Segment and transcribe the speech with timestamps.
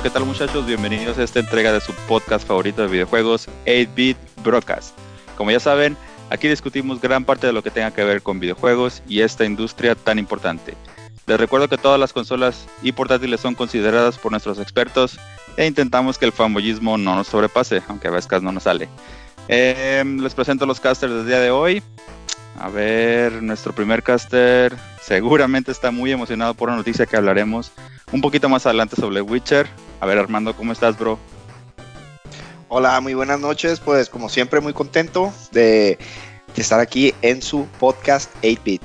[0.00, 0.64] Hola, ¿qué tal muchachos?
[0.64, 4.96] Bienvenidos a esta entrega de su podcast favorito de videojuegos, 8-Bit Broadcast.
[5.36, 5.94] Como ya saben,
[6.30, 9.94] aquí discutimos gran parte de lo que tenga que ver con videojuegos y esta industria
[9.94, 10.74] tan importante.
[11.26, 15.20] Les recuerdo que todas las consolas y portátiles son consideradas por nuestros expertos
[15.58, 18.88] e intentamos que el fanboyismo no nos sobrepase, aunque a veces no nos sale.
[19.48, 21.82] Eh, les presento los casters del día de hoy.
[22.58, 24.74] A ver, nuestro primer caster
[25.10, 27.72] seguramente está muy emocionado por una noticia que hablaremos
[28.12, 29.66] un poquito más adelante sobre Witcher.
[29.98, 31.18] A ver, Armando, ¿cómo estás, bro?
[32.68, 33.80] Hola, muy buenas noches.
[33.80, 35.98] Pues, como siempre, muy contento de,
[36.54, 38.82] estar aquí en su podcast 8-Bit.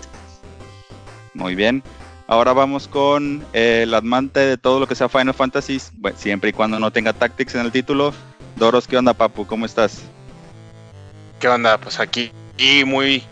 [1.35, 1.83] Muy bien.
[2.25, 5.79] Ahora vamos con el amante de todo lo que sea Final Fantasy,
[6.15, 8.15] siempre y cuando no tenga Tactics en el título.
[8.55, 9.45] Doros, ¿qué onda, papu?
[9.45, 10.01] ¿Cómo estás?
[11.39, 11.77] ¿Qué onda?
[11.77, 13.23] Pues aquí y muy,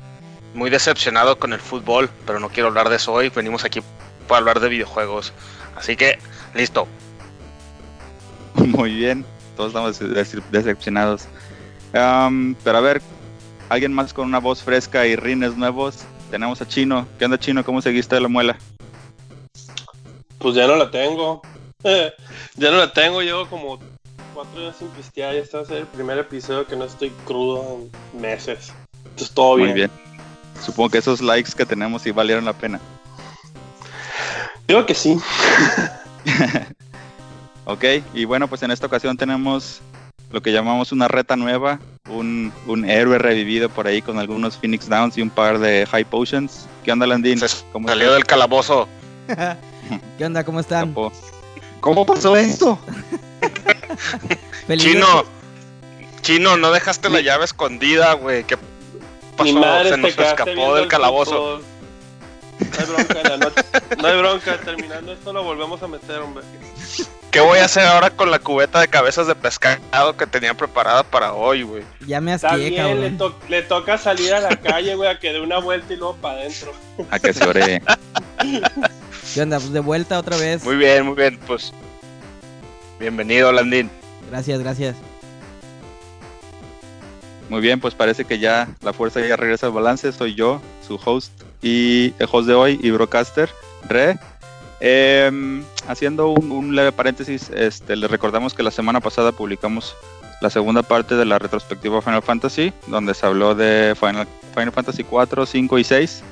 [0.54, 3.30] muy decepcionado con el fútbol, pero no quiero hablar de eso hoy.
[3.30, 3.82] Venimos aquí
[4.28, 5.34] para hablar de videojuegos.
[5.76, 6.20] Así que,
[6.54, 6.88] listo.
[8.56, 10.00] Muy bien, todos estamos
[10.52, 11.28] decepcionados.
[11.92, 13.02] pero a ver,
[13.70, 16.06] alguien más con una voz fresca y rines nuevos.
[16.30, 17.08] Tenemos a Chino.
[17.18, 17.64] ¿Qué onda, Chino?
[17.64, 18.58] ¿Cómo seguiste de la muela?
[20.40, 21.42] Pues ya no la tengo.
[21.84, 23.80] ya no la tengo, llevo como
[24.34, 27.12] cuatro días sin pistear y este va a ser el primer episodio que no estoy
[27.26, 27.80] crudo
[28.14, 28.74] en meses.
[29.04, 29.70] Entonces todo bien.
[29.70, 29.92] Muy bien.
[30.62, 32.80] Supongo que esos likes que tenemos sí valieron la pena.
[34.68, 35.18] Creo que sí.
[37.66, 39.82] ok, y bueno, pues en esta ocasión tenemos
[40.32, 41.80] lo que llamamos una reta nueva,
[42.10, 42.52] un,
[42.88, 46.68] héroe revivido por ahí con algunos Phoenix Downs y un par de High Potions.
[46.84, 47.40] ¿Qué onda, Landín?
[47.72, 48.88] ¿Cómo salió del calabozo.
[50.18, 50.44] ¿Qué onda?
[50.44, 50.96] ¿Cómo están?
[51.80, 52.80] ¿Cómo pasó esto?
[54.78, 55.26] Chino,
[56.22, 58.44] Chino, no dejaste la llave escondida, güey.
[58.46, 58.58] ¿Qué
[59.34, 59.84] pasó?
[59.84, 61.62] Se nos escapó del calabozo.
[62.60, 63.38] No hay bronca,
[64.00, 66.44] no hay bronca, terminando esto lo volvemos a meter, hombre.
[67.32, 71.04] ¿Qué voy a hacer ahora con la cubeta de cabezas de pescado que tenía preparada
[71.04, 71.84] para hoy, güey?
[72.06, 73.02] Ya me asqué, cabrón.
[73.02, 73.12] Le,
[73.50, 76.42] le, toca salir a la calle, güey, a que dé una vuelta y luego para
[76.42, 76.72] adentro.
[77.10, 77.82] A que se ore.
[79.34, 79.58] ¿Qué onda?
[79.58, 80.64] Pues de vuelta otra vez.
[80.64, 81.74] Muy bien, muy bien, pues.
[83.00, 83.90] Bienvenido, Landín.
[84.30, 84.96] Gracias, gracias.
[87.50, 90.12] Muy bien, pues parece que ya la fuerza ya regresa al balance.
[90.12, 91.32] Soy yo, su host
[91.62, 93.50] y el host de hoy, y Broadcaster,
[93.88, 94.18] Re.
[94.80, 99.96] Em, haciendo un, leve paréntesis, este, les recordamos que la semana pasada publicamos
[100.42, 105.06] la segunda parte de la retrospectiva Final Fantasy, donde se habló de Final, Final Fantasy
[105.06, 106.24] 4, 5 y 6.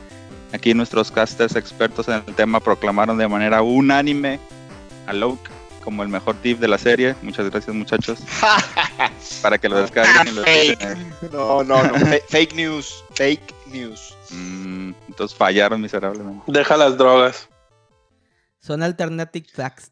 [0.53, 4.37] Aquí nuestros casters expertos en el tema proclamaron de manera unánime
[5.07, 5.13] a
[5.81, 7.15] como el mejor tip de la serie.
[7.21, 8.19] Muchas gracias muchachos.
[9.41, 10.35] Para que lo descarguen.
[11.31, 11.95] no, no, no.
[12.29, 13.03] fake news.
[13.15, 14.15] Fake news.
[14.29, 16.43] Mm, entonces fallaron miserablemente.
[16.47, 17.49] Deja las drogas.
[18.59, 19.91] Son alternative facts.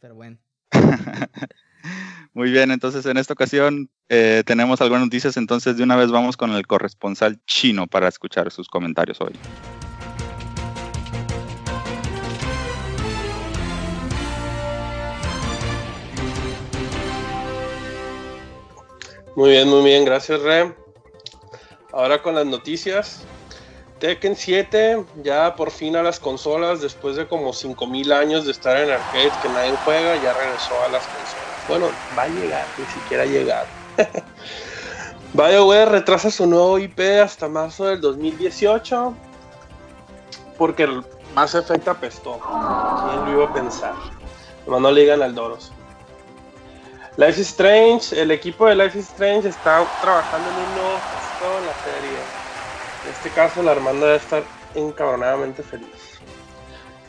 [0.00, 0.38] Pero bueno.
[2.34, 6.36] Muy bien, entonces en esta ocasión eh, tenemos algunas noticias, entonces de una vez vamos
[6.36, 9.32] con el corresponsal chino para escuchar sus comentarios hoy.
[19.34, 20.74] Muy bien, muy bien, gracias Re.
[21.90, 23.24] Ahora con las noticias.
[23.98, 28.76] Tekken 7 ya por fin a las consolas después de como 5000 años de estar
[28.76, 31.68] en arcades que nadie juega, ya regresó a las consolas.
[31.68, 31.88] Bueno,
[32.18, 33.66] va a llegar, ni siquiera ha llegado.
[35.34, 39.14] BioWare retrasa su nuevo IP hasta marzo del 2018
[40.58, 40.86] porque
[41.34, 42.38] Mass Effect apestó.
[42.40, 43.94] ¿Quién lo iba a pensar?
[44.66, 45.72] Nomás no le digan al Doros.
[47.18, 50.98] Life is Strange, el equipo de Life is Strange está trabajando en un nuevo
[51.58, 52.18] en la serie.
[53.04, 54.42] En este caso, la Armanda debe estar
[54.74, 56.18] encabronadamente feliz.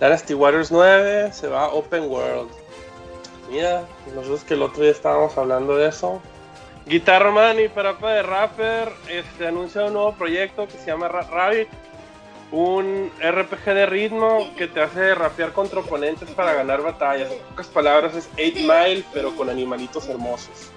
[0.02, 2.52] Dynasty Warriors 9 se va a Open World.
[3.50, 6.22] Mira, nosotros que el otro día estábamos hablando de eso.
[6.86, 11.70] Guitar Man y Parapa de Rapper este, anuncia un nuevo proyecto que se llama Rabbit.
[12.54, 17.32] Un RPG de ritmo que te hace rapear contra oponentes para ganar batallas.
[17.32, 20.70] En pocas palabras es 8 Mile, pero con animalitos hermosos.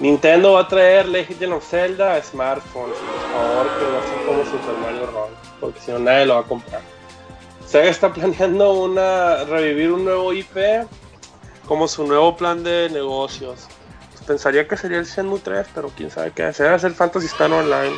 [0.00, 2.98] Nintendo va a traer Legend of Zelda a smartphones.
[2.98, 6.40] Por favor, que no sea como Super Mario Run, porque si no nadie lo va
[6.40, 6.82] a comprar.
[7.66, 10.86] Sega está planeando una revivir un nuevo IP
[11.66, 13.66] como su nuevo plan de negocios.
[14.12, 16.78] Pues pensaría que sería el Shenmue 3, pero quién sabe qué hacer.
[16.84, 17.94] El Fantasy Star Online.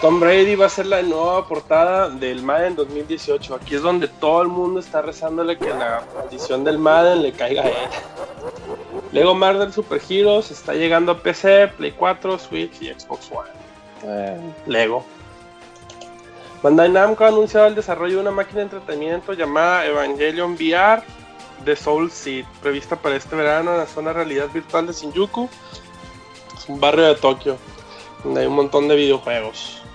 [0.00, 3.54] Tom Brady va a ser la nueva portada del Madden 2018.
[3.54, 7.62] Aquí es donde todo el mundo está rezándole que la edición del Madden le caiga
[7.62, 7.88] a él.
[9.12, 13.48] Lego Marvel Super Heroes está llegando a PC, Play 4, Switch y Xbox One.
[14.02, 15.02] Eh, Lego.
[16.62, 21.02] Bandai Namco ha anunciado el desarrollo de una máquina de entretenimiento llamada Evangelion VR.
[21.64, 25.48] de Soul Seed, prevista para este verano en la zona realidad virtual de Shinjuku.
[26.54, 27.56] Es un barrio de Tokio,
[28.22, 29.85] donde hay un montón de videojuegos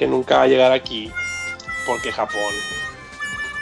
[0.00, 1.12] que nunca va a llegar aquí,
[1.84, 2.54] porque Japón.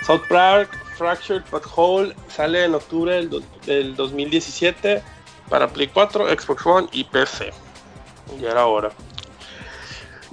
[0.06, 5.02] South Park Fractured But Whole sale en octubre del, del 2017
[5.49, 7.52] para Play 4, Xbox One y PC.
[8.40, 8.90] Ya era hora.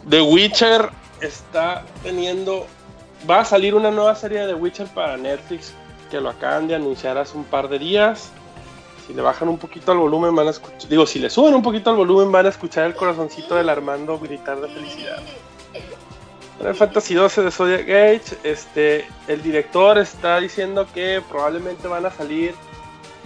[0.08, 0.92] The Witcher
[1.22, 2.68] está teniendo.
[3.28, 5.74] Va a salir una nueva serie de The Witcher para Netflix
[6.12, 8.30] que lo acaban de anunciar hace un par de días.
[9.08, 10.88] Si le bajan un poquito al volumen, van a escuchar.
[10.88, 14.20] Digo, si le suben un poquito al volumen, van a escuchar el corazoncito del Armando
[14.20, 15.24] gritar de felicidad.
[16.58, 22.12] Final Fantasy 12 de Zodiac Age, este, el director está diciendo que probablemente van a
[22.12, 22.56] salir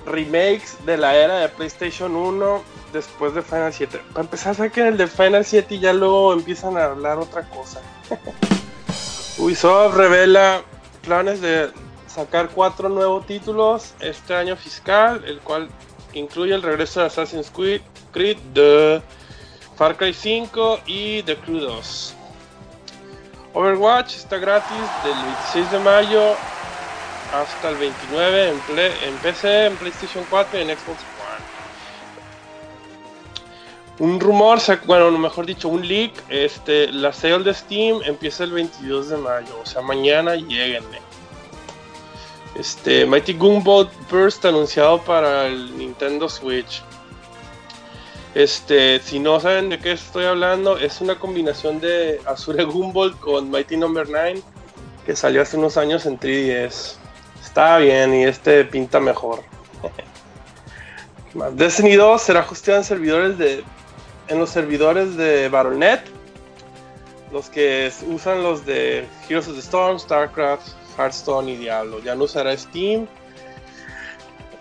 [0.06, 4.02] remakes de la era de PlayStation 1 después de Final 7.
[4.14, 7.82] Para empezar, saquen el de Final 7 y ya luego empiezan a hablar otra cosa.
[9.38, 10.64] Ubisoft revela
[11.02, 11.70] planes de
[12.08, 15.70] sacar cuatro nuevos títulos este año fiscal, el cual
[16.14, 17.82] incluye el regreso de Assassin's Creed,
[18.12, 19.02] Creed The
[19.78, 22.16] Far Cry 5 y The Crew 2.
[23.54, 25.16] Overwatch está gratis del
[25.54, 26.36] 26 de mayo
[27.34, 31.46] hasta el 29 en, PC, en PlayStation 4 y en Xbox One.
[34.00, 39.10] Un rumor, bueno, mejor dicho, un leak, este, la sale de Steam empieza el 22
[39.10, 41.02] de mayo, o sea, mañana lleguenle.
[42.56, 46.82] Este, Mighty Gumball Burst anunciado para el Nintendo Switch.
[48.36, 53.50] Este, si no saben de qué estoy hablando, es una combinación de Azure Gumball con
[53.50, 54.42] Mighty Number 9
[55.06, 56.98] que salió hace unos años en 3DS.
[57.42, 59.42] Está bien y este pinta mejor.
[61.54, 63.64] Destiny 2 será hosteado en servidores de
[64.28, 66.02] en los servidores de Battle.net,
[67.32, 72.00] los que usan los de Heroes of the Storm, StarCraft, Hearthstone y Diablo.
[72.04, 73.08] Ya no usará Steam.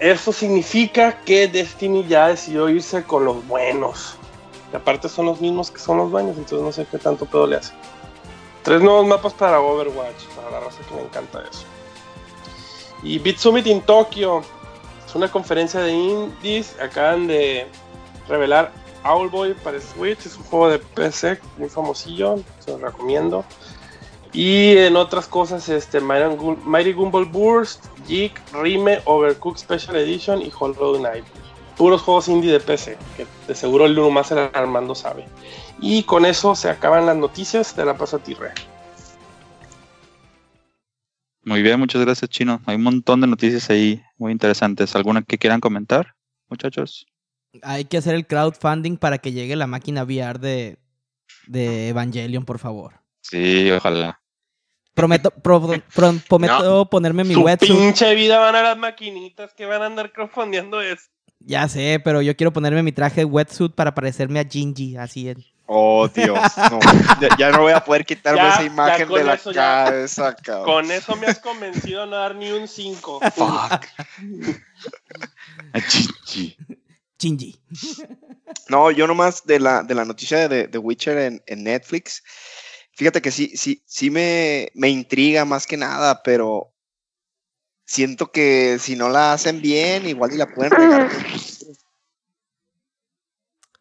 [0.01, 4.17] Eso significa que Destiny ya decidió irse con los buenos.
[4.73, 7.47] Y aparte son los mismos que son los dueños, entonces no sé qué tanto pedo
[7.47, 7.73] le hace.
[8.63, 11.65] Tres nuevos mapas para Overwatch, para la raza que me encanta eso.
[13.03, 14.43] Y Beat Summit in Tokyo
[15.07, 16.77] es una conferencia de indies.
[16.81, 17.67] Acaban de
[18.29, 18.73] revelar
[19.05, 20.27] Owlboy para Switch.
[20.27, 23.45] Es un juego de PC muy famosillo, se lo recomiendo.
[24.33, 30.99] Y en otras cosas, este Mighty Gumball Burst, Geek, Rime, Overcooked Special Edition y Hollow
[30.99, 31.25] Knight.
[31.77, 35.25] Puros juegos indie de PC, que de seguro el uno más el Armando sabe.
[35.81, 37.75] Y con eso se acaban las noticias.
[37.75, 38.53] Te la paso a ti, Re.
[41.45, 42.61] Muy bien, muchas gracias, Chino.
[42.67, 44.95] Hay un montón de noticias ahí muy interesantes.
[44.95, 46.15] ¿Alguna que quieran comentar,
[46.49, 47.07] muchachos?
[47.63, 50.79] Hay que hacer el crowdfunding para que llegue la máquina VR de,
[51.47, 52.98] de Evangelion, por favor.
[53.31, 54.21] Sí, ojalá.
[54.95, 55.61] Prometo, pro-
[55.95, 57.71] pro- prometo ponerme mi Su wetsuit.
[57.71, 61.05] pinche vida van a las maquinitas que van a andar crowdfundeando eso.
[61.41, 65.29] Ya sé, pero yo quiero ponerme mi traje de wetsuit para parecerme a Gingy, así
[65.29, 65.45] en...
[65.67, 66.37] Oh, Dios.
[66.71, 66.81] No,
[67.21, 69.53] ya, ya no voy a poder quitarme Ya, esa ya imagen con de la eso
[69.53, 70.65] cabeza, cabrón.
[70.65, 73.21] Con eso me has convencido a no dar ni un 5.
[73.37, 73.87] Fuck.
[75.75, 76.57] Ah, chichi.
[77.21, 77.57] Gingy.
[78.69, 82.23] No, yo nomás de la, de la noticia de The Witcher en, en Netflix.
[82.99, 86.75] Fíjate que sí, sí, sí me, me intriga más que nada, pero
[87.85, 91.09] siento que si no la hacen bien, igual y la pueden regar.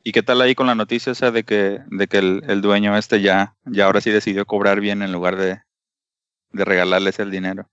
[0.04, 2.96] ¿Y qué tal ahí con la noticia esa de que, de que el, el dueño
[2.96, 5.64] este ya, ya ahora sí decidió cobrar bien en lugar de,
[6.52, 7.68] de regalarles el dinero?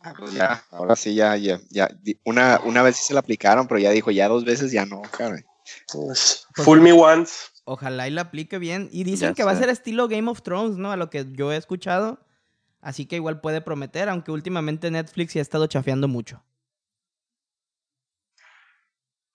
[0.00, 1.90] Ah, pues ya, ahora sí, ya, ya, ya.
[2.24, 5.02] Una, una vez sí se la aplicaron, pero ya dijo, ya dos veces ya no,
[5.02, 5.44] cabrón.
[6.54, 7.50] Full me once.
[7.68, 8.88] Ojalá y la aplique bien.
[8.92, 10.92] Y dicen Ya que va a ser estilo Game of Thrones, ¿no?
[10.92, 12.20] A lo que yo he escuchado.
[12.80, 16.44] Así que igual puede prometer, aunque últimamente Netflix ya ha estado chafeando mucho.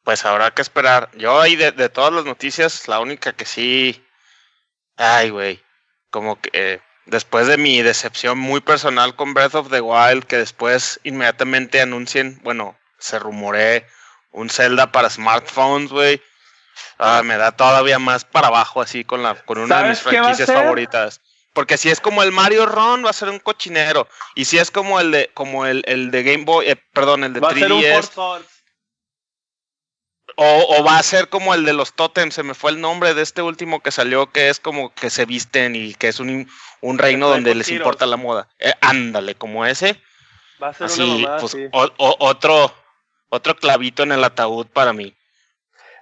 [0.04, 1.12] Pues habrá que esperar.
[1.18, 4.02] Yo ahí de, de todas las noticias, la única que sí.
[4.96, 5.62] Ay, güey.
[6.10, 10.38] Como que eh, después de mi decepción muy personal con Breath of the Wild, que
[10.38, 13.86] después inmediatamente anuncien, bueno, se rumoré
[14.32, 16.22] un Zelda para smartphones, güey.
[16.98, 20.12] Ah, me da todavía más para abajo así con la con una de mis ¿Sabes
[20.12, 21.22] qué va a franquicias favoritas.
[21.54, 24.08] Porque si es como el Mario Run, va a ser un cochinero.
[24.36, 27.34] Y si es como el de, como el, el de Game Boy, eh, perdón, el
[27.34, 28.48] de Va a ser un 3DS, Forza Swords.
[30.38, 33.14] o, o va a ser como el de los totems, se me fue el nombre
[33.14, 36.50] de este último que salió, que es como que se visten y que es un,
[36.80, 37.82] un reino donde les tiros.
[37.82, 38.48] importa la moda.
[38.58, 40.02] Eh, ándale, como ese.
[40.62, 42.74] Va a ser una Así, mamada pues o- o- otro,
[43.30, 45.14] otro clavito en el ataúd para mí.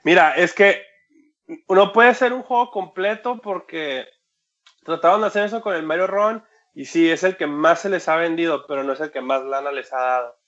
[0.03, 0.83] Mira, es que
[1.67, 4.07] uno puede hacer un juego completo porque
[4.83, 7.89] trataron de hacer eso con el Mario Run y sí, es el que más se
[7.89, 10.39] les ha vendido, pero no es el que más lana les ha dado.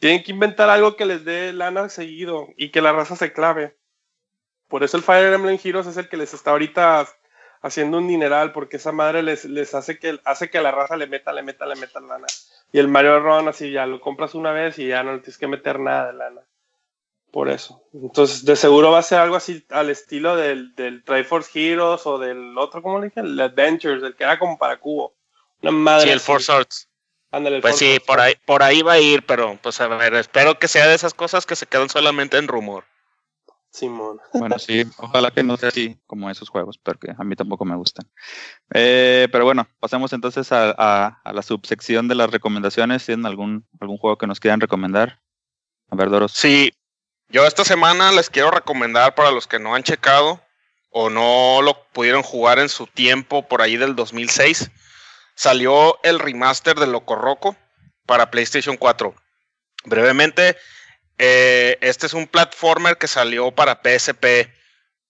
[0.00, 3.76] Tienen que inventar algo que les dé lana seguido y que la raza se clave.
[4.68, 7.06] Por eso el Fire Emblem Heroes es el que les está ahorita
[7.62, 11.06] haciendo un dineral, porque esa madre les, les hace que hace que la raza le
[11.06, 12.26] meta, le meta, le meta lana.
[12.70, 15.48] Y el Mario Run así ya lo compras una vez y ya no tienes que
[15.48, 16.42] meter nada de lana.
[17.30, 17.82] Por eso.
[17.92, 22.18] Entonces, de seguro va a ser algo así al estilo del, del Triforce Heroes o
[22.18, 23.20] del otro, ¿cómo le dije?
[23.20, 25.14] El Adventures, el que era como para cubo.
[25.62, 26.04] Una madre.
[26.04, 26.88] Sí, el Force Arts.
[27.60, 30.68] pues sí, por ahí, por ahí va a ir, pero pues a ver, espero que
[30.68, 32.84] sea de esas cosas que se quedan solamente en rumor.
[33.70, 34.18] Simón.
[34.32, 37.76] Bueno, sí, ojalá que no sea así como esos juegos, porque a mí tampoco me
[37.76, 38.08] gustan.
[38.72, 43.04] Eh, pero bueno, pasemos entonces a, a, la subsección de las recomendaciones.
[43.04, 45.20] ¿Tienen algún, algún juego que nos quieran recomendar?
[45.90, 46.32] A ver, Doros.
[46.32, 46.72] Sí,
[47.28, 50.42] yo esta semana les quiero recomendar para los que no han checado
[50.90, 54.70] o no lo pudieron jugar en su tiempo por ahí del 2006.
[55.34, 57.56] Salió el remaster de Loco Roco
[58.06, 59.14] para PlayStation 4.
[59.84, 60.56] Brevemente,
[61.18, 64.48] eh, este es un platformer que salió para PSP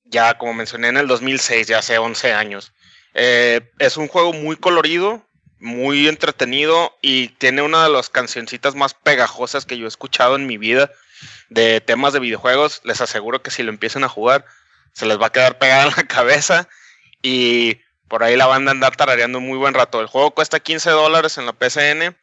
[0.08, 2.72] ya como mencioné en el 2006, ya hace 11 años.
[3.14, 5.22] Eh, es un juego muy colorido,
[5.58, 10.46] muy entretenido y tiene una de las cancioncitas más pegajosas que yo he escuchado en
[10.46, 10.90] mi vida
[11.48, 14.44] de temas de videojuegos, les aseguro que si lo empiezan a jugar,
[14.92, 16.68] se les va a quedar pegada en la cabeza
[17.22, 20.00] y por ahí la van a tarareando un muy buen rato.
[20.00, 22.16] El juego cuesta 15 dólares en la PCN.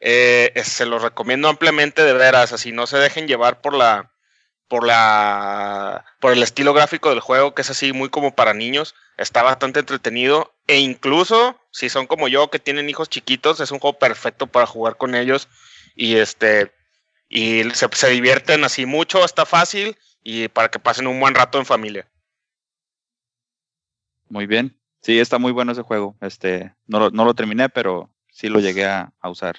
[0.00, 4.12] Eh, se los recomiendo ampliamente de veras, así no se dejen llevar por la
[4.68, 8.94] por la por el estilo gráfico del juego que es así muy como para niños,
[9.16, 13.80] está bastante entretenido e incluso si son como yo que tienen hijos chiquitos, es un
[13.80, 15.48] juego perfecto para jugar con ellos
[15.96, 16.72] y este
[17.28, 21.66] y se, divierten así mucho, está fácil y para que pasen un buen rato en
[21.66, 22.08] familia.
[24.28, 24.78] Muy bien.
[25.00, 26.16] Sí, está muy bueno ese juego.
[26.20, 29.56] Este, no lo, no lo terminé, pero sí lo llegué a, usar.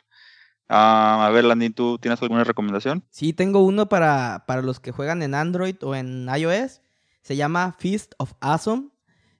[0.67, 3.03] Ah, a ver, Landin, ¿tú tienes alguna recomendación?
[3.09, 6.81] Sí, tengo uno para, para los que juegan en Android o en iOS.
[7.21, 8.89] Se llama Feast of Awesome,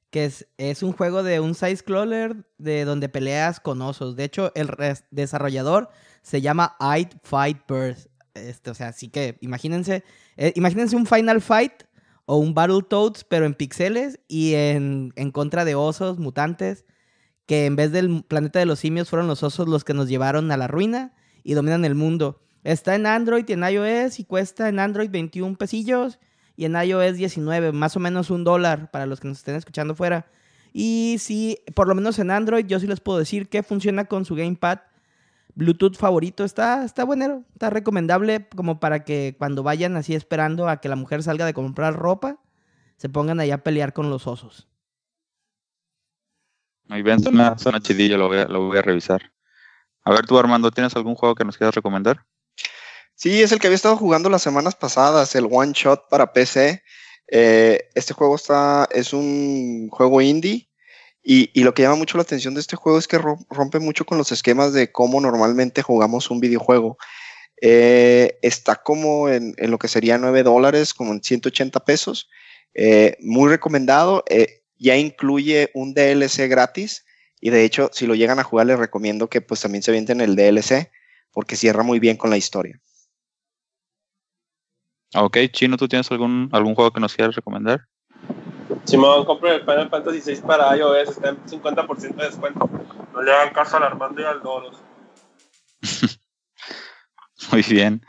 [0.10, 4.16] que es, es un juego de un side scroller de donde peleas con osos.
[4.16, 4.70] De hecho, el
[5.12, 5.90] desarrollador
[6.22, 8.10] se llama I'd Fight Birds.
[8.40, 10.04] Este, o sea, así que imagínense,
[10.38, 11.84] eh, imagínense un Final Fight
[12.26, 16.86] o un Battletoads, pero en pixeles y en, en, contra de osos mutantes,
[17.46, 20.52] que en vez del planeta de los simios fueron los osos los que nos llevaron
[20.52, 22.42] a la ruina y dominan el mundo.
[22.64, 26.20] Está en Android y en iOS y cuesta en Android 21 pesillos
[26.56, 29.96] y en iOS 19, más o menos un dólar para los que nos estén escuchando
[29.96, 30.28] fuera.
[30.74, 34.26] Y sí, por lo menos en Android yo sí les puedo decir que funciona con
[34.26, 34.80] su gamepad
[35.60, 36.44] Bluetooth favorito.
[36.44, 40.96] Está, está buenero, está recomendable como para que cuando vayan así esperando a que la
[40.96, 42.40] mujer salga de comprar ropa,
[42.98, 44.68] se pongan allá a pelear con los osos.
[46.86, 49.32] Muy bien, suena, chidillo, lo voy, a, lo voy a revisar.
[50.04, 52.26] A ver tú, Armando, ¿tienes algún juego que nos quieras recomendar?
[53.14, 56.82] Sí, es el que había estado jugando las semanas pasadas, el One Shot para PC.
[57.28, 60.69] Eh, este juego está, es un juego indie
[61.24, 64.18] y, lo que llama mucho la atención de este juego es que rompe mucho con
[64.18, 66.98] los esquemas de cómo normalmente jugamos un videojuego.
[67.62, 72.30] Eh, está como en, lo que sería 9 dólares, como en 180 pesos.
[72.74, 74.24] Eh, muy recomendado.
[74.30, 77.06] Eh, ya incluye un DLC gratis.
[77.42, 80.22] Y de hecho, si lo llegan a jugar, les recomiendo que pues también se avienten
[80.22, 80.90] el DLC,
[81.32, 82.82] porque cierra muy bien con la historia.
[85.16, 87.88] Ok, Chino, ¿tú tienes algún, algún juego que nos quieras recomendar?
[88.90, 92.68] Simón, compre el Final Fantasy VI para iOS, está en 50% de descuento.
[93.14, 94.82] No le hagan caso al Armando y al Doros.
[97.52, 98.04] Muy bien.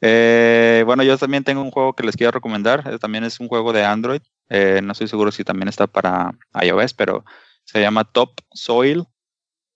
[0.00, 2.86] Eh, bueno, yo también tengo un juego que les quiero recomendar.
[2.86, 4.20] Eh, también es un juego de Android.
[4.48, 7.24] Eh, no estoy seguro si también está para iOS, pero
[7.64, 9.04] se llama Top Soil,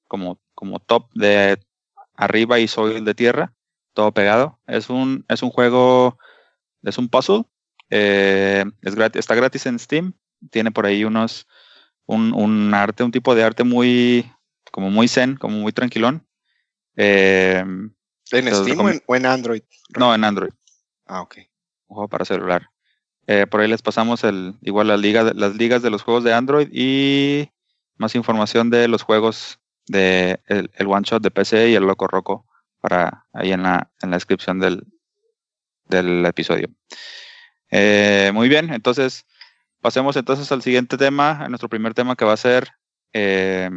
[0.07, 1.59] como, como top de
[2.15, 3.53] arriba y soil de tierra,
[3.95, 4.61] todo pegado.
[4.69, 6.19] Es un, es un juego,
[6.85, 7.43] es un puzzle.
[7.91, 10.15] es gratis, está gratis en Steam
[10.51, 11.47] tiene por ahí unos,
[12.07, 14.31] un, arte, un tipo de arte muy,
[14.71, 16.27] como muy zen, como muy tranquilón.
[16.97, 17.93] Em,
[18.33, 19.63] ¿En Steam o en, Android?
[19.97, 20.51] No, en Android.
[21.07, 21.37] Ah, ok.
[21.89, 22.71] Un juego para celular.
[23.27, 26.33] Eh, por ahí les pasamos el, igual las ligas, las ligas de los juegos de
[26.33, 27.51] Android y
[27.97, 32.47] más información de los juegos de el, One Shot de PC y el Loco Roco
[32.81, 34.85] para ahí en la, en la descripción del,
[35.89, 36.69] del episodio.
[37.71, 39.27] Eh, muy bien, entonces
[39.87, 42.73] Pasemos entonces al siguiente tema, a nuestro primer tema que va a ser,
[43.13, 43.71] eh,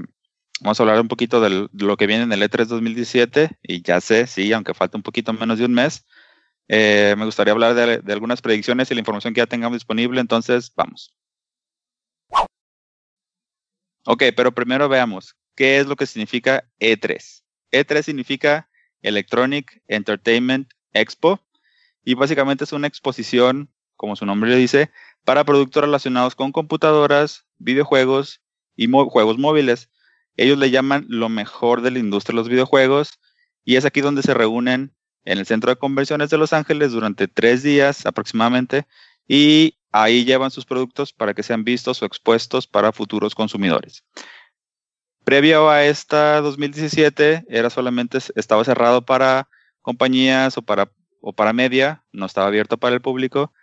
[0.60, 4.02] vamos a hablar un poquito de lo que viene en el E3 2017 y ya
[4.02, 6.08] sé, sí, aunque falta un poquito menos de un mes,
[6.68, 10.74] eh, me gustaría hablar de, algunas predicciones y la información que ya tengamos disponible, entonces
[10.76, 11.14] vamos.
[14.08, 17.44] Ok, pero primero veamos, ¿qué es lo que significa E3?
[17.72, 18.68] E3 significa
[19.04, 21.40] Electronic Entertainment Expo.
[22.04, 24.90] Y básicamente es una exposición, como su nombre le dice,
[25.26, 28.42] para productos relacionados con computadoras, videojuegos
[28.76, 29.90] y juegos móviles.
[30.38, 33.20] Ellos le llaman lo mejor de la industria de los videojuegos
[33.66, 34.94] y es aquí donde se reúnen
[35.26, 38.88] en el Centro de Convenciones de Los Ángeles durante tres días aproximadamente
[39.28, 44.04] y ahí llevan sus productos para que sean vistos o expuestos para futuros consumidores.
[45.24, 49.48] Previo a esta 2017 era solamente estaba cerrado para
[49.82, 53.54] compañías o para o para media, no estaba abierto para el público.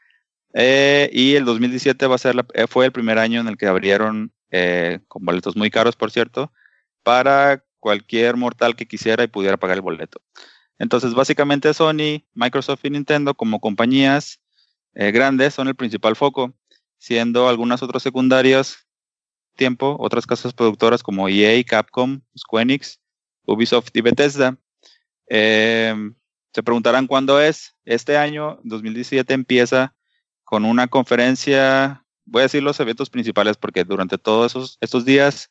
[0.55, 3.67] Eh, y el 2017 va a ser eh, fue el primer año en el que
[3.67, 6.53] abrieron eh, con boletos muy caros, por cierto,
[7.03, 10.21] para cualquier mortal que quisiera y pudiera pagar el boleto.
[10.79, 14.41] Entonces, básicamente Sony, Microsoft y Nintendo como compañías
[14.95, 16.55] grandes son el principal foco,
[16.97, 18.87] siendo algunas otras secundarias
[19.57, 22.81] tiempo, otras casas productoras como EA, Capcom, Square
[23.45, 24.57] Ubisoft y Bethesda.
[25.29, 27.75] Se preguntarán cuándo es.
[27.85, 29.96] Este año, 2017, empieza
[30.47, 35.50] con una conferencia, voy a decir los eventos principales porque durante todos esos, estos días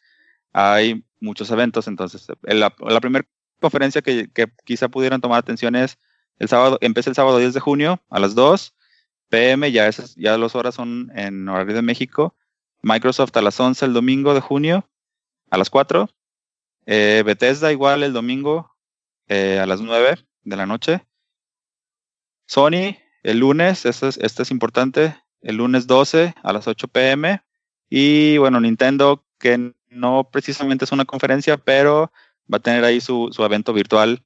[0.53, 1.89] hay muchos eventos.
[1.89, 2.69] Entonces, la,
[3.01, 3.27] primera
[3.59, 4.29] conferencia que,
[4.63, 5.97] quizá pudieran tomar atención es
[6.39, 8.73] el sábado, empieza el sábado 10 de junio a las 2
[9.27, 12.33] pm, ya, esas, ya las horas son en horario de México.
[12.81, 14.89] Microsoft a las 11 el domingo de junio
[15.49, 16.09] a las 4.
[16.85, 18.77] Eh, Bethesda igual el domingo
[19.27, 21.05] eh, a las 9 de la noche.
[22.45, 27.41] Sony el lunes, esto es, es importante, el lunes 12 a las 8 pm.
[27.89, 32.11] Y bueno, Nintendo, que no precisamente es una conferencia, pero
[32.51, 34.23] va a tener ahí su, evento virtual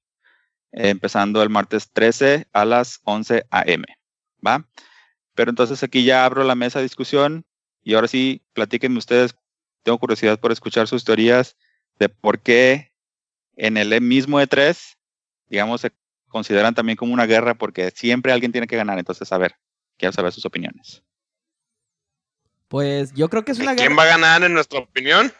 [0.73, 3.85] eh, empezando el martes 13 a las 11 a.m.
[4.45, 4.67] ¿Va?
[5.33, 7.45] Pero entonces aquí ya abro la mesa de discusión
[7.81, 9.33] y ahora sí, platíquenme ustedes.
[9.83, 11.55] Tengo curiosidad por escuchar sus teorías
[11.99, 12.91] de por qué
[13.55, 14.97] en el mismo E3,
[15.47, 15.91] digamos, se
[16.29, 18.97] consideran también como una guerra porque siempre alguien tiene que ganar.
[18.97, 19.55] Entonces, a ver,
[19.97, 21.03] quiero saber sus opiniones.
[22.67, 23.87] Pues yo creo que es una guerra.
[23.87, 25.33] ¿Quién va a ganar en nuestra opinión?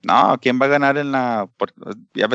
[0.00, 1.48] No, ¿quién va a ganar en la...?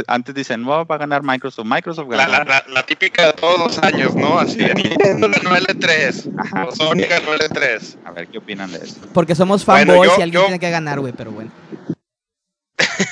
[0.07, 1.65] antes dicen, no, va a ganar Microsoft.
[1.65, 4.37] Microsoft La, la, típica de todos los años, ¿no?
[4.37, 6.33] Así de Nintendo ganó L3.
[6.39, 6.71] Ajá.
[6.71, 7.97] Sony ganó L3.
[8.03, 8.99] A ver, ¿qué opinan de eso?
[9.13, 11.51] Porque somos fanboys y alguien tiene que ganar, güey, pero bueno.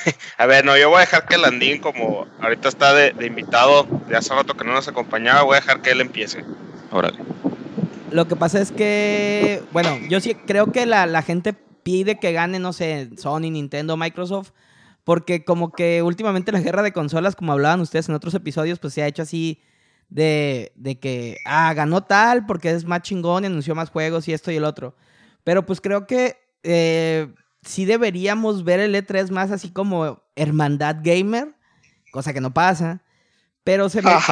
[0.37, 3.87] a ver, no, yo voy a dejar que Landín, como ahorita está de, de, invitado
[4.07, 6.43] de hace rato que no nos acompañaba, voy a dejar que él empiece.
[6.91, 7.19] Órale.
[8.11, 12.33] Lo que pasa es que, bueno, yo sí creo que la, la gente pide que
[12.33, 14.51] gane, no sé, Sony, Nintendo, Microsoft,
[15.03, 18.93] porque como que últimamente la guerra de consolas, como hablaban ustedes en otros episodios, pues
[18.93, 19.61] se ha hecho así
[20.09, 24.33] de, de que, ah, ganó tal porque es más chingón y anunció más juegos y
[24.33, 24.95] esto y el otro.
[25.43, 31.55] Pero pues creo que eh, sí deberíamos ver el E3 más así como hermandad gamer,
[32.11, 33.01] cosa que no pasa.
[33.63, 34.11] Pero se me...
[34.15, 34.27] no, eso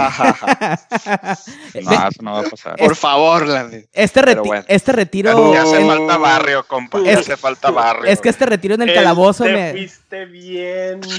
[2.22, 2.76] no va a pasar.
[2.78, 3.46] Por favor,
[3.94, 4.24] Este,
[4.68, 5.54] este retiro...
[5.54, 7.00] Ya hace falta barrio, compa.
[7.04, 8.06] Ya hace falta barrio.
[8.06, 9.72] Es que este retiro en el calabozo te me...
[9.72, 11.02] fuiste bien...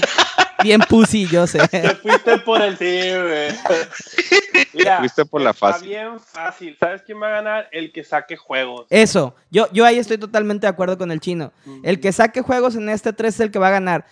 [0.63, 1.67] Bien pussy, yo sé.
[1.67, 3.49] Te fuiste por el sí, güey.
[4.73, 5.91] Mira, te fuiste por la fácil.
[5.91, 6.77] Está bien fácil.
[6.79, 7.67] ¿Sabes quién va a ganar?
[7.71, 8.85] El que saque juegos.
[8.91, 9.35] Eso.
[9.49, 11.51] Yo, yo ahí estoy totalmente de acuerdo con el chino.
[11.81, 14.05] El que saque juegos en este 3 es el que va a ganar.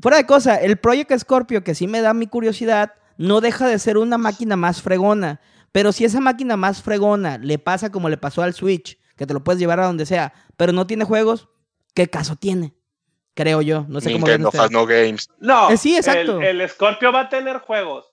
[0.00, 3.78] Fuera de cosa, el Project Scorpio, que sí me da mi curiosidad no deja de
[3.78, 5.40] ser una máquina más fregona.
[5.72, 9.34] Pero si esa máquina más fregona le pasa como le pasó al Switch, que te
[9.34, 11.48] lo puedes llevar a donde sea, pero no tiene juegos,
[11.94, 12.74] ¿qué caso tiene?
[13.34, 13.84] Creo yo.
[13.88, 15.28] No sé cómo Nintendo has no games.
[15.38, 16.40] No, eh, sí, exacto.
[16.40, 18.06] El, Scorpio va a tener juegos.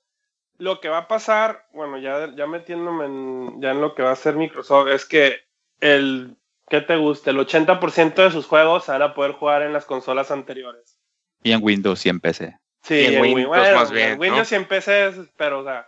[0.58, 4.10] Lo que va a pasar, bueno, ya, ya metiéndome en, ya en lo que va
[4.10, 5.38] a hacer Microsoft, es que
[5.80, 6.36] el,
[6.70, 7.32] ¿qué te gusta?
[7.32, 10.98] El 80% de sus juegos van a poder jugar en las consolas anteriores.
[11.42, 12.58] Y en Windows y en PC.
[12.84, 14.12] Sí, en, Windows más bien.
[14.12, 15.88] En Windows y en PC, pero o sea,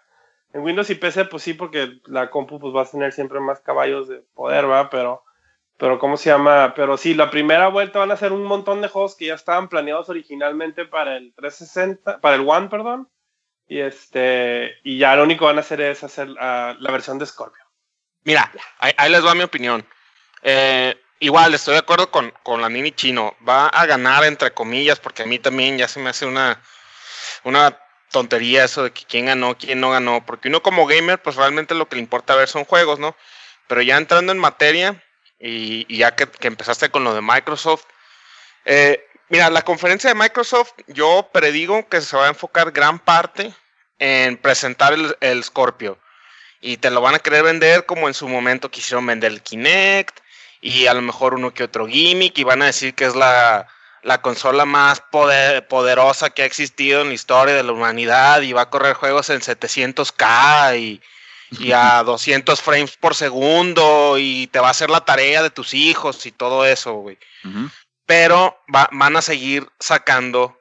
[0.53, 3.60] en Windows y PC, pues sí, porque la compu pues va a tener siempre más
[3.60, 4.89] caballos de poder, ¿va?
[4.89, 5.23] Pero,
[5.77, 6.73] pero ¿cómo se llama?
[6.73, 9.67] Pero sí, la primera vuelta van a ser un montón de juegos que ya estaban
[9.67, 13.10] planeados originalmente para el 360, para el One, perdón.
[13.67, 17.25] Y este, y ya lo único que van a hacer es hacer la versión de
[17.25, 17.63] Scorpio.
[18.23, 19.86] Mira, ahí, ahí les va mi opinión.
[20.41, 23.36] Eh, igual estoy de acuerdo con, con la Nini Chino.
[23.47, 26.62] Va a ganar entre comillas, porque a mí también ya se me hace una
[27.43, 27.77] una
[28.11, 31.75] tontería eso de que quién ganó, quién no ganó, porque uno como gamer, pues realmente
[31.75, 33.15] lo que le importa ver son juegos, ¿no?
[33.67, 35.03] Pero ya entrando en materia,
[35.39, 37.83] y, ya que, empezaste con lo de Microsoft,
[38.65, 43.53] eh, mira, la conferencia de Microsoft, yo predigo que se va a enfocar gran parte
[43.99, 45.99] en presentar el, el Scorpio.
[46.61, 50.19] Y te lo van a querer vender como en su momento quisieron vender el Kinect,
[50.61, 53.67] y a lo mejor uno que otro gimmick, y van a decir que es la
[54.05, 58.61] la consola más poderosa que ha existido en la historia de la humanidad y va
[58.61, 61.01] a correr juegos en 700K
[61.59, 65.73] y, a 200 frames por segundo y te va a hacer la tarea de tus
[65.73, 67.17] hijos y todo eso, güey.
[68.05, 70.55] Pero van a seguir sacando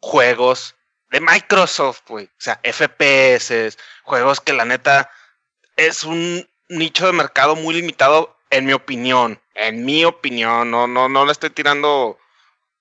[0.00, 0.74] juegos
[1.10, 2.24] de Microsoft, güey.
[2.24, 5.10] O sea, FPS, juegos que la neta
[5.76, 9.42] es un nicho de mercado muy limitado, en mi opinión.
[9.54, 12.18] En mi opinión, no, no, no le estoy tirando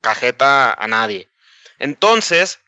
[0.01, 1.29] cajeta a nadie.
[1.79, 2.59] Entonces,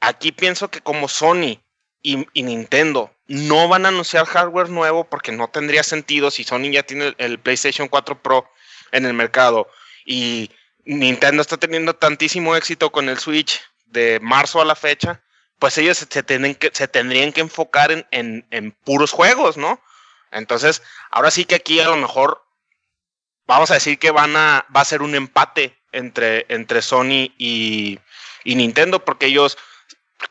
[0.00, 1.60] aquí pienso que como Sony
[2.02, 6.84] y, Nintendo no van a anunciar hardware nuevo porque no tendría sentido si Sony ya
[6.84, 8.48] tiene el, PlayStation 4 Pro
[8.92, 9.68] en el mercado
[10.04, 10.50] y
[10.84, 15.22] Nintendo está teniendo tantísimo éxito con el Switch de marzo a la fecha,
[15.58, 19.80] pues ellos se, se tendrían que enfocar en, en, puros juegos, ¿no?
[20.30, 22.44] Entonces, ahora sí que aquí a lo mejor
[23.46, 27.98] vamos a decir que van a, va a ser un empate entre, entre Sony y,
[28.44, 29.58] Nintendo, porque ellos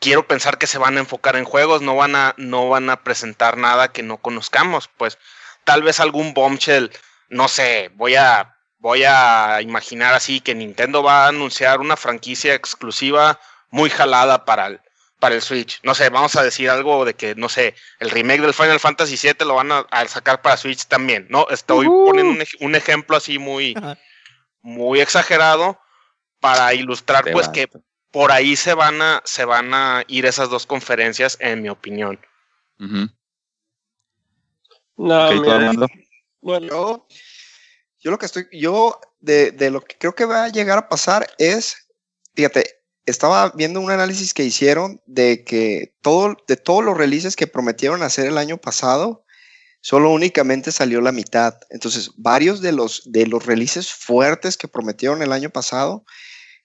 [0.00, 3.02] quiero pensar que se van a enfocar en juegos, no van a, no van a
[3.02, 5.18] presentar nada que no conozcamos, pues
[5.64, 6.90] tal vez algún bombshell,
[7.28, 12.54] no sé, voy a, voy a imaginar así que Nintendo va a anunciar una franquicia
[12.54, 13.38] exclusiva
[13.70, 14.80] muy jalada para el,
[15.18, 15.80] para el Switch.
[15.82, 19.16] No sé, vamos a decir algo de que, no sé, el remake del Final Fantasy
[19.16, 21.46] VII lo van a, sacar para Switch también, ¿no?
[21.50, 23.74] Estoy poniendo un, ejemplo así muy,
[24.66, 25.78] muy exagerado
[26.40, 27.68] para ilustrar pues que
[28.10, 32.18] por ahí se van a se van a ir esas dos conferencias en mi opinión.
[34.96, 35.86] No,
[36.40, 37.06] bueno, yo,
[38.00, 40.88] yo, lo que estoy yo de, de lo que creo que va a llegar a
[40.88, 41.88] pasar es
[42.34, 47.46] fíjate, estaba viendo un análisis que hicieron de que todo de todos los releases que
[47.46, 49.25] prometieron hacer el año pasado
[49.86, 51.54] solo únicamente salió la mitad.
[51.70, 56.04] Entonces, varios de los, de los releases fuertes que prometieron el año pasado,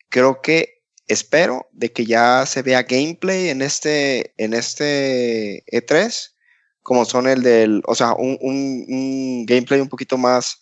[0.10, 6.31] creo que espero de que ya se vea gameplay en este, en este E3,
[6.81, 10.60] como son el del, o sea, un, un, gameplay un poquito más,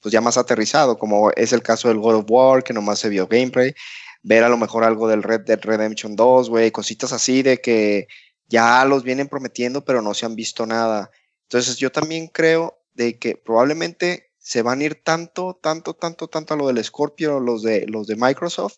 [0.00, 3.10] pues ya más aterrizado, como es el caso del God of War, que nomás se
[3.10, 3.74] vio gameplay,
[4.22, 8.06] ver a lo mejor algo del Red Dead Redemption 2, güey, cositas así de que
[8.46, 11.10] ya los vienen prometiendo, pero no se han visto nada.
[11.48, 16.52] Entonces yo también creo de que probablemente se van a ir tanto, tanto, tanto, tanto
[16.52, 18.76] a lo del Scorpio, los de, los de Microsoft,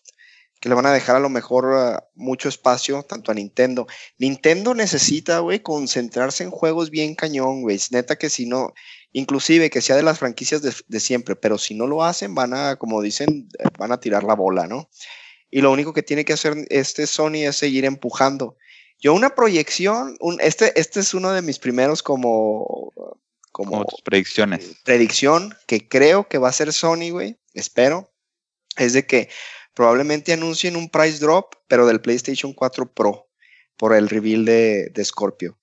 [0.61, 3.87] que le van a dejar a lo mejor ah, mucho espacio tanto a Nintendo.
[4.19, 7.77] Nintendo necesita, güey, concentrarse en juegos bien cañón, güey.
[7.89, 8.73] Neta que si no,
[9.11, 12.53] inclusive que sea de las franquicias de, de, siempre, pero si no lo hacen, van
[12.53, 14.89] a, como dicen, eh, van a tirar la bola, ¿no?
[15.49, 18.55] Y lo único que tiene que hacer este Sony es seguir empujando.
[19.01, 22.93] Yo una proyección, un, este, este es uno de mis primeros como...
[23.51, 24.77] Como, predicciones.
[24.85, 28.09] Predicción que creo que va a ser Sony, güey, espero,
[28.77, 29.29] es de que
[29.73, 33.27] probablemente anuncien un price drop, pero del PlayStation 4 Pro,
[33.75, 35.57] por el reveal de, de Scorpio.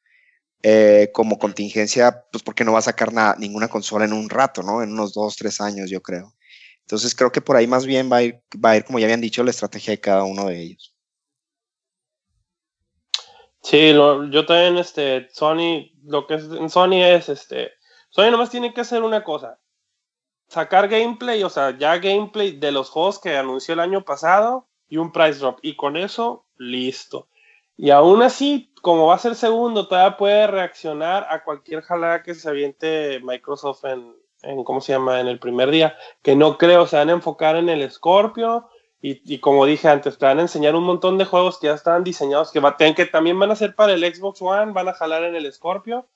[0.63, 4.63] Eh, como contingencia, pues porque no va a sacar nada, ninguna consola en un rato,
[4.63, 4.83] ¿no?
[4.83, 6.35] En unos dos, tres años, yo creo.
[6.81, 9.07] Entonces creo que por ahí más bien va a ir, va a ir como ya
[9.07, 10.98] habían dicho, la estrategia de cada uno de ellos.
[13.69, 17.73] Sí, yo también, este, Sony, lo que es en Sony es, este,
[18.09, 19.59] Sony nomás tiene que hacer una cosa,
[20.47, 24.97] sacar gameplay, o sea, ya gameplay de los juegos que anunció el año pasado y
[24.97, 27.29] un price drop, y con eso, listo.
[27.77, 32.35] Y aún así, como va a ser segundo, todavía puede reaccionar a cualquier jalada que
[32.35, 36.87] se aviente Microsoft en, en, ¿cómo se llama?, en el primer día, que no creo
[36.87, 40.75] se van a enfocar en el Scorpio, y, como dije antes, te van a enseñar
[40.75, 43.77] un montón de juegos que ya están diseñados, que, va, que también van a ser
[43.77, 46.07] para el Xbox One, van a jalar en el Scorpio.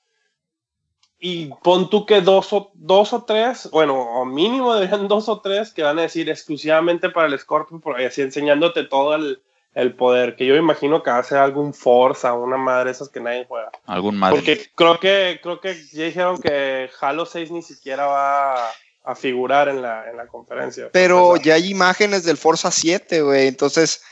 [1.17, 5.39] Y pon tú que dos o, dos o tres, bueno, o mínimo deberían dos o
[5.39, 9.41] tres que van a decir exclusivamente para el Scorpio, por así enseñándote todo el,
[9.73, 13.21] el poder, que yo imagino que va a ser algún Forza, una madre esas que
[13.21, 13.71] nadie juega.
[13.85, 14.35] Algún madre.
[14.35, 18.55] Porque creo que, creo que ya dijeron que Halo 6 ni siquiera va
[19.03, 20.89] a figurar en la, en la conferencia.
[20.91, 24.03] Pero ya hay imágenes del Forza 7, güey, entonces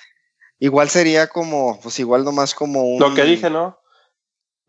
[0.60, 3.00] igual sería como, pues igual nomás como un...
[3.00, 3.80] Lo que dije, ¿no?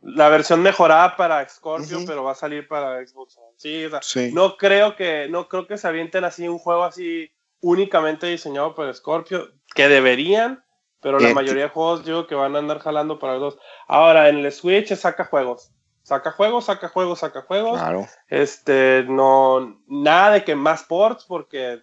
[0.00, 5.28] La versión mejorada para Scorpio, pero va a salir para Xbox Sí, no creo que,
[5.28, 10.64] no creo que se avienten así un juego así únicamente diseñado para Scorpio, que deberían,
[11.00, 13.62] pero la mayoría de juegos digo que van a andar jalando para los dos.
[13.87, 15.72] Ahora, en el Switch saca juegos.
[16.02, 17.78] Saca juegos, saca juegos, saca juegos.
[17.78, 18.06] Claro.
[18.28, 21.82] Este, no, nada de que más ports, porque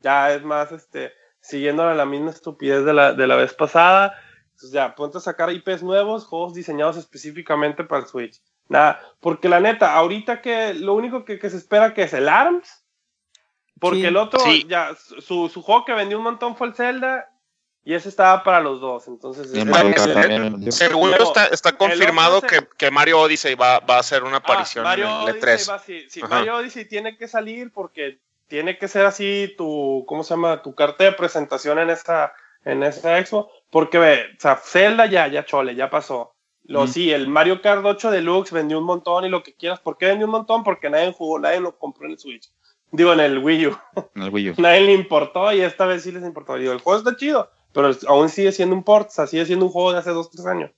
[0.00, 4.18] ya es más, este, siguiendo la misma estupidez de la, de la vez pasada.
[4.46, 8.42] Entonces ya, ponte a sacar IPs nuevos, juegos diseñados específicamente para el Switch.
[8.68, 12.84] Nada, porque la neta, ahorita que lo único que, se espera que es el ARMS
[13.80, 14.06] Porque Sí.
[14.06, 14.66] el otro, Sí.
[14.68, 17.29] ya, su, su juego que vendió un montón fue el Zelda.
[17.84, 19.08] Y ese estaba para los dos.
[19.08, 23.80] Entonces, el Mario Kart también Luego, está, está el confirmado que, que Mario Odyssey va,
[23.80, 25.70] va a hacer una Ah, aparición Mario en el Odyssey E3.
[25.70, 26.10] va así.
[26.10, 26.34] Sí, Ajá.
[26.36, 30.60] Mario Odyssey tiene que salir porque tiene que ser así tu, ¿cómo se llama?
[30.62, 32.32] Tu carta de presentación en esa,
[32.64, 33.50] en esa expo.
[33.70, 36.34] Porque, ve, o sea, Zelda ya, ya chole, ya pasó.
[36.64, 36.92] Lo Ujú.
[36.92, 39.80] sí, el Mario Kart 8 Deluxe vendió un montón y lo que quieras.
[39.80, 40.62] ¿Por qué vendió un montón?
[40.64, 42.50] Porque nadie jugó, nadie lo compró en el Switch.
[42.92, 43.78] Digo, en el Wii U.
[44.16, 44.54] En el Wii U.
[44.58, 46.56] nadie le importó y esta vez sí les importó.
[46.56, 49.66] Digo, el juego está chido, pero aún sigue siendo un port, o sea, sigue siendo
[49.66, 50.70] un juego de hace dos, tres años.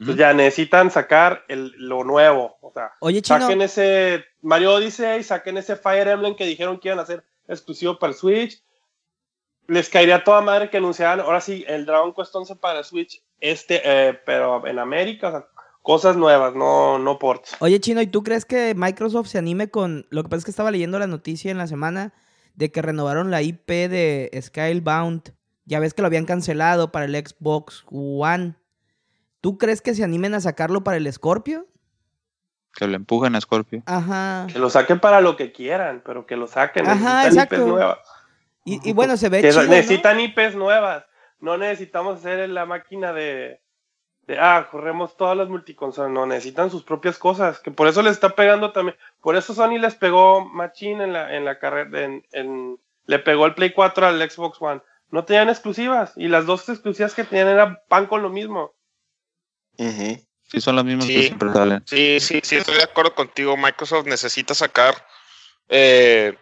[0.00, 2.56] Entonces ya necesitan sacar el, lo nuevo.
[2.60, 6.88] O sea, Oye, Chino, saquen ese Mario Odyssey, saquen ese Fire Emblem que dijeron que
[6.88, 8.62] iban a hacer exclusivo para el Switch.
[9.66, 13.22] Les caería toda madre que anunciaran, ahora sí, el Dragon Quest 11 para el Switch,
[13.40, 15.46] este, eh, pero en América, o sea,
[15.82, 17.56] cosas nuevas, no, no ports.
[17.60, 20.06] oye, Chino, ¿y tú crees que Microsoft se anime con...
[20.10, 22.14] Lo que pasa es que estaba leyendo la noticia en la semana
[22.54, 25.34] de que renovaron la IP de Skybound.
[25.68, 28.54] Ya ves que lo habían cancelado para el Xbox One.
[29.42, 31.66] ¿Tú crees que se animen a sacarlo para el Scorpio?
[32.74, 33.82] Que lo empujen a Scorpio.
[33.84, 34.46] Ajá.
[34.50, 36.86] Que lo saquen para lo que quieran, pero que lo saquen.
[36.88, 37.56] Ajá, necesitan exacto.
[37.56, 37.98] IPs nuevas.
[38.64, 39.68] Y, y bueno, se ve Que chido, ¿no?
[39.68, 41.04] necesitan IPs nuevas.
[41.38, 43.60] No necesitamos hacer la máquina de,
[44.22, 46.10] de, ah, corremos todas las multiconsolas.
[46.10, 47.60] No, necesitan sus propias cosas.
[47.60, 48.96] Que por eso les está pegando también.
[49.20, 52.04] Por eso Sony les pegó Machine en la, en la carrera.
[52.04, 54.80] En, en- le pegó el Play 4 al Xbox One.
[55.10, 56.12] No tenían exclusivas.
[56.16, 58.72] Y las dos exclusivas que tenían era pan con lo mismo.
[59.76, 61.14] Sí, son las mismas Sí.
[61.14, 61.82] que siempre salen.
[61.86, 63.56] Sí, sí, sí, estoy de acuerdo contigo.
[63.56, 64.94] Microsoft necesita sacar
[65.68, 66.36] eh,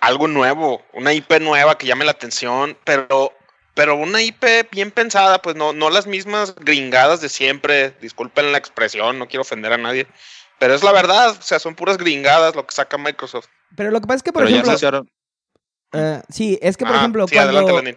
[0.00, 3.32] algo nuevo, una IP nueva que llame la atención, pero,
[3.74, 7.92] pero una IP bien pensada, pues no, no las mismas gringadas de siempre.
[8.00, 10.08] Disculpen la expresión, no quiero ofender a nadie.
[10.58, 13.46] Pero es la verdad, o sea, son puras gringadas lo que saca Microsoft.
[13.76, 15.06] Pero lo que pasa es que, por Pero ya ejemplo...
[15.92, 17.34] Eh, sí, es que por Ah, ejemplo, sí,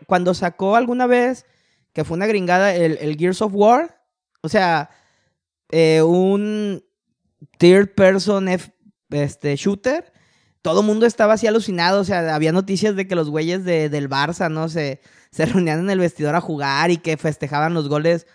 [0.08, 1.46] cuando, sacó alguna vez
[1.94, 4.02] que fue una gringada el, el Gears of War,
[4.42, 4.90] o sea,
[5.72, 6.84] eh, un
[7.58, 8.72] third person F-
[9.12, 10.12] este, shooter,
[10.62, 13.90] todo el mundo estaba así alucinado, o sea, había noticias de que los güeyes de,
[13.90, 14.70] del Barça, ¿no?
[14.70, 15.02] Se,
[15.32, 18.26] se reunían en el vestidor a jugar y que festejaban los goles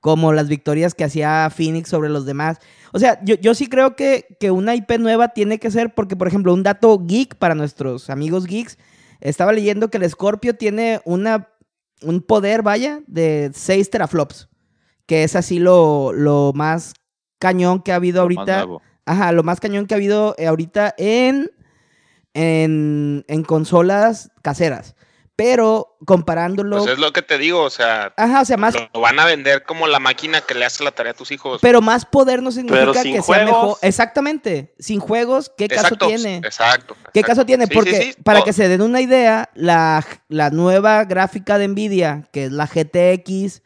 [0.00, 2.58] como las victorias que hacía Phoenix sobre los demás.
[2.92, 6.16] O sea, yo, yo sí creo que, que una IP nueva tiene que ser, porque
[6.16, 8.78] por ejemplo, un dato geek para nuestros amigos geeks,
[9.20, 11.48] estaba leyendo que el Scorpio tiene una,
[12.02, 14.48] un poder, vaya, de 6 teraflops,
[15.06, 16.94] que es así lo, lo más
[17.38, 18.66] cañón que ha habido lo ahorita.
[19.08, 21.50] Ajá, lo más cañón que ha habido eh, ahorita en,
[22.34, 24.95] en, en consolas caseras.
[25.36, 26.78] Pero comparándolo...
[26.78, 29.26] Pues es lo que te digo, o sea, Ajá, o sea, más, lo, van a
[29.26, 31.60] vender como la máquina que le hace la tarea a tus hijos.
[31.60, 33.46] pero más poder no significa sin que sea juegos.
[33.46, 33.78] mejor.
[33.82, 34.74] Exactamente.
[34.78, 36.36] Sin juegos, ¿qué caso tiene?
[36.38, 36.96] exacto.
[37.12, 37.66] ¿Qué caso tiene?
[37.66, 38.22] Sí, Porque sí, sí.
[38.22, 42.52] para Oh, que se den una idea, la, la nueva gráfica de Nvidia, que es
[42.52, 43.62] la GTX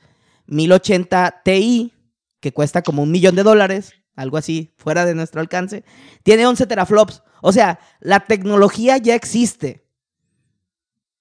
[0.47, 1.95] 1080 Ti,
[2.41, 5.85] que cuesta como un millón de dólares, algo así, fuera de nuestro alcance,
[6.25, 7.23] tiene 11 teraflops.
[7.43, 9.87] O sea, la tecnología ya existe.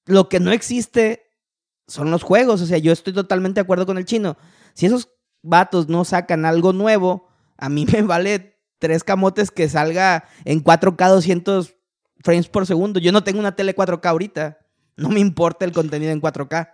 [0.09, 1.31] Lo que no existe
[1.87, 2.61] son los juegos.
[2.61, 4.37] O sea, yo estoy totalmente de acuerdo con el chino.
[4.73, 5.09] Si esos
[5.41, 11.09] vatos no sacan algo nuevo, a mí me vale tres camotes que salga en 4K
[11.09, 11.75] 200
[12.21, 12.99] frames por segundo.
[12.99, 14.57] Yo no tengo una tele 4K ahorita.
[14.97, 16.71] No me importa el contenido en 4K.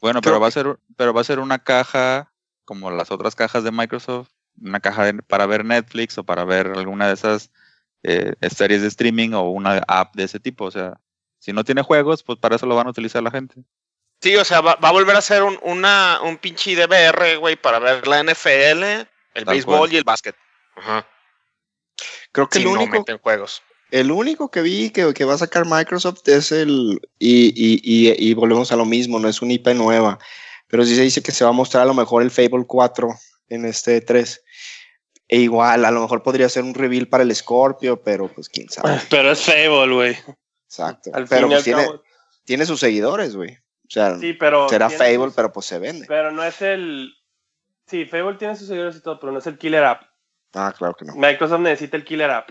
[0.00, 2.32] Bueno, pero va a ser, pero va a ser una caja
[2.64, 6.72] como las otras cajas de Microsoft, una caja de- para ver Netflix o para ver
[6.76, 7.50] alguna de esas
[8.02, 10.64] eh, series de streaming o una app de ese tipo.
[10.64, 11.00] O sea,
[11.46, 13.54] si no tiene juegos, pues para eso lo van a utilizar la gente.
[14.20, 17.54] Sí, o sea, va, va a volver a ser un, una, un pinche DVR, güey,
[17.54, 19.92] para ver la NFL, el Tal béisbol cual.
[19.92, 20.34] y el básquet.
[20.74, 21.06] Ajá.
[22.32, 23.62] Creo que Si el no único, meten juegos.
[23.92, 27.00] el único que vi que, que va a sacar Microsoft es el.
[27.20, 30.18] Y, y, y, y volvemos a lo mismo, no es una IP nueva.
[30.66, 33.08] Pero sí se dice que se va a mostrar a lo mejor el Fable 4
[33.50, 34.42] en este 3.
[35.28, 38.68] E igual, a lo mejor podría ser un reveal para el Scorpio, pero pues quién
[38.68, 39.00] sabe.
[39.10, 40.16] Pero es Fable, güey.
[40.66, 41.10] Exacto.
[41.14, 42.02] Al pero pues tiene, cabo.
[42.44, 43.54] tiene sus seguidores, güey.
[43.54, 44.68] O sea, Sí, pero.
[44.68, 46.06] será tiene Fable, sus- pero pues se vende.
[46.06, 47.12] Pero no es el.
[47.86, 50.02] Sí, Fable tiene sus seguidores y todo, pero no es el killer app.
[50.54, 51.14] Ah, claro que no.
[51.14, 52.50] Microsoft necesita el killer app.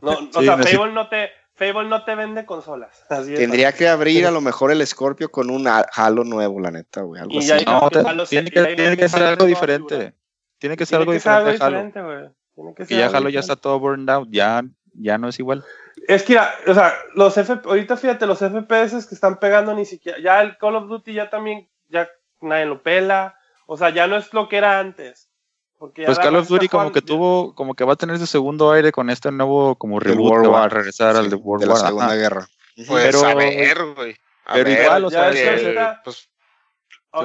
[0.00, 1.30] No, o sea, Fable no te.
[1.54, 3.02] Fable no te vende consolas.
[3.08, 6.70] Así Tendría que abrir a lo mejor el Scorpio con un ha- Halo nuevo, la
[6.70, 7.22] neta, güey.
[7.22, 7.64] Algo Y así.
[7.64, 9.94] No, te- tiene que, tiene ser algo diferente.
[9.96, 10.14] figura.
[10.58, 12.74] Tiene que ser Tiene algo que ser algo diferente diferente, güey.
[12.74, 15.64] Tiene que ya algo Halo ya está todo burned out, ya, ya no es igual.
[16.08, 20.18] Es que, o sea, los F ahorita fíjate, los FPS que están pegando ni siquiera,
[20.20, 22.08] ya el Call of Duty ya también, ya
[22.40, 25.30] nadie lo pela, o sea, ya no es lo que era antes.
[25.78, 28.72] Porque Pues Call of Duty como que tuvo, como que va a tener su segundo
[28.72, 31.66] aire con este nuevo como reboot World que va a regresar al de World de
[31.66, 31.86] la War.
[31.86, 32.14] Segunda ajá.
[32.14, 32.48] Guerra.
[32.86, 34.16] Pues Pero- a ver, güey.
[34.46, 36.28] A pero ver, igual, o sea, ahorita- pues,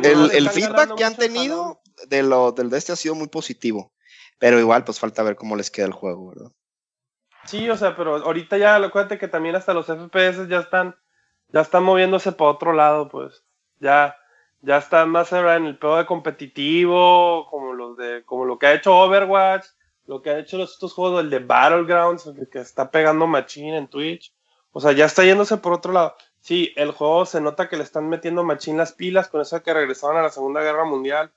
[0.03, 3.93] El, el feedback que han tenido de lo, del de este ha sido muy positivo.
[4.39, 6.51] Pero igual, pues falta ver cómo les queda el juego, ¿verdad?
[7.45, 10.95] Sí, o sea, pero ahorita ya, acuérdate que también hasta los FPS ya están,
[11.49, 13.43] ya están moviéndose para otro lado, pues.
[13.80, 14.15] Ya,
[14.62, 18.73] ya están más en el pedo de competitivo, como los de, como lo que ha
[18.73, 19.65] hecho Overwatch,
[20.06, 23.77] lo que han hecho los estos juegos, el de Battlegrounds, el que está pegando Machine
[23.77, 24.34] en Twitch.
[24.71, 26.15] O sea, ya está yéndose por otro lado.
[26.39, 29.63] Sí, el juego se nota que le están metiendo Machine las pilas con eso de
[29.63, 31.32] que regresaron a la Segunda Guerra Mundial.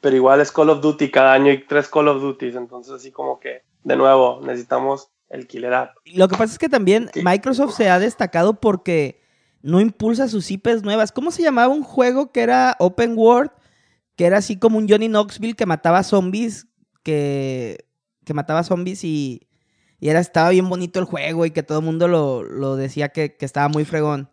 [0.00, 3.10] Pero igual es Call of Duty, cada año hay tres Call of Duties, entonces así
[3.10, 5.96] como que, de nuevo, necesitamos el killer app.
[6.04, 7.22] Lo que pasa es que también Sí.
[7.24, 9.20] Microsoft se ha destacado porque
[9.62, 11.10] no impulsa sus IPs nuevas.
[11.10, 13.50] ¿Cómo se llamaba un juego que era Open World?
[14.16, 16.66] Que era así como un Johnny Knoxville que mataba zombies,
[17.02, 17.86] que,
[18.24, 19.48] que mataba zombies y,
[19.98, 23.08] y era, estaba bien bonito el juego y que todo el mundo lo, lo decía
[23.08, 24.30] que, que estaba muy fregón.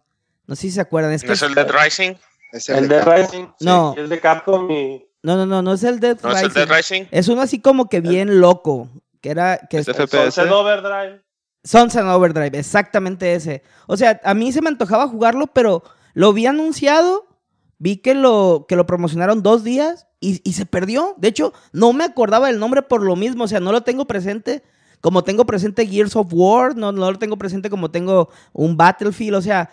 [0.48, 1.14] No sé si se acuerdan.
[1.14, 2.14] Es ¿No que es el Dead Rising?
[2.52, 3.16] Es El de de Capcom.
[3.26, 3.48] Rising.
[3.62, 3.96] No.
[3.98, 5.08] El de Capcom y.
[5.24, 6.54] No, no, no, no es el Dead ¿No es el Rising.
[6.68, 7.04] Dead Rising?
[7.12, 8.90] Es uno así como que bien loco.
[9.22, 9.58] Que era.
[9.70, 10.34] Que ¿Es es- FPS?
[10.36, 11.22] Sunset Overdrive.
[11.64, 13.62] Sunset Overdrive, exactamente ese.
[13.88, 15.84] O sea, a mí se me antojaba jugarlo, pero
[16.16, 17.28] lo vi anunciado,
[17.78, 21.14] vi que lo, que lo promocionaron dos días y, y se perdió.
[21.18, 24.06] De hecho, no me acordaba del nombre por lo mismo, o sea, no lo tengo
[24.06, 24.64] presente
[25.02, 29.36] como tengo presente Gears of War, no, no lo tengo presente como tengo un Battlefield,
[29.36, 29.72] o sea,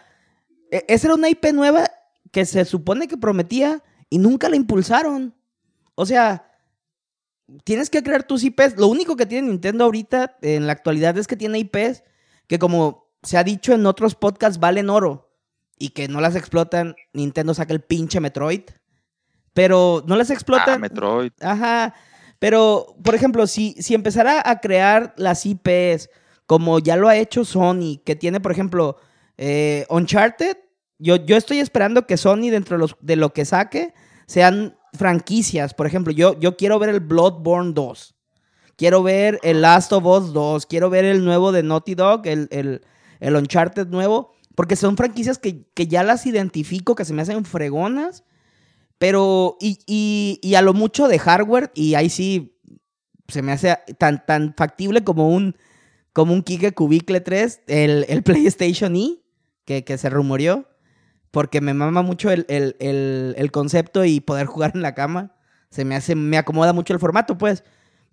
[0.71, 1.85] e- esa era una IP nueva
[2.33, 5.35] que se supone que prometía y nunca la impulsaron.
[6.01, 6.49] O sea,
[7.65, 8.77] tienes que crear tus IPs.
[8.77, 12.05] Lo único que tiene Nintendo ahorita en la actualidad es que tiene IPs
[12.47, 15.35] que como se ha dicho en otros podcasts valen oro
[15.77, 16.95] y que no las explotan.
[17.13, 18.63] Nintendo saca el pinche Metroid.
[19.55, 20.81] Pero no las Ah, explotan.
[20.81, 21.33] Metroid.
[21.41, 21.95] Ajá.
[22.39, 26.11] Pero, por ejemplo, si, si empezara a crear las IPs
[26.47, 28.97] como ya lo ha hecho Sony, que tiene, por ejemplo,
[29.37, 30.57] eh, Uncharted,
[30.99, 33.93] yo, yo estoy esperando que Sony, dentro de, los- de lo que saque,
[34.27, 35.73] sean franquicias.
[35.73, 38.15] Por ejemplo, yo, yo quiero ver el Bloodborne 2.
[38.77, 40.67] Quiero ver el Last of Us 2.
[40.67, 42.83] Quiero ver el nuevo de Naughty Dog, el, el,
[43.21, 44.33] el Uncharted nuevo.
[44.55, 48.25] Porque son franquicias que, que ya las identifico, que se me hacen fregonas.
[48.99, 52.59] Pero, y, y, y a lo mucho de hardware, y ahí sí
[53.29, 55.57] se me hace tan, tan factible como un,
[56.13, 59.19] como un Kike Cubicle 3, el, el PlayStation E,
[59.65, 60.67] que, que se rumoreó,
[61.39, 65.37] porque me mama mucho el, el, el, el concepto y poder jugar en la cama.
[65.71, 67.63] Se me hace, me acomoda mucho el formato, pues.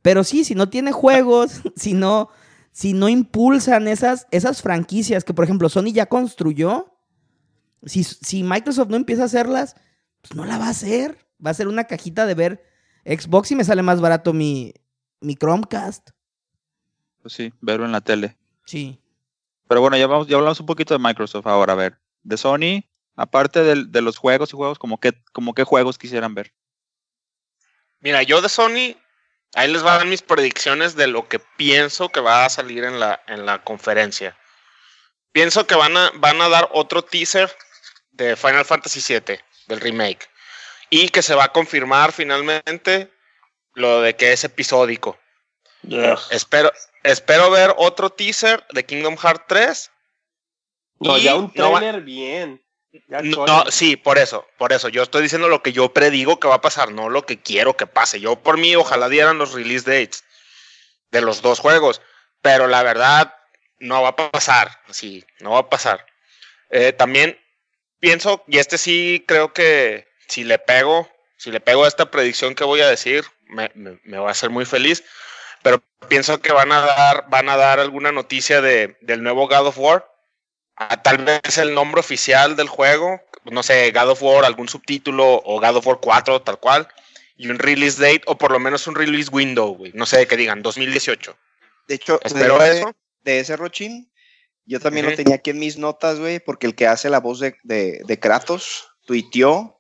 [0.04, 2.30] Pero sí, si no tiene juegos, si no,
[2.72, 6.94] si no impulsan esas, esas franquicias que, por ejemplo, Sony ya construyó,
[7.84, 9.76] si, si Microsoft no empieza a hacerlas,
[10.22, 11.18] pues no la va a hacer.
[11.44, 12.64] Va a ser una cajita de ver
[13.06, 14.72] Xbox y me sale más barato mi,
[15.20, 16.12] mi Chromecast.
[17.24, 18.38] Pues sí, verlo en la tele.
[18.66, 19.02] Sí.
[19.68, 21.74] Pero bueno, ya, vamos, ya hablamos un poquito de Microsoft ahora.
[21.74, 22.84] A ver, de Sony,
[23.15, 26.54] aparte del- de, los juegos y juegos, como qué, como qué juegos quisieran ver?
[27.99, 28.95] Mira, yo de Sony,
[29.56, 33.21] ahí les van mis predicciones de lo que pienso que va a salir en la,
[33.28, 34.38] en la conferencia.
[35.32, 37.51] Pienso que van a, van a dar otro teaser
[38.12, 40.30] de Final Fantasy VII, del remake.
[40.89, 43.12] Y que se va a confirmar finalmente
[43.73, 45.17] lo de que es episódico.
[46.32, 46.71] Espero,
[47.04, 49.91] espero ver otro teaser de Kingdom Hearts 3.
[50.99, 52.64] No, Y ya un no va- trailer bien.
[53.08, 54.90] No, no, sí, por eso, por eso.
[54.90, 57.76] Yo estoy diciendo lo que yo predigo que va a pasar, no lo que quiero
[57.76, 58.20] que pase.
[58.20, 60.24] Yo por mí, ojalá dieran los release dates
[61.12, 62.02] de los dos juegos,
[62.42, 63.34] pero la verdad
[63.80, 64.80] no va a pasar.
[64.92, 66.06] Sí, no va a pasar.
[66.70, 67.40] Eh, también
[68.00, 72.56] pienso, y este sí creo que si le pego, si le pego a esta predicción
[72.56, 75.04] que voy a decir, me, me- me va a hacer muy feliz.
[75.64, 79.68] Pero pienso que van a dar, van a dar alguna noticia de, del nuevo God
[79.68, 80.08] of War
[80.76, 85.41] a tal vez el nombre oficial del juego, no sé, God of War, algún subtítulo
[85.45, 86.88] o God of War 4, tal cual,
[87.38, 90.38] y un release date o por lo menos un release window, güey, no sé qué
[90.38, 91.36] digan, 2018.
[91.88, 92.95] De hecho, Espero de ese, eso.
[93.24, 94.12] de ese Rochín,
[94.66, 97.39] yo también lo tenía aquí en mis notas, güey, porque el que hace la voz
[97.39, 99.78] de, de, de Kratos tuiteó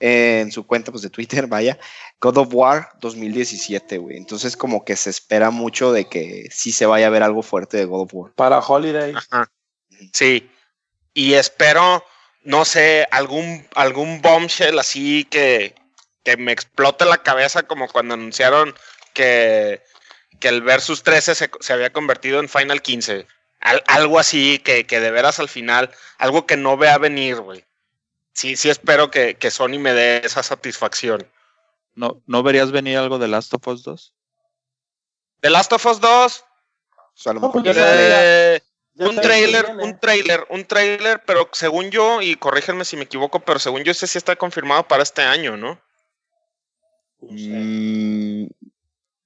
[0.00, 1.78] en su cuenta pues, de Twitter, vaya,
[2.20, 4.16] God of War 2017, güey.
[4.16, 7.76] Entonces, como que se espera mucho de que sí se vaya a ver algo fuerte
[7.76, 8.32] de God of War.
[8.34, 9.14] Para Holiday.
[9.14, 9.50] Ajá.
[10.12, 10.50] Sí.
[11.14, 12.04] Y espero,
[12.42, 15.74] no sé, algún, algún bombshell así que,
[16.24, 18.74] que me explote la cabeza como cuando anunciaron
[19.14, 19.82] que,
[20.40, 23.26] que el Versus 13 se, se había convertido en Final 15.
[23.60, 27.64] Al- algo así que, que de veras al final, algo que no vea venir, güey.
[28.32, 31.28] Sí, sí espero que, que Sony me dé esa satisfacción.
[31.94, 34.14] ¿No, ¿No verías venir algo de Last of Us 2?
[35.40, 37.50] The Last of Us 2, O sea, a lo No,
[38.98, 43.40] eh, un trailer, un trailer, un trailer, pero según yo, y corrígenme si me equivoco,
[43.40, 45.80] pero según yo, ese sí está confirmado para este año, ¿no?
[47.20, 48.46] Mm,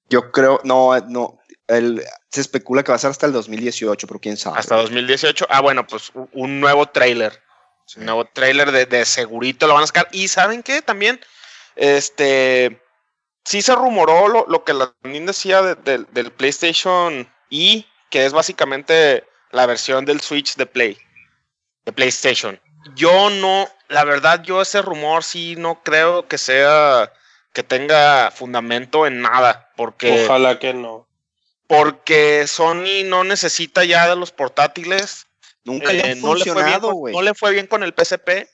[0.09, 1.39] yo creo, no, no.
[1.69, 4.59] El, se especula que va a ser hasta el 2018, pero quién sabe.
[4.59, 5.47] Hasta 2018.
[5.49, 7.41] Ah, bueno, pues un nuevo trailer.
[7.97, 10.09] Un nuevo trailer de, de, segurito lo van a sacar.
[10.13, 10.83] Y ¿saben qué?
[10.83, 11.21] También,
[11.77, 12.83] este,
[13.45, 19.67] sí se rumoró lo, lo que la decía del PlayStation E, que es básicamente la
[19.67, 20.99] versión del Switch de Play,
[21.85, 22.61] de PlayStation.
[22.97, 27.13] Yo no, la verdad, yo ese rumor sí no creo que sea,
[27.53, 30.25] que tenga fundamento en nada, porque...
[30.25, 31.07] Ojalá que no.
[31.69, 35.27] Porque Sony no necesita ya de los portátiles.
[35.65, 38.49] Nunca le ha funcionado, no, le no le fue bien con el PSP.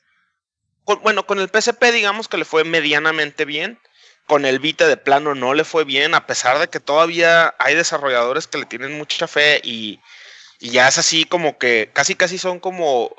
[1.03, 3.80] bueno, con el PSP digamos que le fue medianamente bien.
[4.26, 7.74] Con el Vita de plano no le fue bien, a pesar de que todavía hay
[7.74, 10.01] desarrolladores que le tienen mucha fe y,
[10.59, 13.14] y ya es así como que casi casi son como,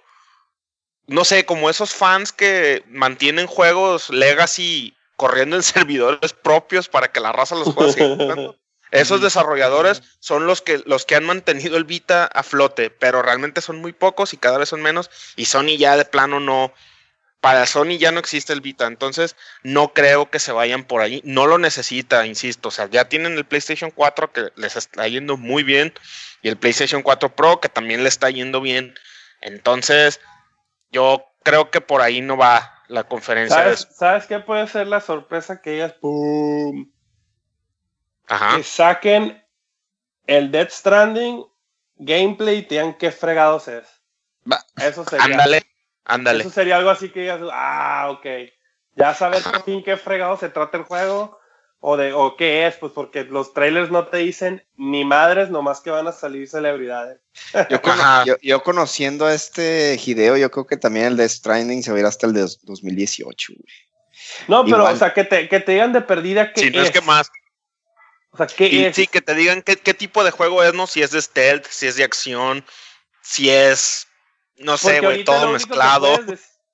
[1.08, 7.20] no sé, como esos fans que mantienen juegos legacy corriendo en servidores propios para que
[7.20, 8.58] la raza los seguir jugando.
[8.92, 13.62] Esos desarrolladores son los que, los que han mantenido el Vita a flote, pero realmente
[13.62, 15.12] son muy pocos y cada vez son menos.
[15.36, 16.74] Y Sony ya de plano no.
[17.40, 21.22] Para Sony ya no existe el Vita, entonces no creo que se vayan por ahí.
[21.24, 22.70] No lo necesita, insisto.
[22.70, 25.94] O sea, ya tienen el PlayStation 4 que les está yendo muy bien
[26.42, 28.96] y el PlayStation 4 Pro que también le está yendo bien.
[29.42, 30.20] Entonces,
[30.92, 33.56] yo creo que por ahí no va la conferencia.
[33.56, 36.92] ¿Sabes, ¿sabes qué puede ser la sorpresa que ellas ¡pum!
[38.28, 38.58] Ajá.
[38.58, 39.44] que saquen
[40.28, 41.46] el Dead Stranding
[41.96, 43.88] gameplay y te digan qué fregados es?
[44.52, 44.64] Va.
[44.78, 45.26] Eso sería.
[45.26, 45.64] Ándale,
[46.06, 46.42] ándale.
[46.42, 48.26] Eso sería algo así que digas, ah, ok.
[48.96, 51.39] Ya sabes por fin qué fregado se trata el juego
[51.82, 55.80] o de o qué es, pues porque los trailers no te dicen ni madres, nomás
[55.80, 57.20] que van a salir celebridades.
[57.70, 57.80] Yo,
[58.26, 61.98] yo, yo, conociendo a este Hideo, yo creo que también el de Stranding se va
[61.98, 63.54] a ir hasta el de 2018.
[64.48, 66.92] No, pero o sea, que te, que te digan de perdida que sí, no es
[66.92, 67.32] que más.
[68.32, 68.96] O sea, ¿qué y, es?
[68.96, 70.86] Sí, que te digan qué, qué tipo de juego es, ¿no?
[70.86, 72.66] Si es de stealth, si es de acción,
[73.22, 74.08] si es,
[74.58, 76.20] no sé, güey, todo mezclado.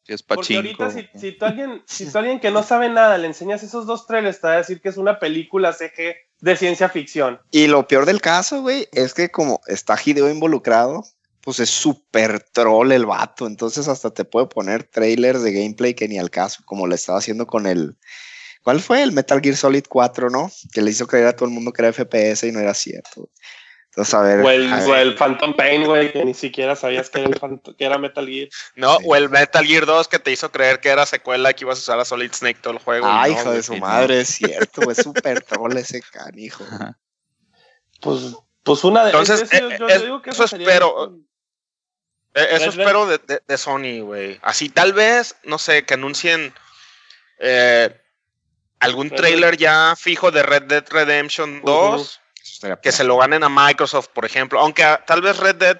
[0.06, 3.18] Si es Porque ahorita si, si, tú alguien, si tú alguien que no sabe nada
[3.18, 6.56] le enseñas esos dos trailers, te va a decir que es una película CG de
[6.56, 7.39] ciencia ficción.
[7.49, 11.03] Y lo peor del caso, güey, es que como está Hideo involucrado,
[11.41, 13.47] pues es súper troll el vato.
[13.47, 17.20] Entonces hasta te puede poner trailers de gameplay que ni al caso, como le estaba
[17.20, 17.97] haciendo con el...
[18.64, 19.03] ¿Cuál fue?
[19.03, 20.51] El Metal Gear Solid 4, ¿no?
[20.72, 23.30] Que le hizo creer a todo el mundo que era FPS y no era cierto.
[23.98, 27.30] A o, el, a o el Phantom Pain, güey, que ni siquiera sabías que era,
[27.30, 28.50] el Phantom, que era Metal Gear.
[28.76, 29.04] No, Sí.
[29.08, 31.82] o el Metal Gear 2 que te hizo creer que era secuela que ibas a
[31.82, 33.08] usar a Solid Snake todo el juego.
[33.10, 36.64] Ay, no, hijo de su sí, madre, es cierto, es súper troll ese canijo.
[36.72, 36.98] Ajá.
[38.02, 38.34] Pues,
[38.64, 41.16] pues una de Entonces, eso yo- eh, yo es- digo que eso sería- espero.
[42.34, 44.38] Eh, Eso Red espero de, de- de Sony, güey.
[44.41, 46.54] Así tal vez, no sé, que anuncien
[47.39, 47.98] eh,
[48.82, 52.20] algún Red trailer ya fijo de Red Dead Redemption 2, Eso
[52.68, 54.59] estaría que se lo ganen a Microsoft, por ejemplo.
[54.59, 55.80] Aunque tal vez Red Dead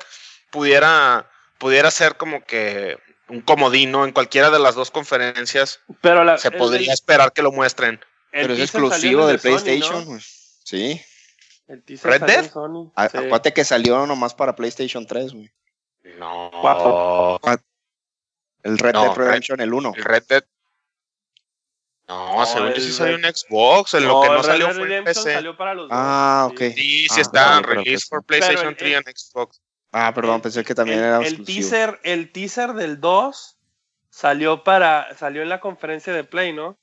[0.52, 5.80] pudiera, pudiera ser como que un comodino en cualquiera de las dos conferencias.
[6.02, 8.00] Pero la, Se podría el- esperar que lo muestren.
[8.32, 10.06] Pero es exclusivo del el de Sony, PlayStation, ¿no?
[10.06, 10.22] güey.
[10.64, 11.02] Sí.
[11.68, 12.52] El ¿Red Dead?
[12.52, 13.18] Sony, A- sí.
[13.18, 15.50] Acuérdate que salió nomás para PlayStation 3, güey.
[16.20, 16.52] No.
[16.62, 17.40] Cuatro.
[18.64, 19.94] El Red No, Dead Redemption, el 1.
[19.96, 20.44] El Red Dead.
[22.08, 23.94] No, No, según yo el sí salió Red- en Xbox.
[23.96, 25.34] En lo que el no Red salió Dead fue en Redemption PC.
[25.34, 26.60] salió para los Ah, dos, ok.
[26.76, 28.08] Sí, sí Ah, está no, que release sí.
[28.10, 29.62] for PlayStation el- 3 en Xbox.
[29.92, 31.70] Ah, perdón, El- pensé que también el, era el exclusivo.
[31.70, 33.58] teaser, el teaser del 2
[34.10, 36.78] salió para salió en la conferencia de Play, ¿no?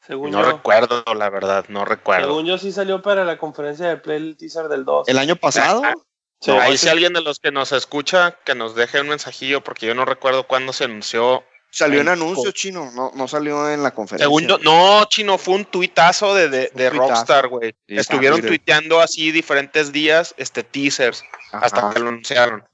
[0.00, 0.52] Según No yo.
[0.52, 2.28] recuerdo, la verdad, no recuerdo.
[2.28, 5.08] Según yo sí salió para la conferencia de Play el teaser del 2.
[5.08, 5.82] ¿El año pasado?
[5.84, 5.94] Ah,
[6.38, 6.84] Sí, Ahí sí.
[6.84, 10.04] si alguien de los que nos escucha, que nos deje un mensajillo, porque yo no
[10.04, 11.42] recuerdo cuándo se anunció.
[11.70, 14.24] Salió en anuncio chino, no, no salió en la conferencia.
[14.24, 17.08] Según yo, no, chino, fue un tuitazo de, de, Un de tuitazo.
[17.10, 17.74] Rockstar, güey.
[17.86, 18.58] Sí, Estuvieron Twitter.
[18.58, 22.64] tuiteando así diferentes días, este teasers, hasta que lo anunciaron.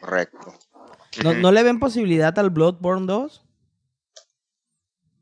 [0.00, 0.54] correcto.
[1.22, 1.32] ¿No.
[1.32, 3.42] ¿No le ven posibilidad al Bloodborne 2?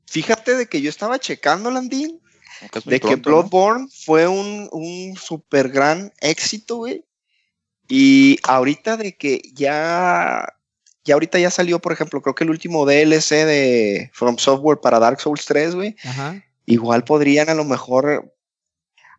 [0.07, 2.21] Fíjate de que yo estaba checando, Landín,
[2.73, 3.17] es de que.
[3.17, 7.05] Bloodborne fue un, un super gran éxito, güey.
[7.89, 10.47] Y ahorita de que ya,
[11.09, 14.99] ya ahorita ya salió, por ejemplo, creo que el último DLC de From Software para
[14.99, 15.97] Dark Souls 3, güey.
[16.67, 18.35] Igual podrían a lo mejor,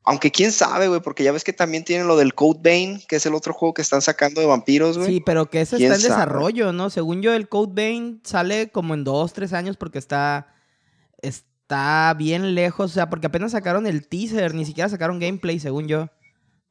[0.03, 3.15] aunque quién sabe, güey, porque ya ves que también tienen lo del Code Vein, que
[3.15, 5.09] es el otro juego que están sacando de vampiros, güey.
[5.15, 6.25] Sí, pero que ese ¿Quién está en sabe?
[6.25, 6.91] desarrollo, ¿no?
[6.91, 10.53] Según yo, el Code Vein sale como en dos, tres años porque está,
[11.23, 12.91] está bien lejos.
[12.91, 16.09] O sea, porque apenas sacaron el teaser, ni siquiera sacaron gameplay, según yo.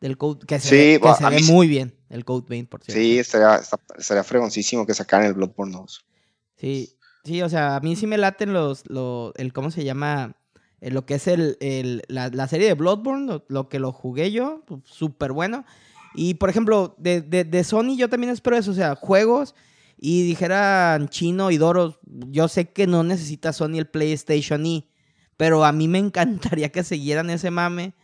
[0.00, 1.94] Del Code, que se, Sí, ve, que va, se a ve mí sí- muy bien,
[2.08, 3.00] el Code Vein, por cierto.
[3.00, 3.60] Sí, estaría,
[3.96, 6.04] estaría fregoncísimo que sacaran el Bloodborne 2.
[6.56, 10.36] Sí, sí, o sea, a mí sí me laten los, lo- el, ¿cómo se llama?
[10.80, 13.92] Eh, lo que es el, el- la, la serie de Bloodborne, lo, lo que lo
[13.92, 15.64] jugué yo, pues, súper bueno.
[16.14, 19.54] Y, por ejemplo, de, de, de Sony yo también espero eso, o sea, juegos,
[20.00, 24.88] y dijeran Chino y Doros, yo sé que no necesita Sony el PlayStation E,
[25.36, 27.94] pero a mí me encantaría que siguieran ese mame,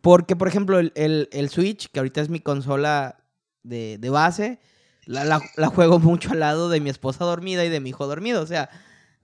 [0.00, 3.18] porque, por ejemplo, el, el- Switch, que ahorita es mi consola
[3.62, 4.58] de, de base,
[5.04, 8.42] la, la- juego mucho al lado de mi esposa dormida y de mi hijo dormido.
[8.42, 8.70] O sea,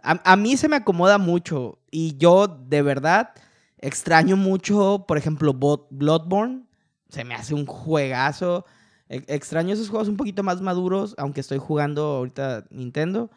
[0.03, 1.79] a, a mí se me acomoda mucho.
[1.91, 3.31] Y yo, de verdad,
[3.79, 6.65] extraño mucho, por ejemplo, Bloodborne.
[7.09, 8.65] Se me hace un juegazo.
[9.09, 13.31] E- extraño esos juegos un poquito más maduros, aunque estoy jugando ahorita Nintendo.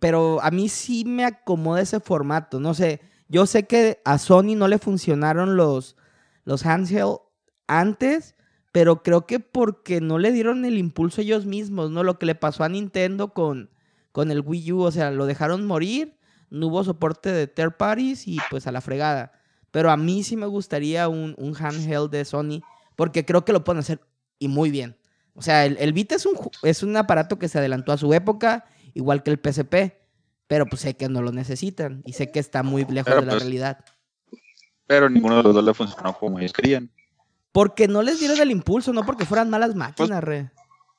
[0.00, 2.60] Pero a mí sí me acomoda ese formato.
[2.60, 5.96] No sé, yo sé que a Sony no le funcionaron los,
[6.44, 7.18] los handheld
[7.66, 8.34] antes,
[8.72, 12.02] pero creo que porque no le dieron el impulso ellos mismos, ¿no?
[12.02, 13.70] Lo que le pasó a Nintendo con,
[14.12, 16.16] con el Wii U, o sea, lo dejaron morir,
[16.50, 19.32] no hubo soporte de third parties y pues a la fregada.
[19.70, 22.60] Pero a mí sí me gustaría un, un handheld de Sony,
[22.96, 24.00] porque creo que lo pueden hacer
[24.38, 24.96] y muy bien.
[25.34, 28.12] O sea, el, el Vita es un, es un aparato que se adelantó a su
[28.14, 29.94] época, igual que el PSP,
[30.46, 33.26] pero pues sé que no lo necesitan y sé que está muy lejos Pero, de
[33.26, 33.84] la pues, realidad.
[34.86, 36.90] Pero ninguno de los dos le funcionó como ellos querían.
[37.52, 40.50] Porque no les dieron el impulso, no porque fueran malas máquinas, re.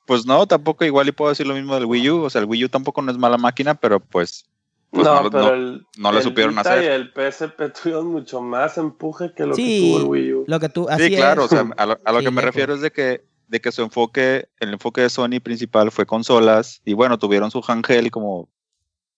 [0.08, 2.24] Pues no, tampoco igual y puedo decir lo mismo del Wii U.
[2.24, 4.46] O sea, el Wii U tampoco no es mala máquina, pero pues
[4.92, 6.84] Pues no, no- pero no- el, no lo el supieron Vita hacer.
[6.84, 10.44] Y el PSP tuvieron mucho más empuje que lo Sí, que tuvo el Wii U.
[10.48, 11.52] Lo que tú, así sí, claro, es.
[11.52, 12.44] o sea, a lo, a lo Sí, que me lejos.
[12.46, 16.82] refiero es de que, de que su enfoque, el enfoque de Sony principal fue consolas,
[16.86, 18.48] y bueno, tuvieron su handheld como,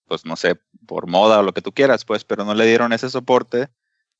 [0.06, 2.92] pues no sé, por moda o lo que tú quieras, pues, pero no le dieron
[2.92, 3.68] ese soporte,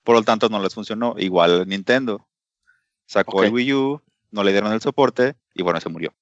[0.08, 1.16] por lo tanto no les funcionó.
[1.18, 2.26] Igual Nintendo
[3.04, 6.14] sacó el Wii U, no le dieron el soporte, y bueno, se murió.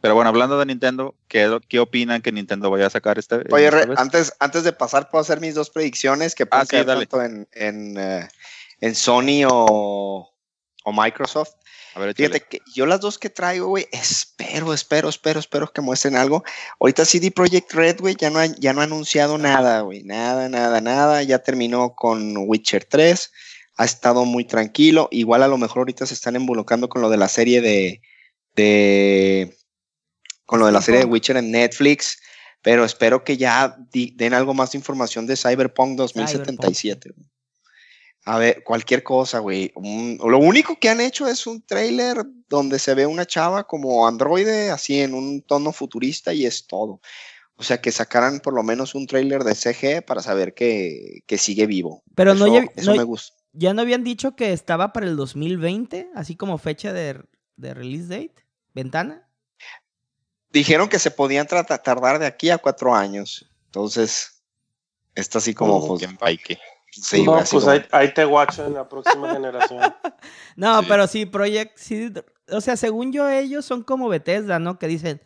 [0.00, 3.42] Pero bueno, hablando de Nintendo, ¿qué, qué opinan que Nintendo vaya a sacar este?
[3.52, 3.98] Oye, esta vez?
[3.98, 7.06] antes, antes de pasar, puedo hacer mis dos predicciones que pueden Ah, sí, caer dale.
[7.06, 8.26] tanto en, en, eh,
[8.80, 10.29] en Sony o,
[10.84, 11.52] o Microsoft.
[11.94, 12.14] A ver.
[12.14, 16.44] Fíjate que yo las dos que traigo, güey, espero, espero, espero, espero que muestren algo.
[16.78, 20.48] Ahorita CD Projekt Red, güey, ya no ha, ya no ha anunciado nada, güey, nada,
[20.48, 21.22] nada, nada.
[21.24, 23.32] Ya terminó con Witcher 3,
[23.76, 25.08] ha estado muy tranquilo.
[25.10, 28.00] Igual a lo mejor ahorita se están involucrando con lo de la serie de,
[28.54, 29.56] de
[30.46, 31.12] con lo de la serie de Cyberpunk.
[31.14, 32.18] Witcher en Netflix,
[32.62, 37.10] pero espero que ya di- den algo más de información de Cyberpunk 2077.
[37.16, 37.26] güey.
[38.32, 39.72] A ver, cualquier cosa, güey.
[40.20, 44.70] Lo único que han hecho es un trailer donde se ve una chava como androide,
[44.70, 47.00] así en un tono futurista y es todo.
[47.56, 51.38] O sea, que sacaran por lo menos un trailer de CG para saber que, que
[51.38, 52.04] sigue vivo.
[52.14, 53.34] Pero no eso, lle- eso no- me gusta.
[53.52, 56.10] ¿Ya no habían dicho que estaba para el 2020?
[56.14, 57.20] Así como fecha de,
[57.56, 59.28] de release date, ventana.
[60.52, 63.50] Dijeron que se podían tardar de aquí a cuatro años.
[63.66, 64.44] Entonces,
[65.16, 66.00] está así como, Oh, pues.
[66.90, 69.94] Sí, no, pues como- ahí, ahí te guacho en la próxima generación.
[70.56, 70.86] No, Sí.
[70.88, 72.12] pero sí, Project, sí,
[72.48, 74.78] o sea, según yo ellos son como Bethesda, ¿no?
[74.78, 75.22] Que dicen,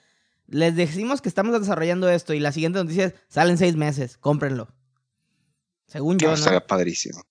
[0.47, 4.69] les decimos que estamos desarrollando esto y la siguiente noticia es, salen seis meses, cómprenlo.
[5.87, 6.39] Según yo, No, ¿no?
[6.39, 7.23] estaría padrísimo.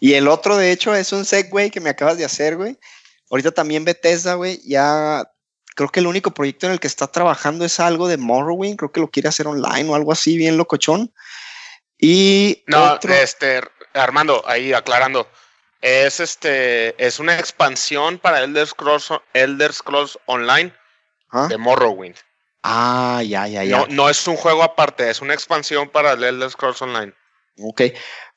[0.00, 2.78] Y el otro, de hecho, es un segue que me acabas de hacer, güey.
[3.30, 5.30] Ahorita también Bethesda, güey, ya
[5.74, 8.92] creo que el único proyecto en el que está trabajando es algo de Morrowind, creo
[8.92, 11.12] que lo quiere hacer online o algo así, bien locochón.
[11.98, 13.60] Y No, otro, este,
[13.94, 15.28] Armando, ahí aclarando.
[15.80, 20.74] Es este, es una expansión para Elder Scrolls, Elder Scrolls Online
[21.30, 21.46] ¿Ah?
[21.48, 22.16] de Morrowind.
[22.62, 23.78] Ah, ya, ya, ya.
[23.78, 27.12] No, no es un juego aparte, es una expansión para el Elder Scrolls Online.
[27.62, 27.82] Ok,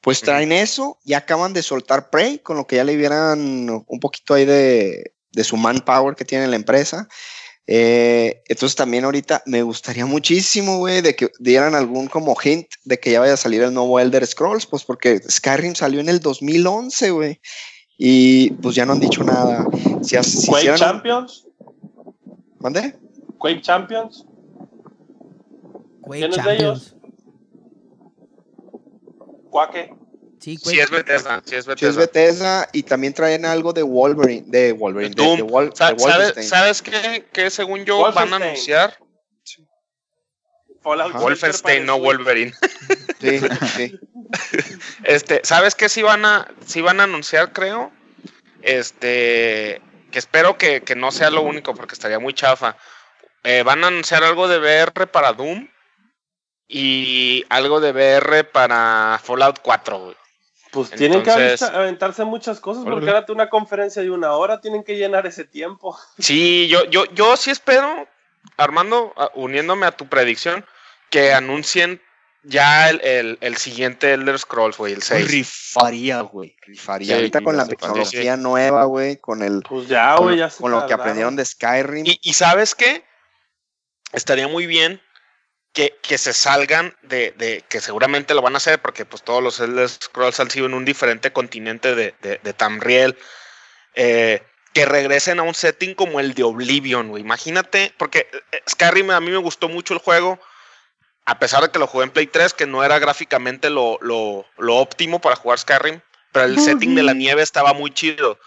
[0.02, 4.00] pues traen eso y acaban de soltar Prey, con lo que ya le vieran un
[4.00, 7.08] poquito ahí de, de su manpower que tiene la empresa.
[7.68, 13.00] Eh, entonces también ahorita me gustaría muchísimo, güey, de que dieran algún como hint de
[13.00, 16.20] que ya vaya a salir el nuevo Elder Scrolls, pues porque Skyrim salió en el
[16.20, 17.40] 2011, güey.
[17.98, 19.68] Y pues ya no han dicho nada.
[20.02, 21.46] Si, si Quake hicieran Champions.
[22.60, 22.98] ¿Mande?
[23.38, 24.26] Quake Champions.
[26.02, 26.96] Quake ¿Quién es de Champions.
[29.50, 29.99] Quake.
[30.40, 30.82] Sí, Sí Quake.
[30.84, 32.00] es Bethesda, sí es Si es Bethesda.
[32.00, 36.48] Bethesda y también traen algo de Wolverine, de Wolverine, de, de Wol- Sa- de ¿Sabes.
[36.48, 37.26] ¿Sabes qué?
[37.34, 38.98] Que según yo van a anunciar
[40.82, 41.20] Fallout Ajá.
[41.20, 42.54] Wolfenstein, no Wolverine.
[43.20, 43.40] Sí,
[43.76, 44.00] sí.
[45.04, 45.90] Este, ¿sabes qué?
[45.90, 47.92] Si van a, sí van a anunciar, creo.
[48.62, 49.82] Este,
[50.12, 52.78] que espero que, que no sea lo único porque estaría muy chafa.
[53.44, 55.68] Eh, van a anunciar algo de VR para Doom
[56.68, 60.16] y algo de VR para Fallout 4, güey.
[60.72, 64.98] Pues tienen que aventarse muchas cosas porque ahora una conferencia de una hora, tienen que
[64.98, 65.98] llenar ese tiempo.
[66.20, 68.08] Sí, yo, yo, yo sí espero,
[68.58, 70.66] Armando, uniéndome a tu predicción,
[71.10, 72.02] que anuncien
[72.44, 75.30] ya el, el, el siguiente Elder Scrolls, güey, el 6.
[75.30, 76.56] Rifaría, güey.
[76.62, 77.08] Rifaría.
[77.08, 80.50] Sí, Ahorita con la sí, tecnología nueva, güey, con el Pues ya, con, güey, ya
[80.50, 82.06] se con lo que aprendieron de Skyrim.
[82.06, 83.04] Y, y sabes qué?
[84.14, 85.02] Estaría muy bien
[85.74, 89.42] que, que se salgan de, de- que seguramente lo van a hacer porque pues todos
[89.44, 93.18] los Elder Scrolls han sido en un diferente continente de, de, de Tamriel.
[93.96, 94.42] eh,
[94.72, 97.24] que regresen a un setting como el de Oblivion, güey.
[97.24, 100.40] Imagínate, porque eh, Skyrim a mí me gustó mucho el juego,
[101.26, 104.46] a pesar de que lo jugué en Play 3, que no era gráficamente lo, lo,
[104.60, 106.02] lo óptimo para jugar Skyrim,
[106.32, 108.38] pero el setting de la nieve estaba muy chido.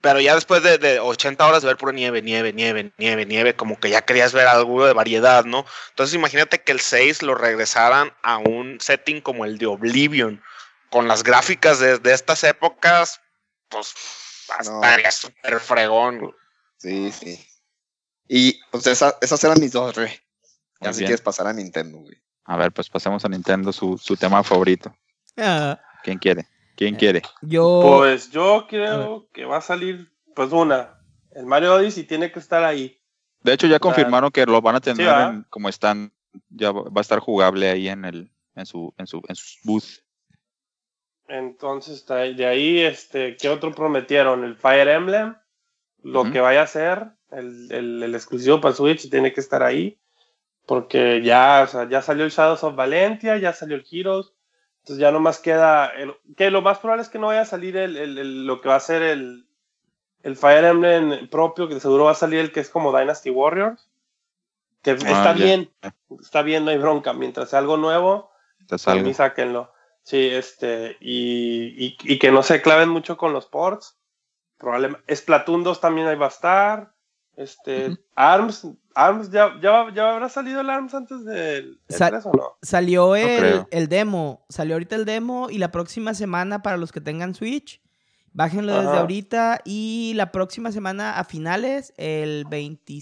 [0.00, 3.56] Pero ya después de, de 80 horas de ver pura nieve, nieve, nieve, nieve, nieve,
[3.56, 5.66] como que ya querías ver algo de variedad, ¿no?
[5.90, 10.40] Entonces imagínate que el 6 lo regresaran a un setting como el de Oblivion,
[10.90, 13.20] con las gráficas de, de estas épocas,
[13.68, 13.92] pues
[14.66, 14.82] No.
[14.82, 16.32] estaría súper fregón.
[16.78, 17.44] Sí, sí.
[18.28, 20.22] Y pues esa- esas eran mis dos, re.
[20.80, 22.16] Ya si quieres pasar a Nintendo, güey.
[22.44, 24.94] A ver, pues pasemos a Nintendo, su, su tema favorito.
[25.36, 26.46] Ah, ¿Quién quiere?
[26.78, 27.22] ¿Quién quiere?
[27.42, 27.80] yo.
[27.82, 31.00] Pues yo creo que va a salir, pues una,
[31.32, 33.00] el Mario Odyssey tiene que estar ahí.
[33.42, 36.12] De hecho, ya confirmaron que lo van a tener como están.
[36.50, 40.04] Ya va a estar jugable ahí en el en su en su en su booth.
[41.26, 44.44] Entonces, está ahí- de ahí, este, ¿qué otro prometieron?
[44.44, 45.34] El Fire Emblem,
[46.02, 49.98] lo que vaya a ser, el, el- el exclusivo para Switch tiene que estar ahí,
[50.66, 54.32] porque ya, o sea, ya salió el Shadows of Valentia, ya salió el Heroes,
[54.88, 57.76] entonces ya nomás queda, el- que lo más probable es que no vaya a salir
[57.76, 59.46] el, el- el- lo que va a ser el,
[60.22, 63.90] el Fire Emblem propio, que seguro va a salir el que es como Dynasty Warriors,
[64.82, 65.44] que está ya.
[65.44, 65.70] bien,
[66.20, 68.30] está bien, no hay bronca, mientras sea algo nuevo,
[68.70, 69.12] mí salgo.
[69.14, 69.72] sáquenlo.
[70.02, 73.98] Sí, este, y, y, y que no se claven mucho con los ports.
[74.56, 75.14] Probablemente.
[75.14, 76.92] Splatoon 2 también ahí va a estar.
[77.36, 77.98] Este.
[78.14, 78.68] ARMS,
[79.06, 82.32] ARMS, ¿ya, ya, va- ya habrá salido el ARMS antes del, del Sa- 3 o
[82.32, 82.56] no?
[82.62, 84.44] Salió el, el demo.
[84.48, 87.80] Salió ahorita el demo y la próxima semana para los que tengan Switch.
[88.32, 93.00] Bájenlo desde ahorita y la próxima semana a finales, el 20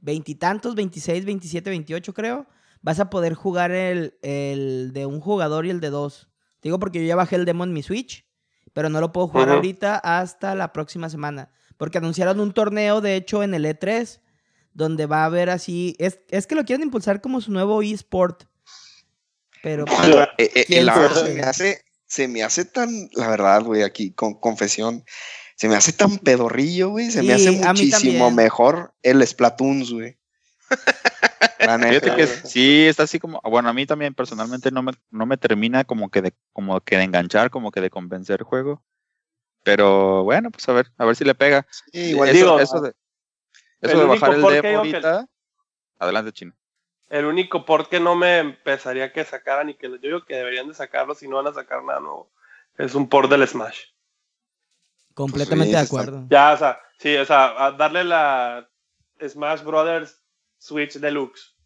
[0.00, 2.46] veintitantos, 26, 27, 28 creo,
[2.82, 6.28] vas a poder jugar el, el de un jugador y el de dos.
[6.60, 8.24] Te Digo porque yo ya bajé el demo en mi Switch,
[8.72, 11.50] pero no lo puedo jugar ahorita hasta la próxima semana.
[11.76, 14.20] Porque anunciaron un torneo, de hecho, en el E3,
[14.78, 15.96] donde va a haber así...
[15.98, 18.44] Es, es que lo quieren impulsar como su nuevo eSport.
[19.62, 19.84] Pero...
[20.38, 21.26] Eh, eh, ¿Quién el ARMS sabe?
[21.26, 25.04] se me hace, se me hace tan, la verdad, güey, aquí con confesión,
[25.56, 27.10] se me hace tan pedorrillo, güey.
[27.10, 30.16] Se me hace muchísimo mejor el Splatoon, güey.
[31.58, 32.00] La neta.
[32.00, 35.36] Fíjate que sí, está así como, bueno, a mí también personalmente no me, no me
[35.36, 38.84] termina como que de, como que de enganchar, como que de convencer el juego.
[39.64, 41.66] Pero bueno, pues a ver, a ver si le pega.
[41.92, 42.92] Sí, igual eso, digo, eso de,
[43.80, 45.26] eso el de único bajar el que-.
[45.98, 46.52] Adelante, chino.
[47.08, 50.68] El único port que no me empezaría que sacaran y que yo digo que deberían
[50.68, 52.30] de sacarlo si no van a sacar nada nuevo
[52.78, 53.86] es un port del Smash.
[55.14, 56.26] Completamente Pues de sí, acuerdo.
[56.30, 58.68] Ya, o sea, sí, o sea, a darle la
[59.20, 60.22] Smash Brothers
[60.58, 61.56] Switch Deluxe.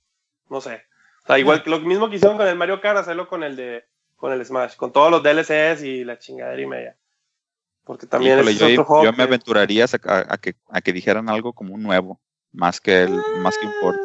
[0.48, 0.86] No sé.
[1.22, 3.56] O sea, igual que lo mismo que hicieron con el Mario Kart, hacerlo con el
[3.56, 3.84] de
[4.16, 6.96] con el Smash, con todos los DLCs y la chingadera y media.
[7.84, 9.04] Porque también Híjole, es yo, otro juego.
[9.04, 12.20] yo me aventuraría a, que, a que dijeran algo como un nuevo,
[12.52, 13.98] más que el, más que un port.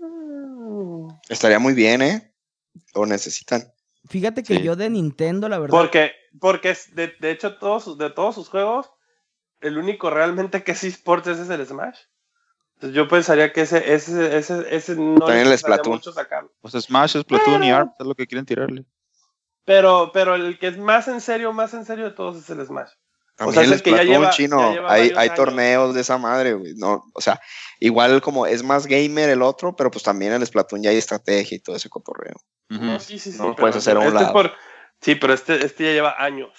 [0.00, 1.08] Mm.
[1.28, 2.34] Estaría muy bien, ¿eh?
[2.94, 3.62] Lo necesitan.
[4.08, 4.62] Fíjate que Sí.
[4.62, 5.76] yo de Nintendo, la verdad...
[5.78, 8.90] Porque, porque de, de hecho, todos, de todos sus juegos,
[9.60, 11.98] el único realmente que es eSports ese es el Smash.
[12.74, 15.96] Entonces yo pensaría que ese, ese, ese, ese no También el Splatoon.
[15.96, 16.52] mucho sacarlo.
[16.60, 17.78] Pues Smash, Splatoon y Ah.
[17.78, 18.86] ARP es lo que quieren tirarle.
[19.64, 22.64] Pero, pero el que es más en serio, más en serio de todos es el
[22.64, 22.90] Smash.
[23.38, 26.18] También sea, el el que ya Splatoon lleva- chino, ya lleva hay, torneos de esa
[26.18, 26.74] madre, güey.
[26.74, 27.40] No, o sea,
[27.80, 31.56] igual como es más gamer el otro, pero pues también el Splatoon ya hay estrategia
[31.56, 32.34] y todo ese cotorreo.
[32.68, 33.38] No, sí, sí, sí.
[33.38, 34.32] No pero puedes hacer a un este es lado.
[34.34, 34.52] por-
[35.00, 36.50] sí, pero este, este ya lleva años.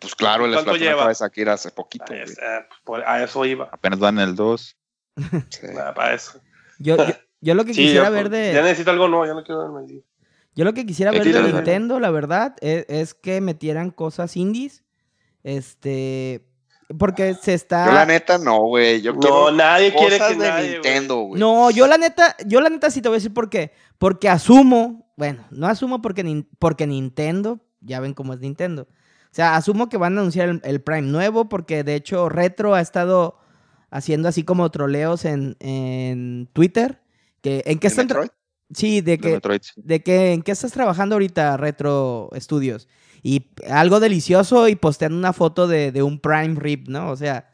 [0.00, 0.92] Pues claro, el ¿Cuánto Splatoon lleva?
[0.94, 2.22] acaba de salir hace poquito, A, güey.
[2.22, 3.68] es- eh, por- a eso iba.
[3.72, 4.76] Apenas van el 2.
[5.16, 5.16] Sí.
[5.74, 6.40] Nada, para eso.
[6.78, 8.52] Yo, yo, yo lo que Sí, quisiera ver de...
[8.52, 10.02] Ya necesito algo nuevo, ya no quiero verme.
[10.56, 11.52] Yo lo que quisiera ver de.
[11.52, 14.83] Nintendo, la verdad, es, es que metieran cosas indies.
[15.44, 16.44] Este.
[16.98, 17.86] Porque se está.
[17.86, 19.00] Yo la neta no, güey.
[19.00, 20.72] Yo No, quiero nadie quiere que de nadie.
[20.72, 21.40] Nintendo, güey.
[21.40, 23.72] No, yo la neta, yo la neta sí te voy a decir por qué.
[23.98, 28.82] Porque asumo, bueno, no asumo porque, porque Nintendo, ya ven cómo es Nintendo.
[28.82, 32.74] O sea, asumo que van a anunciar el, el Prime nuevo porque de hecho Retro
[32.74, 33.38] ha estado
[33.90, 37.00] haciendo así como troleos en, en Twitter.
[37.40, 38.30] Que, ¿En qué ¿El están?
[38.72, 39.60] Sí, de de que, Metroid.
[39.62, 39.72] sí.
[39.76, 42.88] de que en qué estás trabajando ahorita, Retro Studios.
[43.26, 47.10] Y algo delicioso y postean una foto de, de un Prime Rip, ¿no?
[47.10, 47.48] O sea,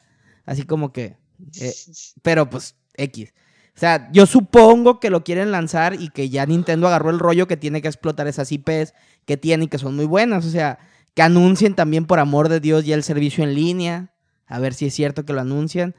[0.45, 1.15] así como que.
[1.61, 1.73] eh,
[2.21, 3.33] pero pues, X.
[3.73, 7.47] O sea, yo supongo que lo quieren lanzar y que ya Nintendo agarró el rollo
[7.47, 8.93] que tiene que explotar esas IPs
[9.25, 10.45] que tiene y que son muy buenas.
[10.45, 10.77] O sea,
[11.13, 14.13] que anuncien también, por amor de Dios, ya el servicio en línea.
[14.47, 15.95] A ver si es cierto que lo anuncian.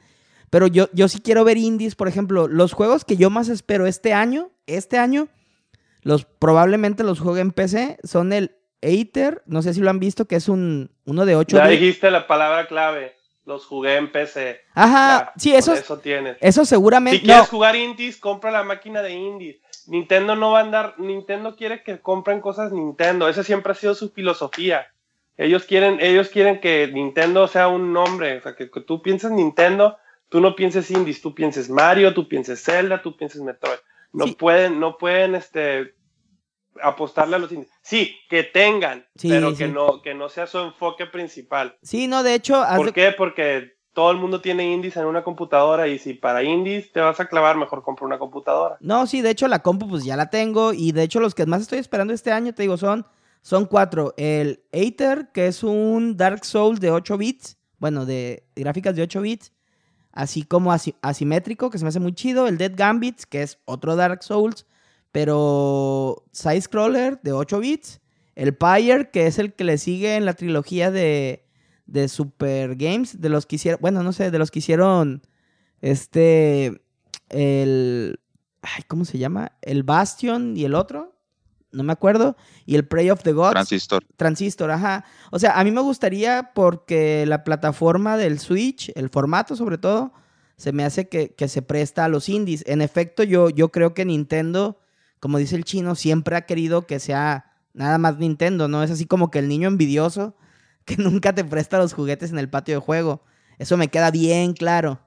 [0.51, 3.87] Pero yo, yo sí quiero ver indies, por ejemplo, los juegos que yo más espero
[3.87, 5.29] este año, este año,
[6.03, 10.25] los probablemente los juegue en PC, son el Aether, no sé si lo han visto,
[10.25, 13.15] que es un uno de 8 Ya dijiste la palabra clave.
[13.45, 14.61] Los jugué en PC.
[14.73, 16.37] Ajá, Ya, sí, con eso, eso tienes.
[16.39, 17.19] eso seguramente.
[17.19, 19.57] Si quieres no, jugar indies, compra la máquina de indies.
[19.87, 23.95] Nintendo no va a andar, Nintendo quiere que compren cosas Nintendo, esa siempre ha sido
[23.95, 24.87] su filosofía.
[25.35, 29.31] Ellos quieren, ellos quieren que Nintendo sea un nombre, o sea, que, que tú pienses
[29.31, 29.97] Nintendo,
[30.29, 33.79] tú no pienses indies, tú pienses Mario, tú pienses Zelda, tú pienses Metroid.
[34.13, 34.35] No Sí.
[34.35, 35.95] pueden, no pueden, este,
[36.81, 37.69] apostarle a los indies.
[37.81, 39.57] Sí, que tengan, Sí, pero sí.
[39.57, 41.75] que no, que no sea su enfoque principal.
[41.81, 43.11] sí, no, de hecho, ¿Por de- qué?
[43.17, 47.19] Porque todo el mundo tiene indies en una computadora y si para indies te vas
[47.19, 48.77] a clavar, mejor compra una computadora.
[48.79, 51.45] No, sí, de hecho la compu pues ya la tengo y de hecho los que
[51.45, 53.05] más estoy esperando este año, te digo, son,
[53.43, 54.13] son cuatro.
[54.17, 59.21] El Aether, que es un Dark Souls de 8 bits, bueno, de gráficas de 8
[59.21, 59.51] bits,
[60.11, 62.47] así como asi- asimétrico, que se me hace muy chido.
[62.47, 64.65] El Dead Gambits, que es otro Dark Souls,
[65.13, 68.01] pero side-scroller de 8 bits.
[68.35, 71.45] El Pyre, que es el que le sigue en la trilogía de,
[71.85, 75.21] de Super Games, de los que hicieron, bueno, no sé, de los que hicieron
[75.81, 76.81] este,
[77.29, 78.19] el,
[78.63, 79.51] ay, ¿cómo se llama?
[79.61, 81.15] El Bastion y el otro,
[81.71, 82.35] no me acuerdo,
[82.65, 83.51] y el Prey of the Gods.
[83.51, 84.03] Transistor.
[84.17, 85.05] Transistor, ajá.
[85.31, 90.11] O sea, a mí me gustaría porque la plataforma del Switch, el formato sobre todo,
[90.57, 92.63] se me hace que, que se presta a los indies.
[92.65, 94.79] En efecto, yo, yo creo que Nintendo,
[95.23, 98.83] como dice el chino, siempre ha querido que sea nada más Nintendo, ¿no?
[98.83, 100.35] Es así como que el niño envidioso
[100.85, 103.23] que nunca te presta los juguetes en el patio de juego.
[103.57, 104.99] Eso me queda bien claro.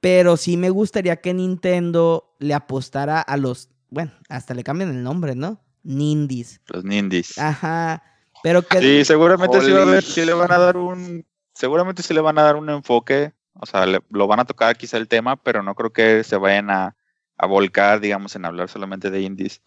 [0.00, 5.02] Pero sí me gustaría que Nintendo le apostara a los, bueno, hasta le cambian el
[5.02, 5.62] nombre, ¿no?
[5.82, 6.60] Nindies.
[6.66, 7.38] Los Nindies.
[7.38, 8.02] Ajá.
[8.42, 11.24] Pero que Sí, seguramente sí va a haber, sí le van a dar un,
[11.54, 14.76] seguramente sí le van a dar un enfoque, o sea, le- lo van a tocar
[14.76, 16.97] quizá el tema, pero no creo que se vayan a,
[17.38, 19.62] a volcar, digamos, en hablar solamente de indies.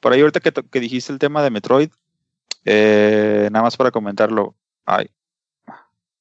[0.00, 1.90] Por ahí ahorita que, que dijiste el tema de Metroid,
[2.64, 4.54] eh, nada más para comentarlo,
[4.84, 5.10] ay,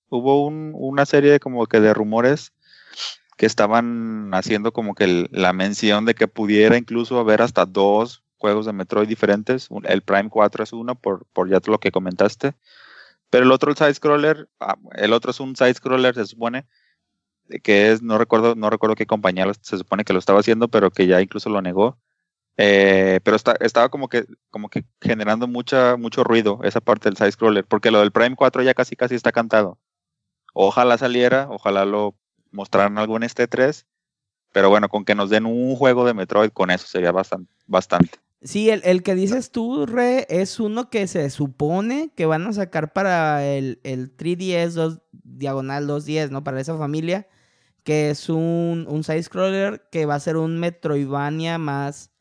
[0.10, 2.54] hubo un- una serie como que de rumores
[3.38, 8.24] que estaban haciendo como que el- la mención de que pudiera incluso haber hasta dos
[8.38, 9.70] juegos de Metroid diferentes.
[9.84, 12.54] El Prime 4 es uno, por, por ya lo que comentaste.
[13.30, 16.66] Pero el otro, el side-scroller, ah, el otro es un side-scroller, se supone,
[17.64, 20.92] que es, no recuerdo, no recuerdo qué compañía se supone que lo estaba haciendo, pero
[20.92, 21.98] que ya incluso lo negó.
[22.58, 27.18] Eh, pero está, estaba como que, como que generando mucha, mucho ruido esa parte del
[27.18, 29.78] side-scroller, porque lo del Prime 4 ya casi casi está cantado.
[30.54, 32.16] Ojalá saliera, ojalá lo
[32.52, 33.86] mostraran algo en este 3,
[34.54, 37.52] pero bueno, con que nos den un juego de Metroid, con eso sería bastante.
[37.68, 38.20] bastante.
[38.42, 42.54] Sí, el, el que dices tú, Re, es uno que se supone que van a
[42.54, 46.44] sacar para el, el 3DS 2, diagonal 210, ¿no?
[46.44, 47.28] Para esa familia,
[47.86, 52.12] que es un, un side-scroller que va a ser un Metroidvania más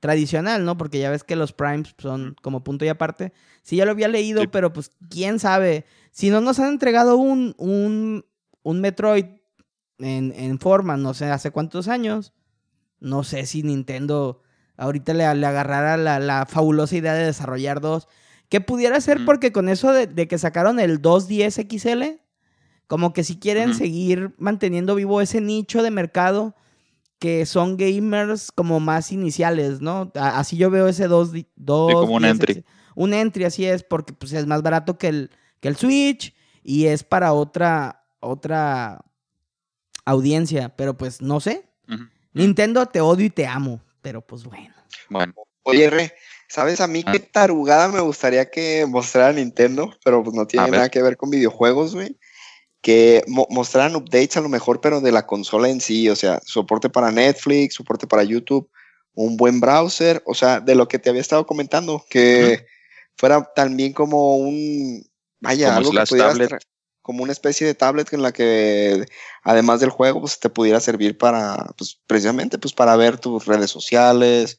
[0.00, 0.78] tradicional, ¿no?
[0.78, 3.32] Porque ya ves que los Primes son como punto y aparte.
[3.62, 4.46] Sí, ya lo había leído, Sí.
[4.46, 5.84] pero pues quién sabe.
[6.12, 8.24] Si no nos han entregado un, un,
[8.62, 9.26] un Metroid
[9.98, 12.32] en, en forma, no sé, hace cuántos años,
[13.00, 14.40] no sé si Nintendo
[14.76, 18.06] ahorita le, le agarrara la, la fabulosa idea de desarrollar dos.
[18.48, 22.02] Que pudiera ser porque con eso de, de que sacaron el 210 XL,
[22.88, 26.56] como que si quieren seguir manteniendo vivo ese nicho de mercado
[27.20, 30.10] que son gamers como más iniciales, ¿no?
[30.14, 32.64] Así yo veo ese 2 Sí, como un entry.
[32.94, 35.30] Un entry, así es, porque pues, es más barato que el,
[35.60, 36.34] que el Switch
[36.64, 39.04] y es para otra, otra
[40.04, 41.64] audiencia, pero pues no sé.
[42.32, 44.72] Nintendo, te odio y te amo, pero pues bueno.
[45.08, 45.32] Bueno,
[45.62, 46.14] Oye, Re,
[46.48, 47.12] ¿sabes a mí Ah.
[47.12, 49.92] qué tarugada me gustaría que mostrara Nintendo?
[50.04, 50.74] Pero pues no tiene A ver.
[50.78, 52.16] nada que ver con videojuegos, güey.
[52.80, 56.08] Que mo- mostraran updates a lo mejor, pero de la consola en sí.
[56.08, 58.70] O sea, soporte para Netflix, soporte para YouTube,
[59.14, 60.22] un buen browser.
[60.26, 62.66] O sea, de lo que te había estado comentando, que
[63.16, 65.04] fuera también como un,
[65.40, 66.64] vaya, Como algo que pudieras tablet.
[67.02, 69.04] como una especie de tablet en la que
[69.42, 73.70] además del juego pues te pudiera servir para pues precisamente pues para ver tus redes
[73.70, 74.58] sociales,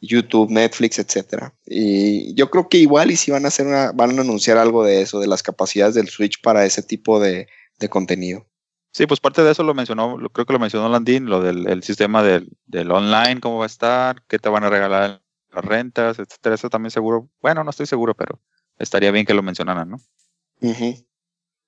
[0.00, 1.54] YouTube, Netflix, etcétera.
[1.66, 4.84] Y yo creo que igual y si van a hacer una, van a anunciar algo
[4.84, 7.46] de eso, de las capacidades del Switch para ese tipo de,
[7.78, 8.46] de contenido.
[8.92, 11.68] Sí, pues parte de eso lo mencionó, lo- creo que lo mencionó Landín, lo del
[11.68, 15.64] el sistema del, del online, cómo va a estar, qué te van a regalar las
[15.64, 16.56] rentas, etcétera.
[16.56, 18.40] Eso también seguro, bueno, no estoy seguro, pero
[18.78, 20.00] estaría bien que lo mencionaran, ¿no?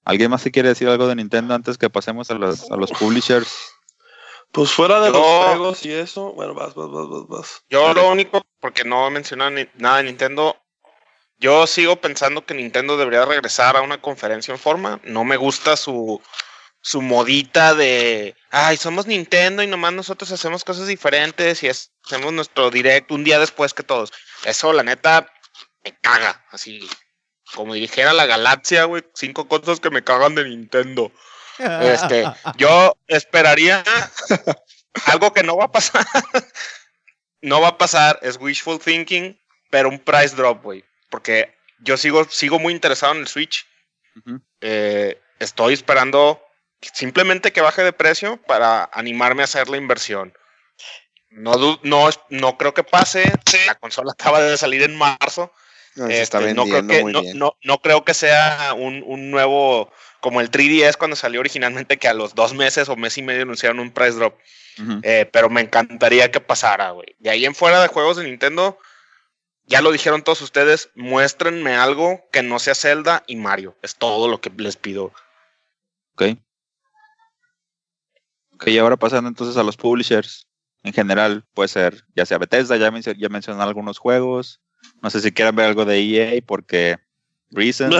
[0.04, 2.90] ¿Alguien más si quiere decir algo de Nintendo antes que pasemos a los, a los
[2.90, 3.71] publishers?
[4.52, 7.64] Pues fuera de Yo- los juegos y eso, bueno, vas, vas, vas, vas, vas.
[7.70, 10.56] Yo lo único, porque no mencionan ni- nada de Nintendo,
[11.38, 15.00] yo sigo pensando que Nintendo debería regresar a una conferencia en forma.
[15.04, 16.20] No me gusta su,
[16.82, 22.32] su modita de, ay, somos Nintendo y nomás nosotros hacemos cosas diferentes y es- hacemos
[22.34, 24.12] nuestro direct un día después que todos.
[24.44, 25.32] Eso, la neta,
[25.82, 26.44] me caga.
[26.50, 26.86] Así,
[27.54, 31.10] como dijera la galaxia, güey, cinco cosas que me cagan de Nintendo.
[31.82, 32.24] Este,
[32.56, 33.82] yo esperaría
[35.06, 36.04] algo que no va a pasar.
[37.40, 39.38] no va a pasar, es wishful thinking,
[39.70, 40.84] pero un price drop, güey.
[41.10, 43.66] Porque yo sigo, sigo muy interesado en el Switch.
[44.60, 46.40] Eh, estoy esperando
[46.80, 50.32] simplemente que baje de precio para animarme a hacer la inversión.
[51.30, 53.32] No, no, no creo que pase.
[53.66, 55.52] La consola acaba de salir en marzo.
[55.94, 57.38] No, está Este, no, creo vendiendo que, muy no, bien.
[57.38, 59.92] no- no creo que sea un, un nuevo,
[60.22, 63.42] como el 3DS cuando salió originalmente, que a los dos meses o mes y medio
[63.42, 64.38] anunciaron un price drop.
[65.02, 67.14] Eh, pero me encantaría que pasara, güey.
[67.18, 68.78] De ahí en fuera de juegos de Nintendo,
[69.66, 73.76] ya lo dijeron todos ustedes, muéstrenme algo que no sea Zelda y Mario.
[73.82, 75.12] Es todo lo que les pido.
[76.14, 76.22] Ok.
[78.54, 80.46] Ok, y ahora pasando entonces a los publishers.
[80.84, 84.60] En general, puede ser, ya sea Bethesda, ya, mencio- ya mencioné algunos juegos.
[85.00, 86.98] No sé si quieran ver algo de EA porque
[87.50, 87.90] Reason,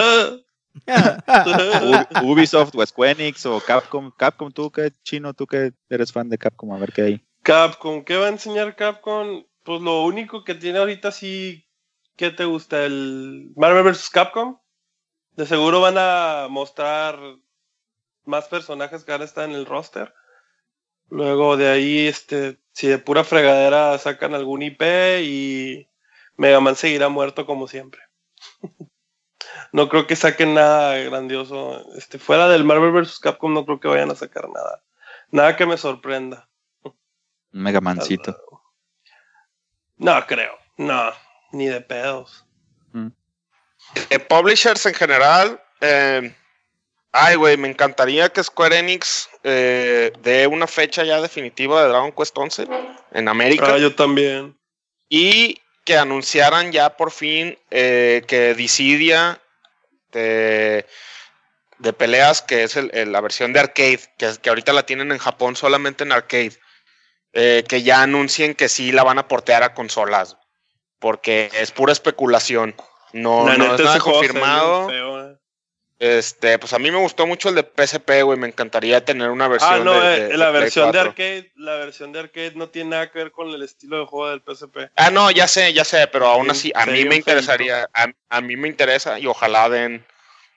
[2.23, 4.11] Ubisoft o Square o Capcom.
[4.11, 7.25] Capcom, tú que chino, tú que eres fan de Capcom, a ver qué hay.
[7.43, 9.45] Capcom, ¿qué va a enseñar Capcom?
[9.65, 11.67] Pues lo único que tiene ahorita sí,
[12.17, 12.85] ¿qué te gusta?
[12.85, 14.11] El Marvel vs.
[14.11, 14.59] Capcom.
[15.37, 17.19] De seguro van a mostrar
[18.25, 20.13] más personajes que ahora están en el roster.
[21.09, 24.83] Luego de ahí, este, si de pura fregadera sacan algún IP
[25.23, 25.89] y
[26.37, 28.01] Mega Man seguirá muerto como siempre.
[29.73, 31.85] No creo que saquen nada grandioso.
[31.97, 33.19] Este, fuera del Marvel vs.
[33.19, 34.83] Capcom no creo que vayan a sacar nada.
[35.31, 36.49] Nada que me sorprenda.
[36.83, 36.93] Un
[37.53, 38.39] Mega Mancito.
[39.97, 41.13] No creo, no,
[41.53, 42.45] ni de pedos.
[44.11, 46.35] Eh, publishers en general, eh,
[47.13, 52.13] ay, güey, me encantaría que Square Enix eh, dé una fecha ya definitiva de Dragon
[52.13, 52.69] Quest 11
[53.13, 53.75] en América.
[53.75, 54.57] Ah, yo también.
[55.09, 59.41] y que anunciaran ya por fin eh, que Dissidia
[60.13, 60.87] de,
[61.79, 65.11] de peleas, que es el- el- la versión de arcade, que, que ahorita la tienen
[65.13, 66.53] en Japón solamente en arcade,
[67.33, 70.37] eh, que ya anuncien que sí la van a portear a consolas,
[70.99, 72.75] porque es pura especulación.
[73.13, 74.89] No, no es nada confirmado.
[74.89, 75.37] feo, eh.
[76.05, 78.37] Este, pues a mí me gustó mucho el de PSP, güey.
[78.37, 81.11] Me encantaría tener una versión Ah, no, de, eh, de- la de versión de 4.
[81.11, 84.29] arcade, la versión de arcade no tiene nada que ver con el estilo de juego
[84.31, 84.91] del PSP.
[84.97, 88.41] Ah, no, ya sé, ya sé, pero aún así, a mí me interesaría, a, a
[88.41, 90.05] mí me interesa y ojalá den,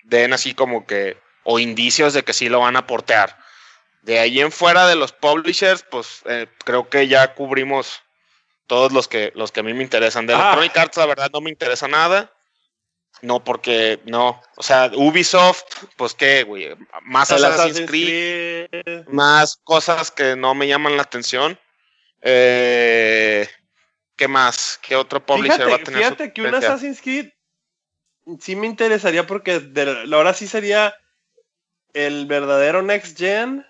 [0.04, 3.38] den así como que, o indicios de que sí lo van a portear.
[4.02, 8.02] De ahí en fuera de los publishers, pues eh, creo que ya cubrimos
[8.66, 10.26] todos los que, los que a mí me interesan.
[10.26, 10.38] De Ah.
[10.58, 12.32] Electronic Arts, la verdad, no me interesa nada.
[13.26, 14.40] No, porque no.
[14.56, 15.64] O sea, Ubisoft,
[15.98, 16.76] pues qué, güey.
[17.02, 19.08] Más Assassin's Creed Creed.
[19.08, 21.60] más cosas que no me llaman la atención.
[22.22, 23.48] Eh,
[24.16, 24.80] ¿Qué más?
[24.82, 25.94] ¿Qué otro publisher Fíjate, va a tener?
[26.04, 26.56] su fíjate que un?
[26.56, 27.30] Assassin's Creed
[28.40, 30.96] sí me interesaría porque de- ahora sí sería
[31.94, 33.66] el verdadero next gen.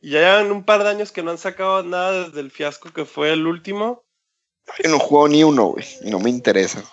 [0.00, 2.92] Y ya llevan un par de años que no han sacado nada desde el fiasco
[2.92, 4.04] que fue el último.
[4.82, 5.86] Yo no juego ni uno, güey.
[6.02, 6.84] Y no me interesa.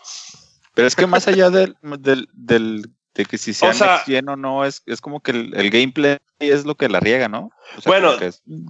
[0.73, 4.05] Pero es que más allá del, del, del- de que si sea O sea- next
[4.07, 7.27] gen o no, es, es como que el, el gameplay es lo que la riega,
[7.27, 7.51] ¿no?
[7.77, 8.13] O sea, Bueno,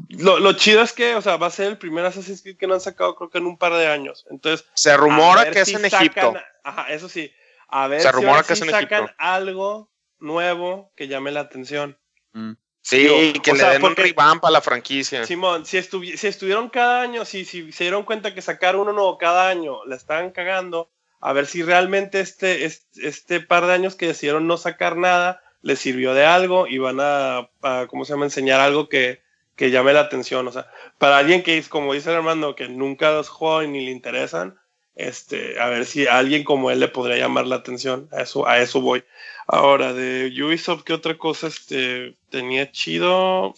[0.10, 2.68] Lo, lo chido es que, o sea, va a ser el primer Assassin's Creed que
[2.68, 4.26] no han sacado creo que en un par de años.
[4.30, 6.34] Entonces, Se a rumora que es si en sacan- Egipto.
[6.64, 7.32] Ajá, eso sí.
[7.68, 9.16] A ver Se si rumora ahora que es en sacan Egipto.
[9.20, 11.98] algo nuevo que llame la atención.
[12.34, 12.52] mm,
[12.84, 15.24] Sí, Digo, que le sea, den un revamp a la franquicia.
[15.28, 18.92] Simón, si, estuvi- si estuvieron cada año, si, si se dieron cuenta que sacar uno
[18.92, 20.90] nuevo cada año la estaban cagando,
[21.22, 25.80] a ver si realmente este, este, par de años que decidieron no sacar nada les
[25.80, 27.50] sirvió de algo y van a,
[27.88, 29.22] ¿cómo se llama?, enseñar algo que,
[29.56, 30.48] que llame la atención.
[30.48, 33.86] O sea, para alguien que es, como dice el hermano, que nunca los juega ni
[33.86, 34.60] le interesan,
[34.96, 38.10] este, a ver si a alguien como él le podría llamar la atención.
[38.12, 39.04] A eso, a eso voy.
[39.46, 43.54] Ahora, de Ubisoft, ¿qué otra cosa este, tenía chido?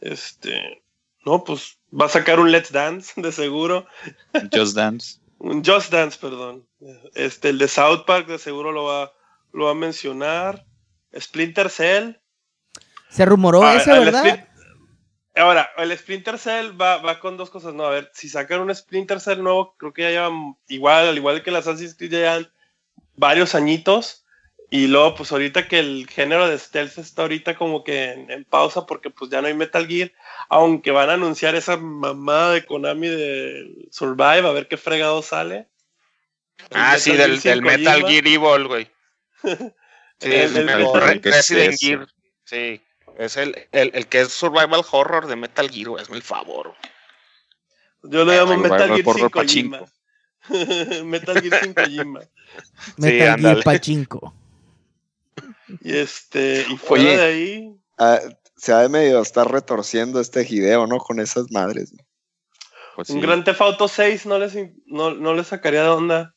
[0.00, 0.82] Este,
[1.24, 3.86] no, pues va a sacar un Let's Dance, de seguro.
[4.52, 5.21] Just Dance.
[5.42, 6.68] Un Just Dance, perdón.
[7.14, 9.12] Este, el de South Park, de seguro lo va,
[9.52, 10.64] lo va a mencionar.
[11.18, 12.12] Splinter Cell.
[13.10, 14.48] Se rumoró A ver, eso, el ¿verdad?
[15.34, 17.84] Ahora, el Splinter Cell va, va con dos cosas, ¿no?
[17.84, 21.42] A ver, si sacan un Splinter Cell nuevo, creo que ya llevan, igual, al igual
[21.42, 22.52] que las Assassin's Creed, ya llevan
[23.16, 24.21] varios añitos.
[24.74, 28.44] Y luego, pues ahorita que el género de stealth está ahorita como que en, en
[28.46, 30.10] pausa porque pues ya no hay Metal Gear,
[30.48, 35.68] aunque van a anunciar esa mamada de Konami de Survive, a ver qué fregado sale.
[36.70, 38.08] El Ah, sí, del, Gear del 5 Metal.
[38.08, 38.90] Gear Evil, güey.
[40.20, 41.20] Sí, El- es el el, horror.
[41.20, 41.48] ¿Qué es?
[41.80, 42.06] Gear.
[42.44, 42.80] Sí,
[43.18, 46.74] es el, el, el que es Survival Horror de Metal Gear, güey, hazme el favor.
[48.04, 49.80] Yo lo llamo Metal Gear Horror 5 Kojima.
[50.48, 51.04] pachinko.
[51.04, 52.20] Metal Gear 5 Kojima.
[52.96, 53.62] Metal Gear.
[53.64, 54.34] Pachinko.
[55.80, 57.16] Y este, y fuera Oye.
[57.16, 58.20] de ahí, Ah,
[58.56, 60.98] se ha de medio estar retorciendo este Hideo, ¿no?
[60.98, 61.92] Con esas madres.
[61.92, 62.04] ¿no?
[62.96, 64.54] Pues un sí, Gran Theft Auto 6 no les,
[64.86, 66.34] no, no les sacaría de onda.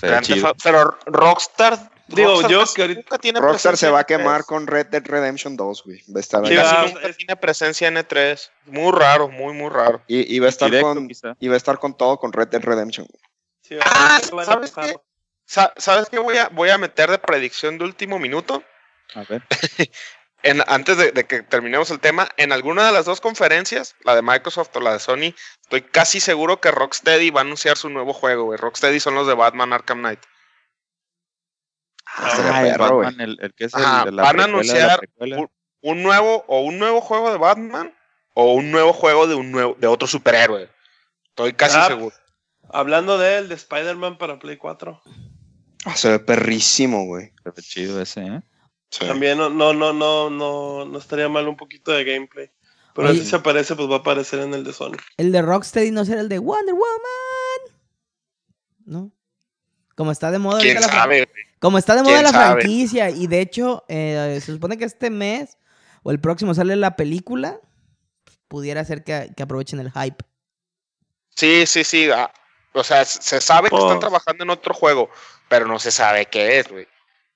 [0.00, 0.30] Theft
[0.62, 1.90] Pero Rockstar.
[2.08, 4.08] Digo, Rockstar yo que ahorita- nunca tiene Rockstar se va a en E3.
[4.18, 6.00] quemar con Red Dead Redemption 2, güey.
[6.14, 8.50] Va a estar Sí, casi nunca es- tiene presencia en E3.
[8.66, 10.02] Muy raro, muy, muy raro.
[10.06, 11.34] Y, y va a estar Directo, con, quizá.
[11.40, 13.06] y va a estar con todo con Red Dead Redemption.
[13.62, 14.96] Sí, Ah, ¿sabes qué?
[15.46, 18.62] Sa- ¿Sabes qué voy a, voy a meter de predicción de último minuto?
[19.14, 19.42] A ver.
[20.46, 24.14] En, antes de, de que terminemos el tema, en alguna de las dos conferencias, la
[24.14, 27.88] de Microsoft o la de Sony, estoy casi seguro que Rocksteady va a anunciar su
[27.88, 28.58] nuevo juego, güey.
[28.58, 30.20] Rocksteady son los de Batman Arkham Knight.
[32.04, 32.98] Ah, Ah, el perro.
[32.98, 35.00] Batman, el, el que es Ajá, el de la van a anunciar
[35.80, 37.96] Un nuevo, o un nuevo juego de Batman,
[38.34, 40.68] o un nuevo juego de un nuevo, de otro superhéroe.
[41.30, 42.14] Estoy casi Ah, seguro.
[42.70, 45.00] Hablando de él, de Spider-Man para Play 4.
[45.84, 47.32] Ah, se ve perrísimo, güey.
[47.42, 48.40] Se ve chido ese, ¿eh?
[48.90, 49.04] Sí.
[49.06, 52.50] También no, no, no, no, no, no estaría mal un poquito de gameplay.
[52.94, 53.20] Pero Oye.
[53.20, 54.92] si se aparece, pues va a aparecer en el de Sony.
[55.16, 57.76] El de Rocksteady no será el de Wonder Woman.
[58.86, 59.10] ¿No?
[59.96, 61.24] Como está de moda ¿Quién la sabe?
[61.24, 61.44] güey?
[61.58, 62.60] Como está de moda ¿Quién la sabe?
[62.62, 63.10] franquicia.
[63.10, 65.58] Y de hecho, eh, se supone que este mes
[66.02, 67.60] o el próximo sale la película.
[68.48, 70.24] Pudiera ser que, que aprovechen el hype.
[71.34, 72.08] Sí, sí, sí.
[72.12, 72.30] ah,
[72.74, 75.08] o sea, se sabe que están Pues- trabajando en otro juego,
[75.48, 76.86] pero no se sabe qué es, güey.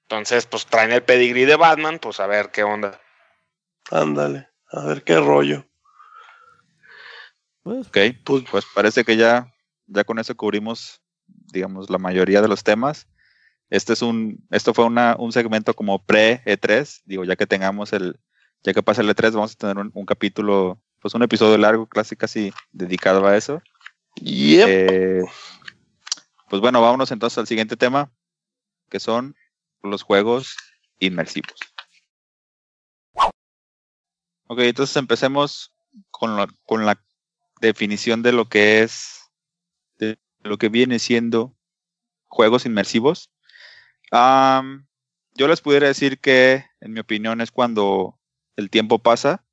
[0.03, 3.01] Entonces, pues traen el pedigrí de Batman, pues a ver qué onda.
[3.91, 5.67] Ándale, a ver qué rollo.
[7.63, 9.53] Pues, Ok, pues, pues parece que ya,
[9.87, 13.07] ya con eso cubrimos, digamos, la mayoría de los temas.
[13.71, 18.19] Este es un, esto fue una, un segmento como pre-E3, digo, ya que tengamos el,
[18.63, 21.87] ya que pase el E3, vamos a tener un, un capítulo, pues un episodio largo,
[21.87, 23.61] casi casi dedicado a eso.
[24.23, 24.69] Yep.
[24.69, 25.25] Eh,
[26.49, 28.11] pues bueno, vámonos entonces al siguiente tema,
[28.89, 29.37] que son
[29.83, 30.57] los juegos
[30.99, 31.59] inmersivos.
[34.47, 35.75] Ok, entonces empecemos
[36.11, 37.03] con la, con la
[37.61, 39.31] definición de lo que es,
[39.99, 41.55] de lo que viene siendo
[42.29, 43.31] juegos inmersivos.
[44.11, 44.87] Am,
[45.35, 48.19] yo les pudiera decir que, en mi opinión, es cuando
[48.57, 49.45] el tiempo pasa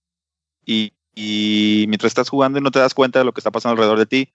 [0.66, 3.74] y, y mientras estás jugando y no te das cuenta de lo que está pasando
[3.74, 4.34] alrededor de ti,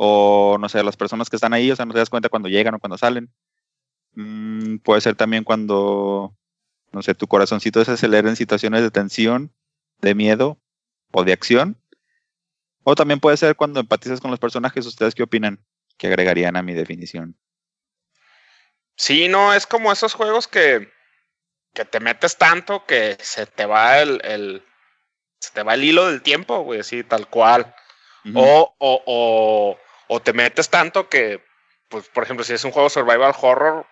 [0.00, 2.48] o no sé, las personas que están ahí, o sea, no te das cuenta cuando
[2.48, 3.32] llegan o cuando salen.
[4.12, 6.36] Mm, puede ser también cuando,
[6.92, 9.52] no sé, tu corazoncito se acelera en situaciones de tensión,
[10.00, 10.56] de miedo
[11.10, 11.76] o de acción.
[12.84, 14.86] O también puede ser cuando empatizas con los personajes.
[14.86, 15.58] ¿Ustedes qué opinan?
[15.96, 17.36] Que agregarían a mi definición.
[18.96, 20.90] Sí, no, es como esos juegos que,
[21.74, 24.62] que te metes tanto que se te va el, el-
[25.40, 27.74] se te va el hilo del tiempo, güey, así tal cual.
[28.34, 29.78] O, o, o,
[30.08, 31.42] o te metes tanto que,
[31.88, 33.86] pues, por ejemplo, si es un juego survival horror,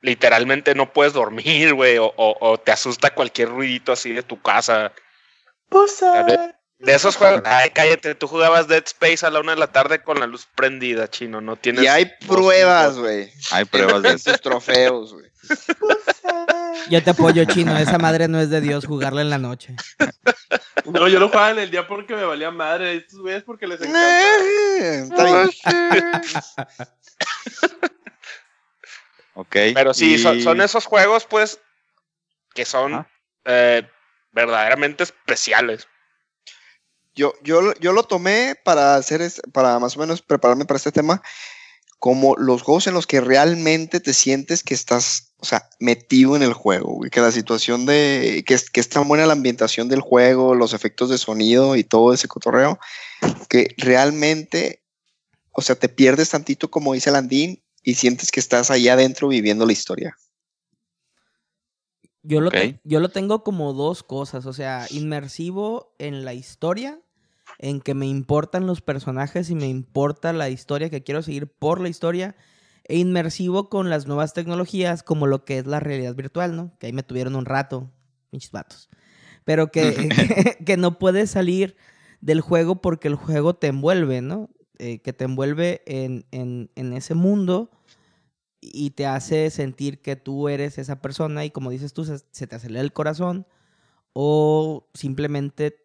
[0.00, 4.40] literalmente no puedes dormir, güey, o, o, o te asusta cualquier ruidito así de tu
[4.42, 4.92] casa.
[5.68, 9.58] Pues, de- De esos juegos, ay, cállate, tú jugabas Dead Space a la una de
[9.60, 11.84] la tarde con la luz prendida, chino, no tienes...
[11.84, 13.32] Y hay pruebas, güey.
[13.52, 14.30] Hay pruebas de En eso.
[14.30, 15.30] sus trofeos, güey.
[16.90, 17.76] Yo te apoyo, chino.
[17.76, 19.74] Esa madre no es de Dios jugarla en la noche.
[20.84, 22.96] no, yo no jugaba en el día porque me valía madre.
[22.96, 23.98] Estos güeyes porque les encanta.
[29.34, 29.56] Ok.
[29.74, 31.60] Pero sí, y- son, son esos juegos, pues,
[32.54, 33.06] que son
[33.44, 33.88] eh,
[34.32, 35.88] verdaderamente especiales.
[37.16, 40.76] Yo, yo, lo- yo lo tomé para hacer, es- para más o menos prepararme para
[40.78, 41.22] este tema,
[42.04, 46.42] como los juegos en los que realmente te sientes que estás, o sea, metido en
[46.42, 49.88] el juego, güey, que la situación de, que es, que es tan buena la ambientación
[49.88, 52.78] del juego, los efectos de sonido y todo ese cotorreo,
[53.48, 54.82] que realmente,
[55.50, 59.64] o sea, te pierdes tantito como dice Landín y sientes que estás ahí adentro viviendo
[59.64, 60.14] la historia.
[62.22, 62.50] Yo lo,
[62.84, 67.00] yo lo tengo como dos cosas, o sea, inmersivo en la historia,
[67.58, 71.80] en que me importan los personajes y me importa la historia que quiero seguir por
[71.80, 72.36] la historia,
[72.86, 76.76] e inmersivo con las nuevas tecnologías como lo que es la realidad virtual, ¿no?
[76.78, 77.90] Que ahí me tuvieron un rato
[78.30, 78.90] pinches vatos.
[79.44, 80.08] Pero que,
[80.66, 81.76] que, no puedes salir
[82.20, 84.50] del juego porque el juego te envuelve, ¿no?
[84.78, 87.70] Eh, que te envuelve en, en, en ese mundo
[88.72, 92.54] y te hace sentir que tú eres esa persona y como dices tú, se, te
[92.56, 93.46] acelera el corazón
[94.12, 95.83] o simplemente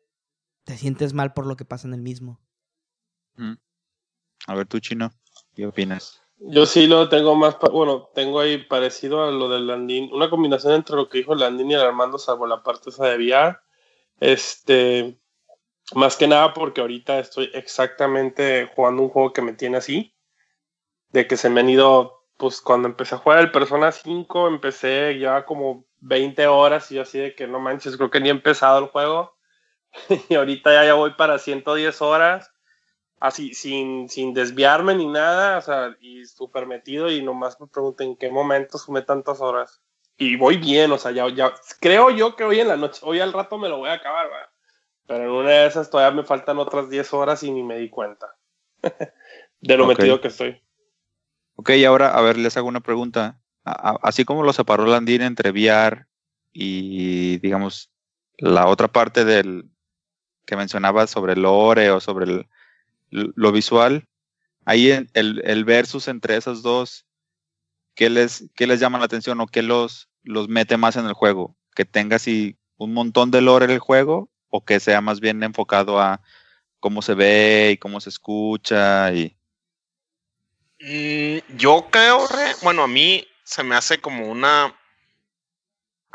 [0.63, 2.39] te sientes mal por lo que pasa en el mismo.
[4.47, 5.11] A ver, tú, Chino,
[5.55, 6.21] ¿qué opinas?
[6.39, 10.73] Yo sí lo tengo más, bueno, tengo ahí parecido a lo del Landín, una combinación
[10.73, 13.57] entre lo que dijo Landín y el Armando, salvo la parte esa de VR.
[14.19, 15.19] Este,
[15.93, 20.15] más que nada porque ahorita estoy exactamente jugando un juego que me tiene así,
[21.09, 25.19] de que se me han ido pues cuando empecé a jugar el Persona 5, empecé
[25.19, 28.31] ya como 20 horas y yo así de que no manches, creo que ni he
[28.31, 29.35] empezado el juego.
[30.29, 32.51] y ahorita ya, ya voy para 110 horas,
[33.19, 38.03] así sin, sin desviarme ni nada, o sea, y súper metido y nomás me pregunto
[38.03, 39.81] en qué momento sumé tantas horas.
[40.17, 43.19] Y voy bien, o sea, ya, ya creo yo que hoy en la noche, hoy
[43.19, 44.27] al rato me lo voy a acabar,
[45.07, 47.89] pero en una de esas todavía me faltan otras 10 horas y ni me di
[47.89, 48.35] cuenta
[49.61, 50.61] de lo metido que estoy.
[51.55, 53.41] Ok, ahora, a ver, les hago una pregunta.
[53.63, 56.05] así como lo separó Landín entre VR
[56.53, 57.91] y, digamos,
[58.37, 59.69] la otra parte del
[60.49, 62.49] que mencionaba sobre el lore o sobre
[63.11, 64.07] lo visual,
[64.65, 67.05] ahí el, el, versus entre esas dos,
[67.93, 71.13] ¿qué les, qué les llama la atención o qué los, los mete más en el
[71.13, 71.55] juego?
[71.75, 75.43] ¿Que tenga así un montón de lore en el juego o que sea más bien
[75.43, 76.21] enfocado a
[76.79, 79.37] cómo se ve y cómo se escucha y
[80.81, 82.25] Mm, yo creo,
[82.63, 84.75] bueno, a mí se me hace como una...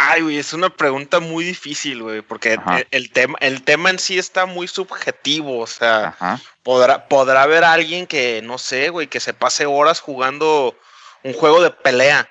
[0.07, 2.59] Ay, güey, es una pregunta muy difícil, güey, porque
[2.91, 6.17] el, tema, el tema en sí está muy subjetivo, o sea,
[6.63, 10.79] podrá, podrá haber alguien que, no sé, güey, que se pase horas jugando
[11.23, 12.29] un juego de pelea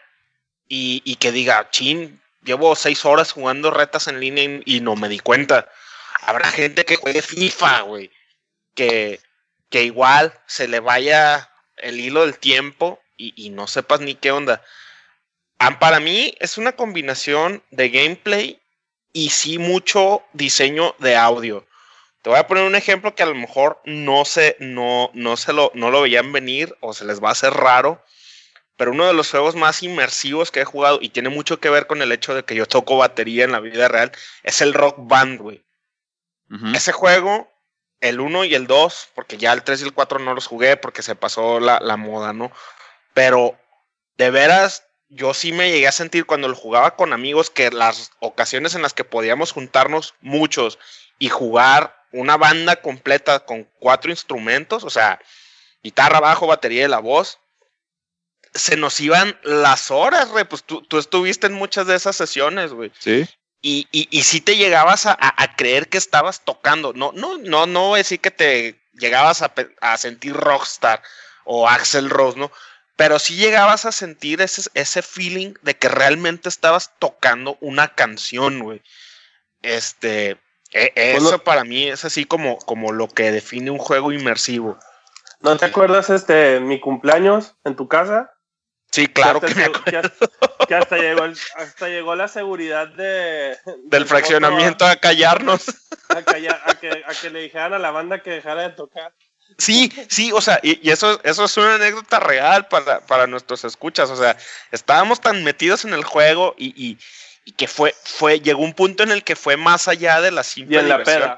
[0.68, 4.96] y, y que diga, chin, llevo seis horas jugando retas en línea y, y no
[4.96, 5.70] me di cuenta.
[6.22, 8.12] Habrá gente que juegue FIFA, güey,
[8.76, 9.20] que,
[9.70, 14.62] que igual se le vaya el hilo del tiempo y, no sepas ni qué onda.
[15.80, 18.62] Para mí es una combinación de gameplay
[19.12, 21.66] y sí mucho diseño de audio.
[22.22, 25.52] Te voy a poner un ejemplo que a lo mejor no se, no, no se
[25.54, 28.04] lo, no lo veían venir o se les va a hacer raro.
[28.78, 31.86] Pero uno de los juegos más inmersivos que he jugado y tiene mucho que ver
[31.86, 34.12] con el hecho de que yo toco batería en la vida real
[34.42, 35.64] es el Rock Band, güey.
[36.76, 37.52] Ese juego
[38.04, 40.78] el 1 y el 2, porque ya el 3 y el 4 no los jugué
[40.78, 42.52] porque se pasó la, moda, ¿no?
[43.14, 43.58] Pero
[44.18, 44.86] de veras,
[45.16, 48.82] yo sí me llegué a sentir cuando lo jugaba con amigos que las ocasiones en
[48.82, 50.80] las que podíamos juntarnos muchos
[51.20, 55.20] y jugar una banda completa con cuatro instrumentos, o sea,
[55.84, 57.40] guitarra, bajo, batería y la voz,
[58.54, 60.46] se nos iban las horas, güey.
[60.46, 62.92] Pues tú, tú, estuviste en muchas de esas sesiones, güey.
[63.00, 63.26] Sí.
[63.62, 65.18] Y, y, y si te llegabas a,
[65.56, 66.94] creer que estabas tocando.
[66.94, 71.02] No, no, no, no decir que te llegabas a, sentir rockstar
[71.46, 72.52] o Axel Rose, ¿no?
[72.96, 78.60] Pero sí llegabas a sentir ese, ese feeling de que realmente estabas tocando una canción,
[78.60, 78.82] güey.
[79.62, 80.38] Este,
[80.72, 84.78] e, eso para mí es así como, como lo que define un juego inmersivo.
[85.40, 88.32] ¿No te acuerdas este mi cumpleaños en tu casa?
[88.92, 90.12] Sí, claro que, me acuerdo.
[90.68, 93.58] Que, hasta, llegó hasta llegó la seguridad de...
[93.86, 95.66] Del fraccionamiento a, callarnos.
[96.10, 96.22] A,
[96.76, 99.12] que, le dijeran a la banda que dejara de tocar.
[99.58, 104.10] Sí, sí, o sea, y, eso, eso es una anécdota real para, para, nuestros escuchas.
[104.10, 104.38] O sea,
[104.72, 106.98] estábamos tan metidos en el juego y,
[107.46, 110.44] y, que fue, fue, llegó un punto en el que fue más allá de la
[110.44, 111.38] simple y en la pera.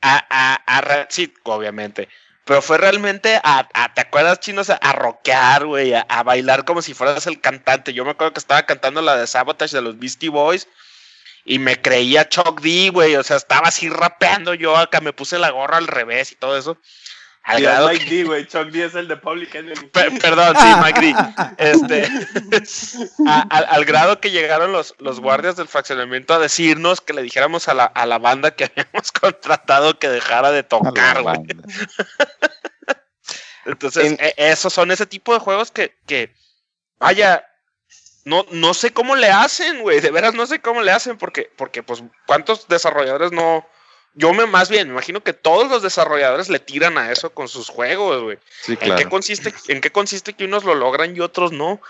[0.00, 2.08] A, a, sí, obviamente
[2.48, 4.70] pero fue realmente a, ¿te acuerdas, chinos?
[4.70, 7.92] A, rockear, güey, a, bailar como si fueras el cantante.
[7.92, 10.66] Yo me acuerdo que estaba cantando la de Sabotage de los Beastie Boys
[11.44, 15.38] y me creía Chuck D, güey, o sea, estaba así rapeando yo acá, me puse
[15.38, 16.78] la gorra al revés y todo eso.
[17.44, 18.46] Al grado Mike D, güey.
[18.46, 19.88] Chuck D es el de Public Enemy.
[20.20, 21.14] perdón, sí, Mike D.
[21.56, 22.08] Este,
[23.26, 27.74] al, grado que llegaron los, los guardias del fraccionamiento a decirnos que le dijéramos a
[27.74, 31.38] la, a la banda que habíamos contratado que dejara de tocar, güey.
[33.64, 36.34] Entonces, e, esos son ese tipo de juegos que, que
[36.98, 37.46] vaya,
[38.24, 40.00] no, no sé cómo le hacen, güey.
[40.00, 43.66] De veras no sé cómo le hacen, porque, porque pues, ¿cuántos desarrolladores no,
[44.18, 47.46] yo me más bien, me imagino que todos los desarrolladores le tiran a eso con
[47.46, 48.38] sus juegos, güey.
[48.66, 51.80] ¿En qué consiste, en qué consiste que unos lo logran y otros no?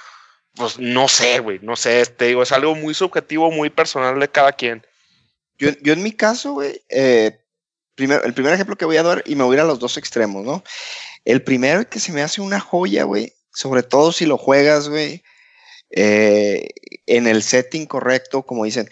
[0.54, 4.28] Pues no sé, güey, no sé, este, digo, es algo muy subjetivo, muy personal de
[4.28, 4.86] cada quien.
[5.56, 7.40] Yo, yo en mi caso, güey, eh,
[7.94, 9.78] primero, el primer ejemplo que voy a dar, y me voy a ir a los
[9.78, 10.62] dos extremos, ¿no?
[11.24, 15.22] El primero que se me hace una joya, güey, sobre todo si lo juegas, güey,
[15.90, 16.68] eh,
[17.06, 18.90] en el setting correcto, como dicen,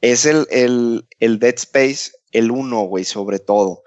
[0.00, 3.82] es el, el, el Dead Space, el 1, güey, sobre todo.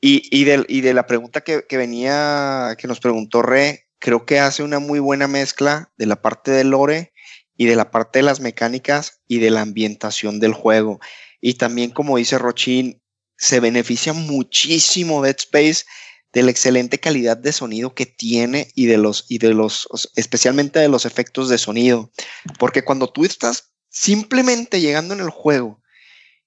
[0.00, 4.26] Y, y, de, y de la pregunta que, que, venía, que nos preguntó Re, creo
[4.26, 7.12] que hace una muy buena mezcla de la parte del lore
[7.56, 11.00] y de la parte de las mecánicas y de la ambientación del juego.
[11.40, 13.00] Y también, como dice Rochin,
[13.36, 15.84] se beneficia muchísimo Dead Space
[16.32, 20.78] de la excelente calidad de sonido que tiene y de los, y de los, especialmente
[20.78, 22.10] de los efectos de sonido.
[22.58, 25.81] Porque cuando tú estás simplemente llegando en el juego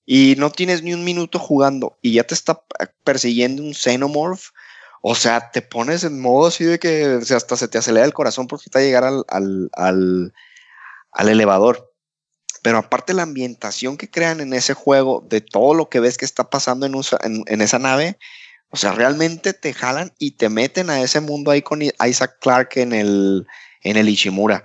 [0.06, 2.62] y no tienes ni un minuto jugando y ya te está
[3.04, 4.50] persiguiendo un Xenomorph,
[5.02, 8.48] o sea, te pones en modo así de que hasta se te acelera el corazón
[8.48, 10.34] porque está a llegar al, al,
[11.12, 11.94] al, elevador.
[12.64, 16.26] Pero aparte la ambientación que crean en ese juego, de todo lo que ves que
[16.26, 18.18] está pasando en, esa nave,
[18.70, 22.78] o sea, realmente te jalan y te meten a ese mundo ahí con Isaac Clarke
[22.78, 23.46] en el,
[23.82, 24.64] en el Ishimura.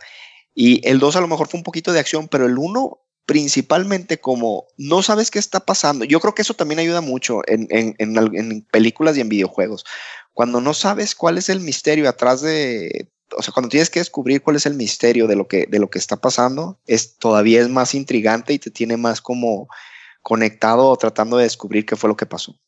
[0.55, 2.99] Y el 2 a lo mejor fue un poquito de acción, pero el 1
[3.31, 6.05] principalmente como no sabes qué está pasando.
[6.05, 9.85] Yo creo que eso también ayuda mucho en, en, en, películas y en videojuegos.
[10.33, 14.43] Cuando no sabes cuál es el misterio atrás de, o sea, cuando tienes que descubrir
[14.43, 17.69] cuál es el misterio de lo que, de lo que está pasando, es todavía es
[17.69, 19.69] más intrigante y te tiene más como
[20.23, 22.59] conectado o tratando de descubrir qué fue lo que pasó.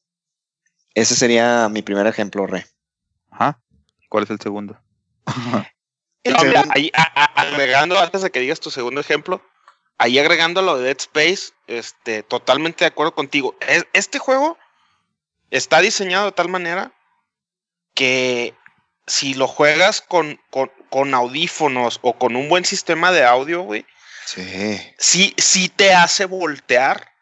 [0.94, 2.66] Ese sería mi primer ejemplo, Re.
[3.32, 3.60] Ajá.
[4.08, 4.80] ¿Cuál es el segundo?
[6.22, 9.42] el no, mira, ahí, a, a, agregando, antes de que digas tu segundo ejemplo,
[9.98, 13.56] ahí agregando lo de Dead Space, este, totalmente de acuerdo contigo.
[13.60, 14.58] Es, este juego
[15.50, 16.92] está diseñado de tal manera
[17.94, 18.54] que
[19.06, 23.84] si lo juegas con, con, con audífonos o con un buen sistema de audio, güey,
[24.24, 24.80] sí.
[24.98, 27.12] sí, sí te hace voltear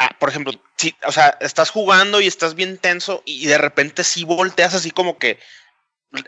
[0.00, 4.02] ah, por ejemplo, si, o sea, estás jugando y estás bien tenso y de repente
[4.02, 5.38] sí volteas así como que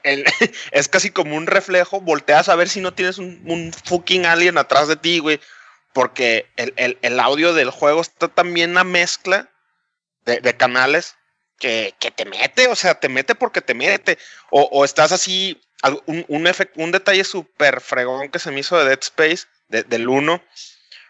[0.04, 0.24] el,
[0.70, 4.58] es casi como un reflejo, volteas a ver si no tienes un, un fucking alien
[4.58, 5.40] atrás de ti, güey,
[5.92, 9.50] porque el, el, audio del juego está también una mezcla
[10.24, 11.16] de, canales
[11.58, 14.18] que, que, te mete, o sea, te mete porque te mete,
[14.50, 15.60] o, estás así,
[16.06, 20.08] un, un, un detalle súper fregón que se me hizo de Dead Space, de, del
[20.08, 20.42] 1,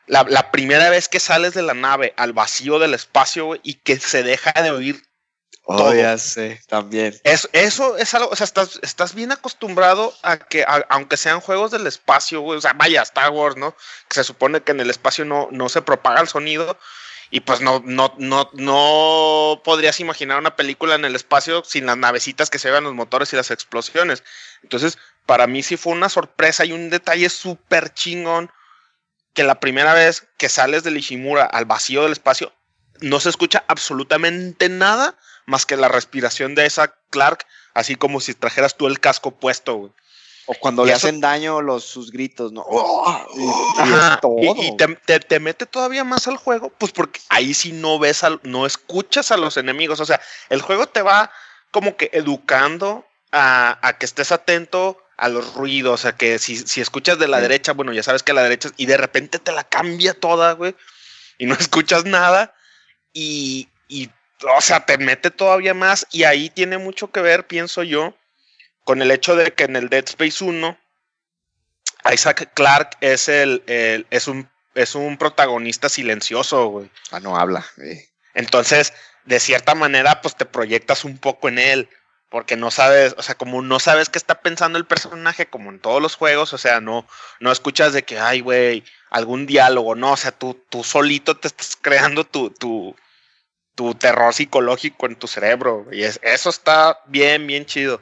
[0.06, 4.22] la, primera vez que sales de la nave al vacío del espacio y que se
[4.22, 5.02] deja de oír.
[5.64, 5.94] Oh, todo.
[5.94, 7.14] ya sé, también.
[7.22, 11.40] Eso, eso es algo, o sea, estás, estás bien acostumbrado a que, a, aunque sean
[11.40, 13.76] juegos del espacio, wey, o sea, vaya, Star Wars, ¿no?
[14.08, 16.78] Que se supone que en el espacio no, no se propaga el sonido.
[17.34, 21.96] Y pues no, no, no, no podrías imaginar una película en el espacio sin las
[21.96, 24.22] navecitas que se vean los motores y las explosiones.
[24.62, 28.50] Entonces, para mí sí fue una sorpresa y un detalle súper chingón
[29.32, 32.52] que la primera vez que sales del Ishimura al vacío del espacio,
[33.00, 35.16] no se escucha absolutamente nada
[35.46, 39.74] más que la respiración de esa Clark, así como si trajeras tú el casco puesto,
[39.74, 39.92] güey.
[40.46, 42.64] O cuando y le eso, hacen daño los, sus gritos, ¿no?
[42.66, 47.20] Oh, y, ajá, y, y te, te, te, mete todavía más al juego, pues porque
[47.28, 50.00] ahí sí no ves, al, no escuchas a los enemigos.
[50.00, 51.30] O sea, el juego te va
[51.70, 56.80] como que educando a, a que estés atento a los ruidos, sea, que si, si
[56.80, 57.42] escuchas de la sí.
[57.42, 60.74] derecha, bueno, ya sabes que la derecha, y de repente te la cambia toda, güey,
[61.38, 62.54] y no escuchas nada,
[63.12, 64.10] y, y,
[64.44, 68.14] o sea, te mete todavía más, y ahí tiene mucho que ver, pienso yo,
[68.84, 70.78] con el hecho de que en el Dead Space 1,
[72.12, 76.90] Isaac Clark es, el, el es, un, es un protagonista silencioso, güey.
[77.10, 77.64] Ah, no habla.
[77.78, 78.08] Eh.
[78.34, 78.92] Entonces,
[79.24, 81.88] de cierta manera, pues te proyectas un poco en él
[82.32, 85.78] porque no sabes, o sea, como no sabes qué está pensando el personaje, como en
[85.78, 87.06] todos los juegos, o sea, no,
[87.40, 91.48] no escuchas de que, ay, güey, algún diálogo, no, o sea, tú, tú solito te
[91.48, 92.96] estás creando tu, tu,
[93.74, 98.00] tu terror psicológico en tu cerebro, y es, eso está bien, bien chido.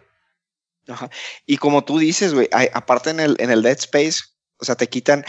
[0.88, 1.10] Ajá.
[1.47, 4.20] Y como tú dices, güey, aparte en el, en el Dead Space,
[4.59, 5.24] o sea, te quitan,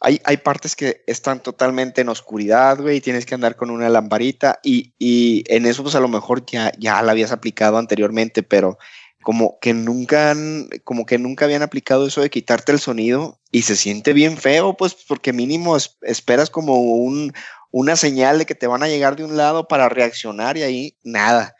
[0.00, 3.88] hay, hay, partes que están totalmente en oscuridad, güey, y tienes que andar con una
[3.88, 8.42] lamparita y, y, en eso pues a lo mejor ya, ya la habías aplicado anteriormente,
[8.42, 8.78] pero
[9.22, 13.62] como que nunca han, como que nunca habían aplicado eso de quitarte el sonido y
[13.62, 17.32] se siente bien feo, pues porque mínimo es, esperas como un,
[17.70, 20.96] una señal de que te van a llegar de un lado para reaccionar y ahí
[21.02, 21.54] nada.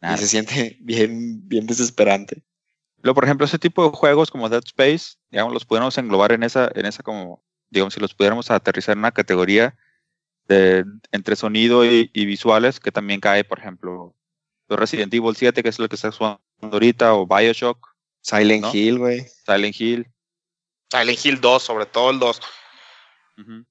[0.00, 0.14] nada.
[0.14, 2.42] Y se siente bien, bien desesperante.
[3.02, 6.44] Luego, por ejemplo, ese tipo de juegos como Dead Space, digamos, los podemos englobar en
[6.44, 9.74] esa, en esa como digamos, si los pudiéramos aterrizar en una categoría
[10.46, 14.14] de, entre sonido y, y, visuales, que también cae, por ejemplo,
[14.68, 17.88] Resident Evil 7, que es lo que está jugando ahorita, o Bioshock.
[18.20, 18.74] Silent ¿no?
[18.74, 19.26] Hill, güey.
[19.44, 20.06] Silent Hill.
[20.90, 22.40] Silent Hill 2, sobre todo el 2.
[23.38, 23.66] Uh -huh.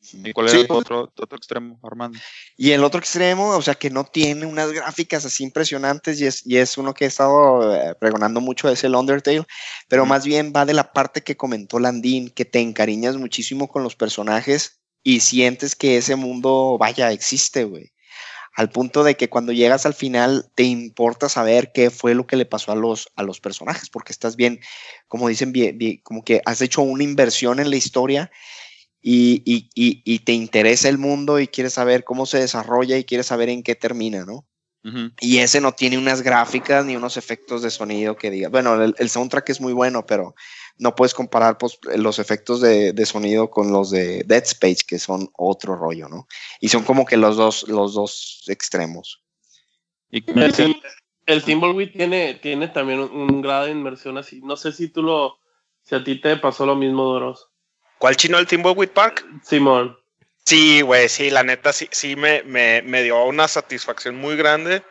[0.00, 0.56] ¿Y cuál sí.
[0.56, 2.18] era el otro, otro, extremo, Armando?
[2.56, 6.46] Y el otro extremo, o sea, que no tiene unas gráficas así impresionantes y es,
[6.46, 9.44] y es uno que he estado eh, pregonando mucho, es el Undertale,
[9.88, 10.08] pero mm.
[10.08, 13.96] más bien va de la parte que comentó Landín, que te encariñas muchísimo con los
[13.96, 17.92] personajes y sientes que ese mundo, vaya, existe, güey.
[18.54, 22.36] Al punto de que cuando llegas al final te importa saber qué fue lo que
[22.36, 24.60] le pasó a los, a los personajes, porque estás bien,
[25.06, 25.52] como dicen,
[26.02, 28.30] como que has hecho una inversión en la historia
[29.00, 33.04] y, y, y, y, te interesa el mundo y quieres saber cómo se desarrolla y
[33.04, 34.47] quieres saber en qué termina, ¿no?
[35.20, 38.48] Y ese no tiene unas gráficas ni unos efectos de sonido que diga.
[38.48, 40.34] Bueno, el, el soundtrack es muy bueno, pero
[40.78, 44.98] no puedes comparar pues, los efectos de, de, sonido con los de Dead Space, que
[44.98, 46.26] son otro rollo, ¿no?
[46.60, 49.22] Y son como que los dos, los dos extremos.
[50.10, 50.80] Y el,
[51.26, 54.40] el Thimbleweed tiene, tiene también un, un, grado de inmersión así.
[54.40, 55.38] No sé si tú lo,
[55.82, 57.50] si a ti te pasó lo mismo, Doros.
[57.98, 59.26] ¿Cuál chino el Thimbleweed Park?
[59.42, 59.97] Simón.
[60.48, 64.82] Sí, güey, sí, la neta sí, sí me, me, me dio una satisfacción muy grande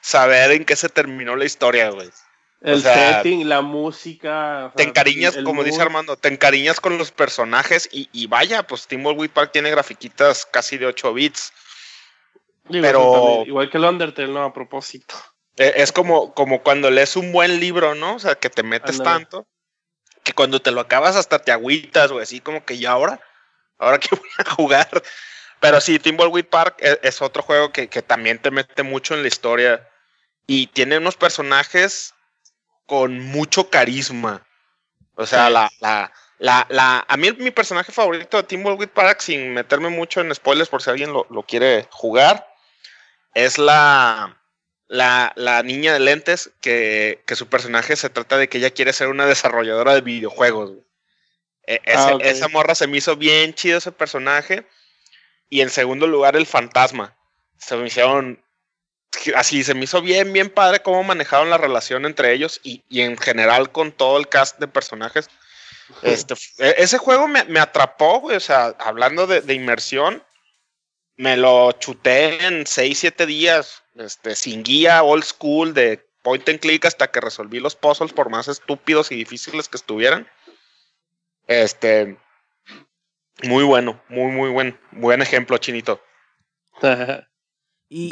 [0.00, 2.08] saber en qué se terminó la historia, güey.
[2.62, 4.72] El o sea, setting, la música.
[4.74, 5.66] Te encariñas, como mood.
[5.66, 10.46] dice Armando, te encariñas con los personajes y, y vaya, pues Thimbleweed Park tiene grafiquitas
[10.46, 11.52] casi de 8 bits.
[12.70, 15.14] Digo, pero igual que el Undertale, no, a propósito.
[15.58, 18.14] e, Es como, como cuando lees un buen libro, ¿no?
[18.14, 19.46] O sea, que te metes tanto
[20.22, 23.20] que cuando te lo acabas hasta te agüitas, güey, así como que ya ahora,
[23.82, 25.02] ahora que voy a jugar.
[25.60, 29.22] Pero sí, Thimbleweed Park es, es otro juego que, que también te mete mucho en
[29.22, 29.88] la historia
[30.46, 32.14] y tiene unos personajes
[32.86, 34.44] con mucho carisma.
[35.14, 35.52] O sea, Sí.
[35.52, 40.20] la, la, la, la, a mí mi personaje favorito de Thimbleweed Park, sin meterme mucho
[40.20, 42.48] en spoilers por si alguien lo, lo quiere jugar,
[43.34, 44.36] es la,
[44.88, 48.92] la, la niña de lentes que, que su personaje se trata de que ella quiere
[48.92, 50.70] ser una desarrolladora de videojuegos.
[50.70, 50.82] güey.
[51.66, 52.22] E- ese- Ah, ok.
[52.24, 54.66] Esa morra se me hizo bien chido ese personaje.
[55.48, 57.16] Y en segundo lugar, el fantasma.
[57.58, 58.42] Se me hicieron
[59.36, 63.02] así se me hizo bien, bien padre cómo manejaron la relación entre ellos y, y
[63.02, 65.28] en general con todo el cast de personajes.
[66.02, 70.24] Este, e- ese juego me, me atrapó, güey, o sea, hablando de, de inmersión,
[71.16, 76.60] me lo chuté en 6, 7 días, este, sin guía, old school, de point and
[76.60, 80.26] click hasta que resolví los puzzles, por más estúpidos y difíciles que estuvieran.
[81.46, 82.18] Este,
[83.42, 86.00] muy bueno, muy, muy buen, buen ejemplo, Chinito.
[87.88, 88.08] Y,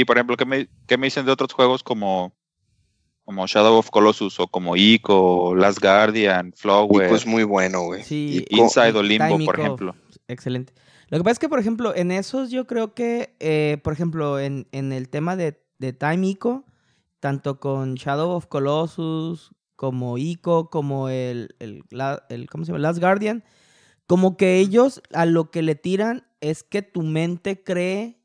[0.00, 2.32] yo- por ejemplo, ¿qué me, qué me dicen de otros juegos como,
[3.24, 8.02] como Shadow of Colossus o como Ico, Last Guardian, Flower, pues muy bueno, güey.
[8.04, 9.96] Sí, Ico- Inside o Limbo, Time por Ico, ejemplo?
[10.28, 10.72] Excelente.
[11.08, 14.38] Lo que pasa es que, por ejemplo, en esos yo creo que, eh, por ejemplo,
[14.38, 16.64] en, en el tema de, de Time Ico,
[17.20, 22.80] tanto con Shadow of Colossus, como Ico, como el, el, la- el- ¿cómo se llama?
[22.80, 23.44] Last Guardian,
[24.08, 28.18] como que ellos a lo que le tiran es que tu mente cree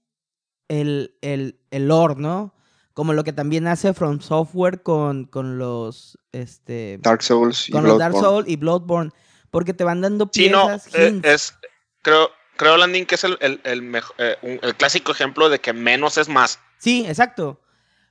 [0.67, 2.55] el, el, el lore, ¿no?
[2.95, 7.83] Como lo que también hace From Software con, con los, este, Dark Souls y con
[7.83, 8.35] los Dark Bloodborne.
[8.37, 9.11] Souls y Bloodborne,
[9.51, 11.53] porque te van dando Sí, no, piezas, eh, es,
[12.01, 15.59] creo, creo, Landing, que es el, el, el, mejo- eh, un- el clásico ejemplo de
[15.59, 16.59] que menos es más.
[16.79, 17.59] Sí, exacto.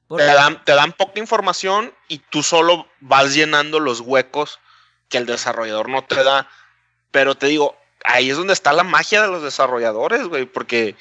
[0.09, 4.59] Te dan, te dan poca información y tú solo vas llenando los huecos
[5.09, 6.49] que el desarrollador no te da.
[7.11, 10.97] Pero te digo, ahí es donde está la magia de los desarrolladores, güey, porque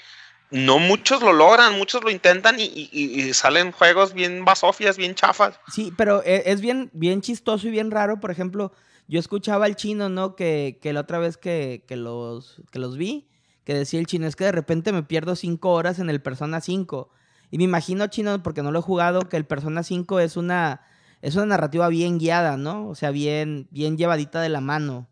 [0.50, 4.98] no muchos lo logran, muchos lo intentan y, y- y- y salen juegos bien basofias,
[4.98, 5.60] bien chafas.
[5.74, 8.20] Sí, pero e- es bien, bien chistoso y bien raro.
[8.20, 8.74] Por ejemplo,
[9.08, 10.36] yo escuchaba al chino, ¿no?
[10.36, 13.30] Que, que la otra vez que, que los, que los vi,
[13.66, 16.60] que decía el chino, es que de repente me pierdo cinco horas en el Persona
[16.62, 17.10] 5.
[17.52, 20.82] Y me imagino, chino, porque no lo he jugado, que el Persona 5 es una,
[21.22, 22.88] es una narrativa bien guiada, ¿no?
[22.88, 25.10] O sea, bien, bien llevadita de la mano.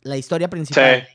[0.00, 1.06] La historia principal.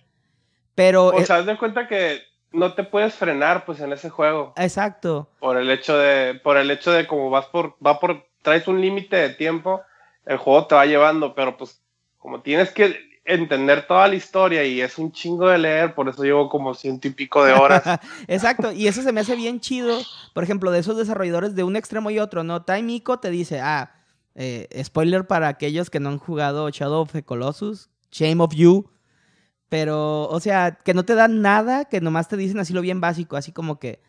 [0.76, 1.08] Pero...
[1.08, 4.54] O sea, de cuenta que no te puedes frenar, pues, en ese juego.
[4.56, 5.32] exacto.
[5.40, 8.80] Por el hecho de, por el hecho de como vas por, va por, traes un
[8.80, 9.82] límite de tiempo,
[10.28, 11.82] el juego te va llevando, pero pues,
[12.20, 16.24] como tienes que entender toda la historia y es un chingo de leer, por eso
[16.24, 17.84] llevo como ciento y pico de horas.
[18.28, 20.00] Exacto, y eso se me hace bien chido,
[20.34, 22.64] por ejemplo, de esos desarrolladores de un extremo y otro, ¿no?
[22.64, 23.96] Time Ico te dice, ah,
[24.36, 28.90] eh, spoiler para aquellos que no han jugado Shadow of the Colossus, Shame of You,
[29.70, 33.02] pero, o sea, que no te dan nada, que nomás te dicen así lo bien
[33.02, 34.02] básico, así como que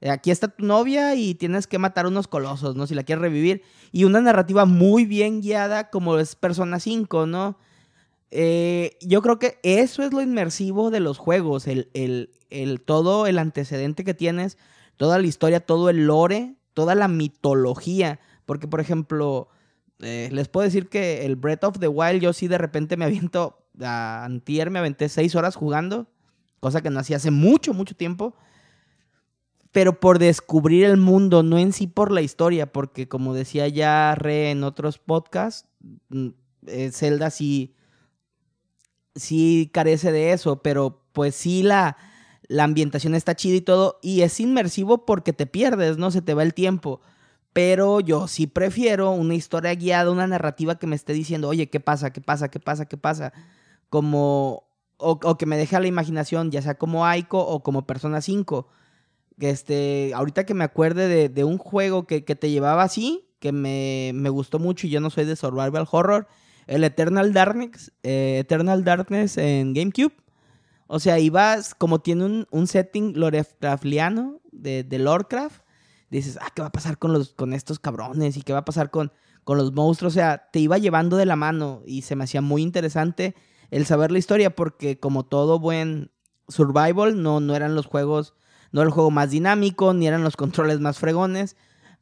[0.00, 2.88] eh, aquí está tu novia y tienes que matar unos colosos, ¿no?
[2.88, 7.56] Si la quieres revivir, y una narrativa muy bien guiada como es Persona 5, ¿no?
[8.36, 13.28] Eh, yo creo que eso es lo inmersivo de los juegos, el, el, el, todo
[13.28, 14.58] el antecedente que tienes,
[14.96, 18.18] toda la historia, todo el lore, toda la mitología.
[18.44, 19.46] Porque, por ejemplo,
[20.00, 23.04] eh, les puedo decir que el Breath of the Wild, yo sí de repente me
[23.04, 26.08] aviento, a antier me aventé seis horas jugando,
[26.58, 28.34] cosa que no hacía hace mucho, mucho tiempo.
[29.70, 34.16] Pero por descubrir el mundo, no en sí por la historia, porque como decía ya
[34.16, 35.68] Re en otros podcasts,
[36.08, 36.28] mm,
[36.66, 37.76] eh, Zelda sí
[39.14, 41.96] sí carece de eso, pero pues sí la,
[42.48, 46.10] la ambientación está chida y todo, y es inmersivo porque te pierdes, ¿no?
[46.10, 47.00] Se te va el tiempo.
[47.54, 51.78] Pero yo sí prefiero una historia guiada, una narrativa que me esté diciendo, oye, ¿qué
[51.78, 52.12] pasa?
[52.12, 52.48] ¿Qué pasa?
[52.48, 52.86] ¿Qué pasa?
[52.86, 53.32] ¿Qué pasa?
[53.90, 54.64] Como,
[54.96, 58.66] o, que me deje a la imaginación, ya sea como Aiko o como Persona 5.
[59.38, 64.58] Este, ahorita que me acuerde de, un juego que, te llevaba así, que me, gustó
[64.58, 66.26] mucho y yo no soy de survival horror,
[66.66, 70.14] el Eternal Darkness, eh, Eternal Darkness en GameCube.
[70.86, 75.62] O sea, ibas, como tiene un, un setting Lovecraftiano de, de Lordcraft,
[76.10, 78.36] dices, ah, ¿qué va a pasar con, los, con estos cabrones?
[78.36, 79.12] ¿Y qué va a pasar con,
[79.44, 80.12] con los monstruos?
[80.12, 83.34] O sea, te iba llevando de la mano y se me hacía muy interesante
[83.70, 86.10] el saber la historia porque como todo buen
[86.48, 88.34] survival, no, no eran los juegos,
[88.70, 91.56] no era el juego más dinámico, ni eran los controles más fregones,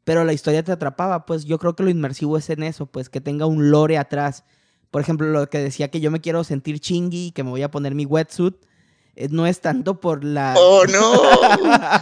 [0.05, 3.09] pero la historia te atrapaba, pues yo creo que lo inmersivo es en eso, pues
[3.09, 4.45] que tenga un lore atrás.
[4.91, 7.63] Por ejemplo, lo que decía que yo me quiero sentir chingui y que me voy
[7.63, 8.57] a poner mi wetsuit,
[9.15, 10.55] eh, no es tanto por la.
[10.59, 11.23] ¡Oh, no!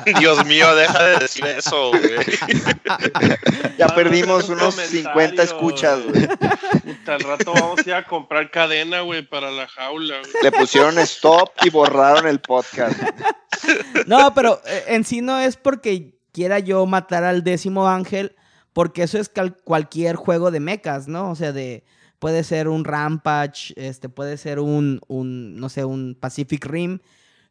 [0.18, 2.02] Dios mío, deja de decir eso, güey.
[3.78, 6.28] ya perdimos unos 50 escuchas, güey.
[7.06, 10.32] Al rato vamos a ir a comprar cadena, güey, para la jaula, güey.
[10.44, 13.00] Le pusieron stop y borraron el podcast.
[14.06, 18.36] No, pero eh, en sí no es porque quiera yo matar al décimo ángel,
[18.72, 19.30] porque eso es
[19.64, 21.30] cualquier juego de mechas, ¿no?
[21.30, 21.84] O sea, de
[22.18, 27.00] puede ser un Rampage, este, puede ser un, un, no sé, un Pacific Rim,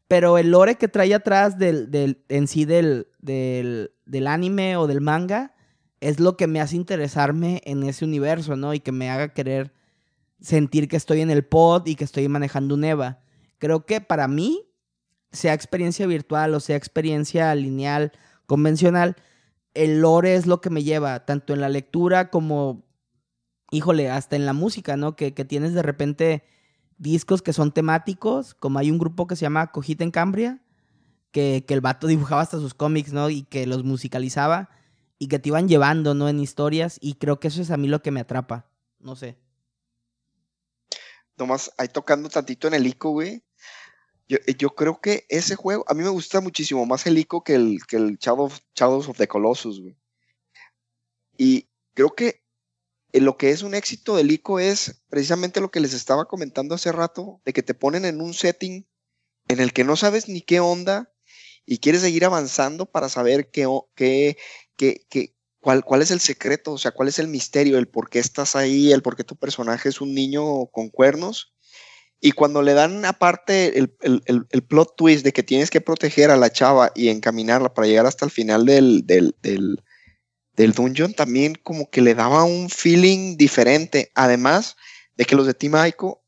[0.07, 4.87] pero el lore que trae atrás del, del en sí del, del, del, anime o
[4.87, 5.53] del manga
[5.99, 8.73] es lo que me hace interesarme en ese universo, ¿no?
[8.73, 9.73] Y que me haga querer
[10.39, 13.19] sentir que estoy en el pod y que estoy manejando un EVA.
[13.57, 14.69] Creo que para mí,
[15.31, 18.11] sea experiencia virtual o sea experiencia lineal,
[18.49, 19.15] convencional,
[19.73, 22.89] el lore es lo que me lleva, tanto en la lectura como
[23.71, 25.15] híjole, hasta en la música, ¿no?
[25.15, 26.43] Que, tienes de repente
[26.97, 30.61] discos que son temáticos, como hay un grupo que se llama Cojita en Cambria,
[31.31, 33.29] que, el vato dibujaba hasta sus cómics, ¿no?
[33.29, 34.69] Y que los musicalizaba
[35.17, 36.29] y que te iban llevando, ¿no?
[36.29, 38.69] En historias y creo que eso es a mí lo que me atrapa,
[38.99, 39.37] no sé.
[41.37, 43.43] Nomás ahí tocando tantito en el ICO, güey.
[44.29, 47.55] Yo, yo, creo que ese juego, a mí me gusta muchísimo más el ICO que
[47.55, 49.97] el, que el Shadows of the Colossus, güey.
[51.35, 52.43] Y creo que
[53.11, 56.75] eh, lo que es un éxito del ICO es precisamente lo que les estaba comentando
[56.75, 58.87] hace rato, de que te ponen en un setting
[59.47, 61.11] en el que no sabes ni qué onda
[61.65, 64.37] y quieres seguir avanzando para saber qué, qué,
[64.75, 68.19] qué, cuál, cuál es el secreto, o sea, cuál es el misterio, el por qué
[68.19, 71.53] estás ahí, el por qué tu personaje es un niño con cuernos.
[72.21, 76.37] Y cuando le dan aparte el, el, plot twist de que tienes que proteger a
[76.37, 81.89] la chava y encaminarla para llegar hasta el final del, del, del dungeon también como
[81.89, 84.11] que le daba un feeling diferente.
[84.15, 84.75] Además
[85.15, 86.21] de que los de Team Ico,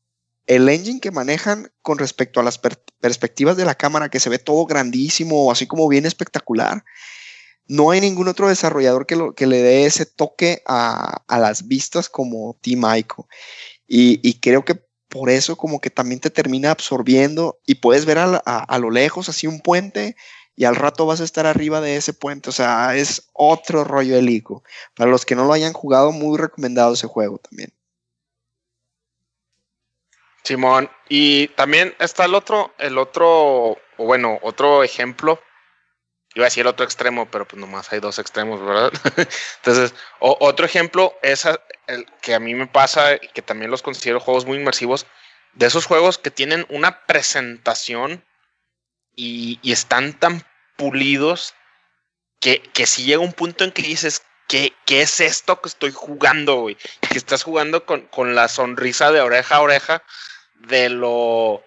[0.46, 4.38] el engine que manejan con respecto a las perspectivas de la cámara, que se ve
[4.38, 6.84] todo grandísimo, así como bien espectacular,
[7.66, 12.08] no hay ningún otro desarrollador que, lo, que le dé ese toque a, las vistas
[12.08, 13.28] como Team Ico.
[13.86, 14.82] Y, creo que
[15.12, 19.28] por eso como que también te termina absorbiendo y puedes ver a, a lo lejos
[19.28, 20.16] así un puente
[20.56, 22.48] y al rato vas a estar arriba de ese puente.
[22.48, 24.62] O sea, es otro rollo de.
[24.94, 27.72] Para los que no lo hayan jugado, muy recomendado ese juego también.
[30.44, 35.38] Simón, y también está el otro, el otro, bueno, otro ejemplo.
[36.34, 38.92] Iba a decir otro extremo, pero pues nomás hay dos extremos, ¿verdad?
[39.56, 41.46] Entonces, otro ejemplo es
[41.86, 45.06] el que a mí me pasa, que también los considero juegos muy inmersivos,
[45.52, 48.24] de esos juegos que tienen una presentación
[49.14, 50.46] y, están tan
[50.76, 51.54] pulidos
[52.40, 55.92] que, que si llega un punto en que dices, ¿qué, qué es esto que estoy
[55.92, 56.76] jugando, güey?
[57.10, 60.02] Que estás jugando con, con, la sonrisa de oreja a oreja
[60.54, 61.62] de lo,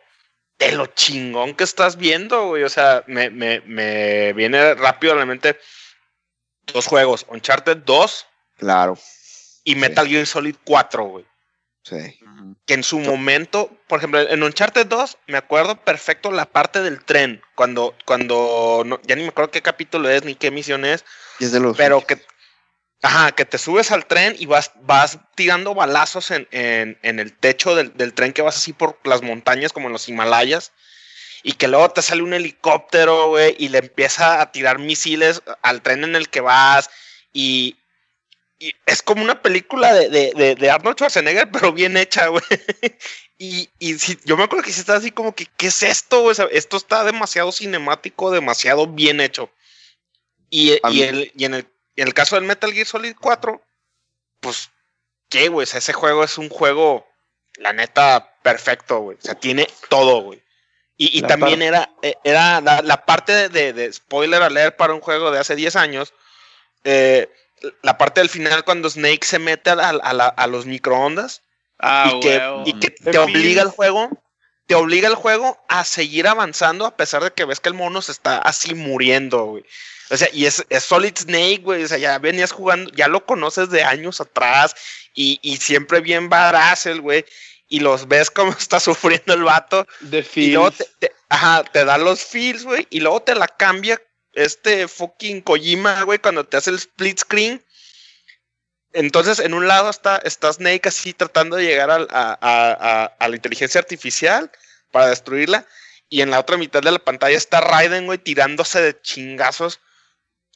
[0.59, 2.63] de lo chingón que estás viendo, güey.
[2.63, 5.57] O sea, me, me, me viene rápido a la mente
[6.73, 8.25] dos juegos, Uncharted 2.
[8.57, 8.97] Claro.
[9.63, 11.25] Y Metal Gear Solid 4, güey.
[11.83, 12.19] Sí.
[12.65, 17.03] Que en su momento, por ejemplo, en Uncharted 2, me acuerdo perfecto la parte del
[17.03, 17.41] tren.
[17.53, 21.05] Cuando, cuando, ya ni me acuerdo qué capítulo es ni qué misión es.
[21.77, 22.19] pero que,
[23.05, 26.47] ajá, que te subes al tren y vas, vas tirando balazos en,
[27.03, 30.71] el techo del, del, tren que vas así por las montañas, como en los Himalayas.
[31.43, 35.83] Y que luego te sale un helicóptero, güey, y le empieza a tirar misiles al
[35.83, 36.89] tren en el que vas.
[37.31, 37.77] Y,
[38.87, 42.43] es como una película de, Arnold Schwarzenegger, pero bien hecha, güey.
[43.37, 43.67] Y,
[43.99, 46.31] si, yo me acuerdo que si está así como que, ¿qué es esto?
[46.31, 49.51] esto está demasiado cinemático, demasiado bien hecho.
[50.49, 51.67] Y, el, y en, el,
[52.13, 53.61] caso del Metal Gear Solid 4,
[54.41, 54.69] pues,
[55.29, 55.63] ¿qué, güey?
[55.65, 57.07] ese juego es un juego,
[57.57, 59.17] la neta, perfecto, güey.
[59.17, 60.43] O sea, tiene todo, güey.
[60.97, 64.75] Y, y La también par- era, eh, era la, la parte de, de- spoiler alert
[64.77, 66.13] para un juego de hace 10 años.
[66.83, 67.29] eh,
[67.81, 71.41] la parte del final cuando Snake se mete a, la- a la- a los microondas
[71.79, 74.09] Ah, y que, y que te obliga el juego,
[74.67, 78.01] te obliga el juego a seguir avanzando a pesar de que ves que el mono
[78.01, 79.65] se está así muriendo, güey.
[80.09, 81.83] O sea, y es, es Solid Snake, güey.
[81.83, 84.75] O sea, ya venías jugando, ya lo conoces de años atrás
[85.15, 86.29] y, y siempre bien
[86.85, 87.25] el güey.
[87.67, 89.87] Y los ves como está sufriendo el vato.
[90.35, 90.77] Y luego Feels.
[90.99, 92.87] te, te- ajá, te da los feels, güey.
[92.91, 93.99] Y luego te la cambia
[94.33, 97.64] este fucking Kojima, güey, cuando te hace el split screen.
[98.95, 102.71] Entonces, en un lado está, está Snake así tratando de llegar al- a, a-
[103.03, 104.49] a- a la inteligencia artificial
[104.91, 105.65] para destruirla.
[106.09, 109.79] Y en la otra mitad de la pantalla está Raiden, güey, tirándose de chingazos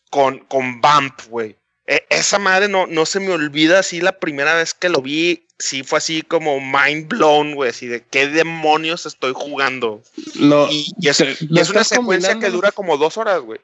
[0.10, 1.56] con, con Vamp, güey.
[1.88, 5.46] E- esa madre no, no se me olvida así la primera vez que lo vi.
[5.58, 7.72] Sí, fue así como mind blown, güey.
[7.72, 10.02] Así de qué demonios estoy jugando.
[10.36, 13.42] No, Y, y es, te- y no es una secuencia que dura como dos horas,
[13.42, 13.60] güey.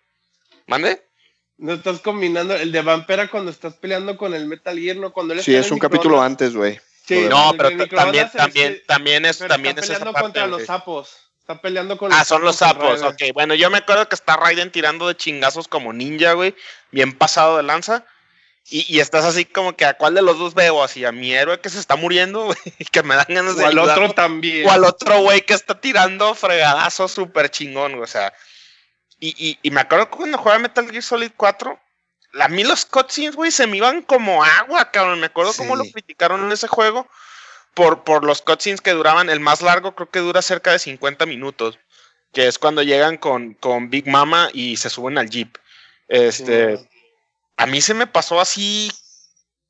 [0.68, 1.02] ¿Mande?
[1.58, 5.14] No estás combinando el de Vampera cuando estás peleando con el Metal Gear, ¿no?
[5.14, 6.80] Cuando él Sí, es un capítulo antes, güey.
[7.08, 7.28] Sí.
[7.30, 10.66] No, pero también, es- también, también es, también está es esa peleando parte, contra los
[10.66, 11.10] sapos.
[11.40, 13.22] Está peleando con Ah, son los sapos, ok.
[13.34, 16.56] Bueno, yo me acuerdo que está Raiden tirando de chingazos como ninja, güey.
[16.92, 18.04] Bien pasado de lanza.
[18.68, 21.32] Y, y estás así como que a cuál de los dos veo, así a mi
[21.36, 24.12] héroe que se está muriendo, güey, y que me dan ganas de O al otro
[24.14, 24.68] también.
[24.68, 28.34] o al otro güey que está tirando fregadazo súper chingón, güey, o sea.
[29.26, 31.80] Y, y, y me acuerdo que cuando jugaba Metal Gear Solid 4,
[32.42, 35.20] a mí los cutscenes, güey, se me iban como agua, cabrón.
[35.20, 37.08] Me acuerdo cómo lo criticaron en ese juego
[37.74, 39.30] por, por los cutscenes que duraban.
[39.30, 41.80] El más largo creo que dura cerca de 50 minutos,
[42.34, 45.58] que es cuando llegan con, con Big Mama y se suben al jeep.
[46.08, 46.88] Este, Sí.
[47.58, 48.92] a mí se me pasó así,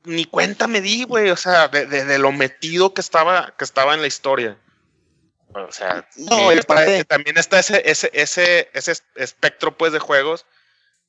[0.03, 3.64] ni cuenta me di, güey, o sea, de, de- de lo metido que estaba, que
[3.64, 4.57] estaba en la historia.
[5.54, 10.46] O sea, No, y está- también está ese, ese, ese, ese espectro pues de juegos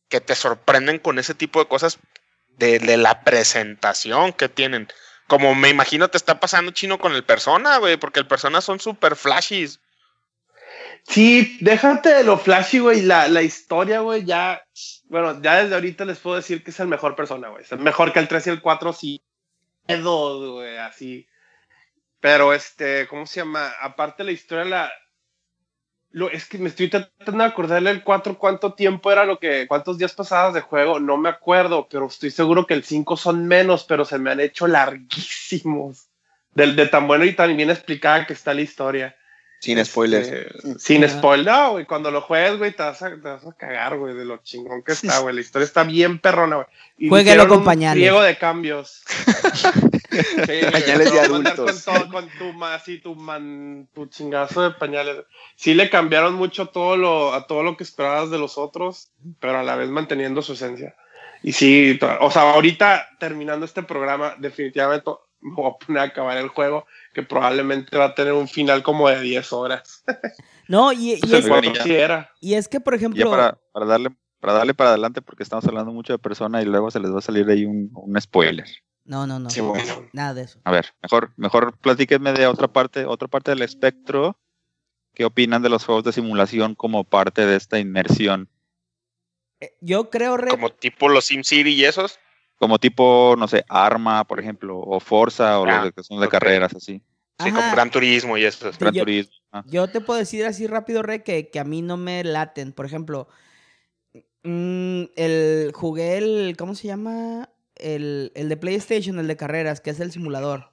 [0.08, 1.98] que te sorprenden con ese tipo de cosas
[2.56, 4.88] de, de la presentación que tienen.
[5.26, 8.78] Como me imagino te está pasando chino con el persona, güey, porque el persona son
[8.78, 9.80] super flashies.
[11.08, 13.02] Sí, déjate de lo flashy, güey.
[13.02, 14.62] La, la historia, güey, ya.
[15.04, 17.62] Bueno, ya desde ahorita les puedo decir que es el mejor persona, güey.
[17.64, 19.20] Es mejor que el 3 y el 4, sí.
[19.88, 21.28] Güey, así.
[22.20, 23.72] Pero este, ¿cómo se llama?
[23.80, 24.92] Aparte la historia, la.
[26.10, 29.66] Lo, es que me estoy tratando de acordarle el 4 cuánto tiempo era lo que.
[29.66, 30.98] cuántos días pasados de juego.
[30.98, 34.40] No me acuerdo, pero estoy seguro que el 5 son menos, pero se me han
[34.40, 36.08] hecho larguísimos.
[36.54, 39.14] Del, de tan bueno y tan bien explicada que está la historia.
[39.66, 40.28] Sin spoilers.
[40.28, 41.18] Este, sin Ajá.
[41.18, 41.84] spoiler, no, güey.
[41.84, 44.82] Cuando lo juegues, güey, te, vas a- te vas a cagar, güey, de lo chingón
[44.82, 45.34] que está, güey.
[45.34, 46.56] La historia está bien perrona,
[46.98, 47.22] güey.
[47.22, 48.22] Hicieron con pañales.
[48.22, 49.02] de cambios.
[50.16, 51.84] Sí, Pañales de adultos.
[51.84, 55.24] Con, todo, con tu, ma- así, tu, man, tu chingazo de pañales.
[55.56, 59.10] Sí le cambiaron mucho todo lo, a todo lo que esperabas de los otros,
[59.40, 60.94] pero a la vez manteniendo su esencia.
[61.42, 65.10] Y sí, o sea, ahorita terminando este programa, definitivamente
[65.40, 68.82] me voy a poner a acabar el juego, que probablemente va a tener un final
[68.82, 70.04] como de 10 horas.
[70.68, 72.32] No, y, y Pues es, sí era.
[72.40, 74.10] y es que, por ejemplo, para, para darle
[74.40, 77.18] para darle para adelante porque estamos hablando mucho de persona y luego se les va
[77.18, 78.66] a salir ahí un, un spoiler.
[79.04, 80.08] no, no, no, Sí, bueno.
[80.12, 80.58] nada de eso.
[80.64, 84.36] A ver, mejor, mejor platíquenme de otra parte, otra parte del espectro.
[85.14, 88.50] ¿Qué opinan de los juegos de simulación como parte de esta inmersión?
[89.60, 92.18] Eh, Yo creo, Re, Como tipo los SimCity y esos.
[92.58, 96.28] Como tipo, no sé, Arma, por ejemplo, o Forza, o Ah, los que son de
[96.28, 97.02] carreras, así.
[97.38, 97.54] Sí, Ajá.
[97.54, 98.74] como Gran Turismo y esos.
[98.74, 99.32] Sí, Gran yo- Turismo.
[99.52, 99.62] ah.
[99.66, 102.72] Yo te puedo decir así rápido, Re, que, que a mí no me laten.
[102.72, 103.28] Por ejemplo,
[104.42, 106.56] mm, el jugué el.
[106.58, 107.50] ¿Cómo se llama?
[107.74, 110.70] El, el de PlayStation, el de carreras, que es el simulador.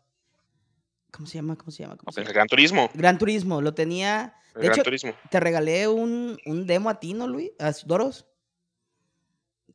[1.12, 1.58] ¿Cómo se llama?
[1.58, 1.98] ¿Cómo se llama?
[1.98, 2.34] ¿Cómo se El llama?
[2.34, 2.90] Gran Turismo.
[2.94, 3.62] Gran Turismo.
[3.62, 4.36] Lo tenía.
[4.56, 5.14] El De Gran hecho, Turismo.
[5.30, 7.52] te regalé un, un demo a ti, ¿no, Luis?
[7.60, 8.26] ¿A Doros?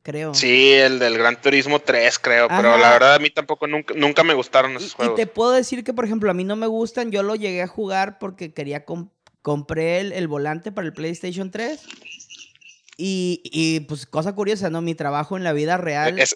[0.09, 0.33] Creo.
[0.33, 2.47] Sí, el del Gran Turismo 3, creo.
[2.47, 5.15] Pero la verdad a mí tampoco nunca, nunca me gustaron Y, esos y juegos.
[5.15, 7.11] te puedo decir que, por ejemplo, a mí no me gustan.
[7.11, 9.09] Yo lo llegué a jugar porque quería com-
[9.43, 11.79] compré el, el volante para el PlayStation 3.
[12.97, 14.81] Y, y, pues cosa curiosa, ¿no?
[14.81, 16.17] Mi trabajo en la vida real.
[16.19, 16.35] Es-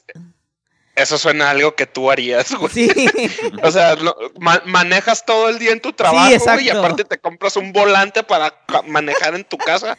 [0.95, 2.71] eso suena a algo que tú harías, güey.
[2.71, 2.89] Sí.
[3.63, 3.95] O sea,
[4.39, 8.23] ma- manejas todo el día en tu trabajo güey, y aparte te compras un volante
[8.23, 8.53] para
[8.87, 9.97] manejar en tu casa.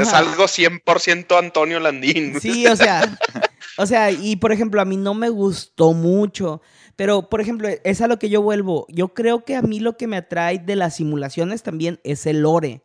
[0.00, 2.40] Es algo 100% Antonio Landín.
[2.40, 3.18] Sí, o sea,
[3.76, 6.62] o sea, y por ejemplo, a mí no me gustó mucho,
[6.96, 8.86] pero por ejemplo, es a lo que yo vuelvo.
[8.88, 12.42] Yo creo que a mí lo que me atrae de las simulaciones también es el
[12.42, 12.82] lore.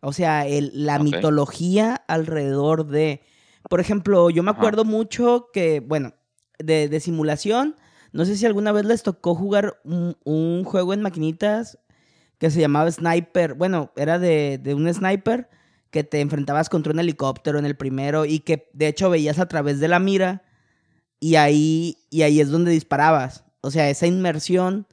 [0.00, 3.20] O sea, el- la mitología alrededor de.
[3.68, 4.58] Por ejemplo, yo me Ajá.
[4.60, 6.14] acuerdo mucho que, bueno,
[6.58, 7.76] de, de simulación,
[8.12, 11.78] no sé si alguna vez les tocó jugar un, un juego en maquinitas
[12.38, 13.54] que se llamaba Sniper.
[13.54, 15.48] Bueno, era de, de un sniper
[15.90, 19.48] que te enfrentabas contra un helicóptero en el primero y que de hecho veías a
[19.48, 20.42] través de la mira
[21.20, 23.44] y ahí, y ahí es donde disparabas.
[23.60, 24.86] O sea, esa inmersión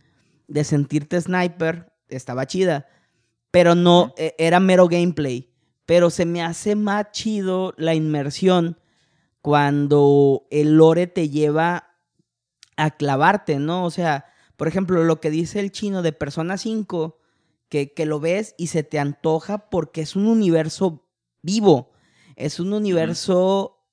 [0.47, 2.87] de sentirte sniper estaba chida,
[3.51, 5.51] pero no e, era mero gameplay.
[5.85, 8.79] Pero se me hace más chido la inmersión
[9.45, 11.91] cuando el lore te lleva
[12.77, 13.85] a clavarte, ¿no?
[13.85, 14.25] O sea,
[14.57, 17.19] por ejemplo, lo que dice el chino de Persona 5,
[17.69, 21.05] que, que lo ves y se te antoja porque es un universo
[21.43, 21.91] vivo,
[22.35, 23.85] es un universo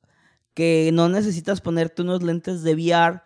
[0.54, 3.20] que no necesitas ponerte unos lentes de VR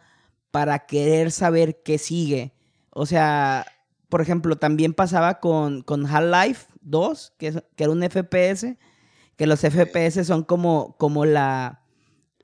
[0.51, 2.53] para querer saber qué sigue.
[2.91, 3.67] O sea,
[4.09, 8.77] por ejemplo, también pasaba con, con Half-Life 2, que, que, era un FPS,
[9.37, 11.86] que los FPS son como, como la,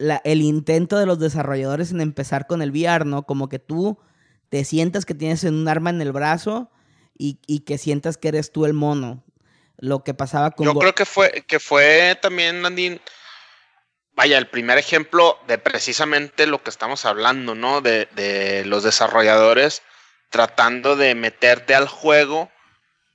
[0.02, 3.22] la, el intento de los desarrolladores en empezar con el VR, ¿no?
[3.22, 3.98] Como que tú
[4.48, 6.70] te sientas que tienes un arma en el brazo
[7.16, 9.24] y, y que sientas que eres tú el mono.
[9.78, 10.66] Lo que pasaba con...
[10.66, 13.00] Yo creo que fue, que fue también, Landín,
[14.14, 17.80] vaya, el primer ejemplo de precisamente lo que estamos hablando, ¿no?
[17.80, 19.82] De, de los desarrolladores
[20.30, 22.50] tratando de meterte al juego,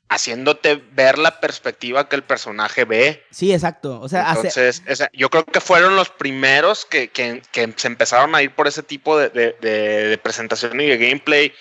[0.09, 3.25] haciéndote ver la perspectiva que el personaje ve.
[3.31, 3.99] Sí, exacto.
[3.99, 5.09] O sea, Entonces, hace...
[5.13, 8.83] yo creo que fueron los primeros que, que, que, se empezaron a ir por ese
[8.83, 11.53] tipo de, de, de, presentación y de gameplay.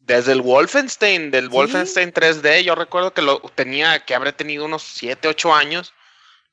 [0.00, 1.50] Desde el Wolfenstein, del ¿Sí?
[1.50, 5.92] Wolfenstein 3D, yo recuerdo que lo tenía, que habré tenido unos 7, 8 años,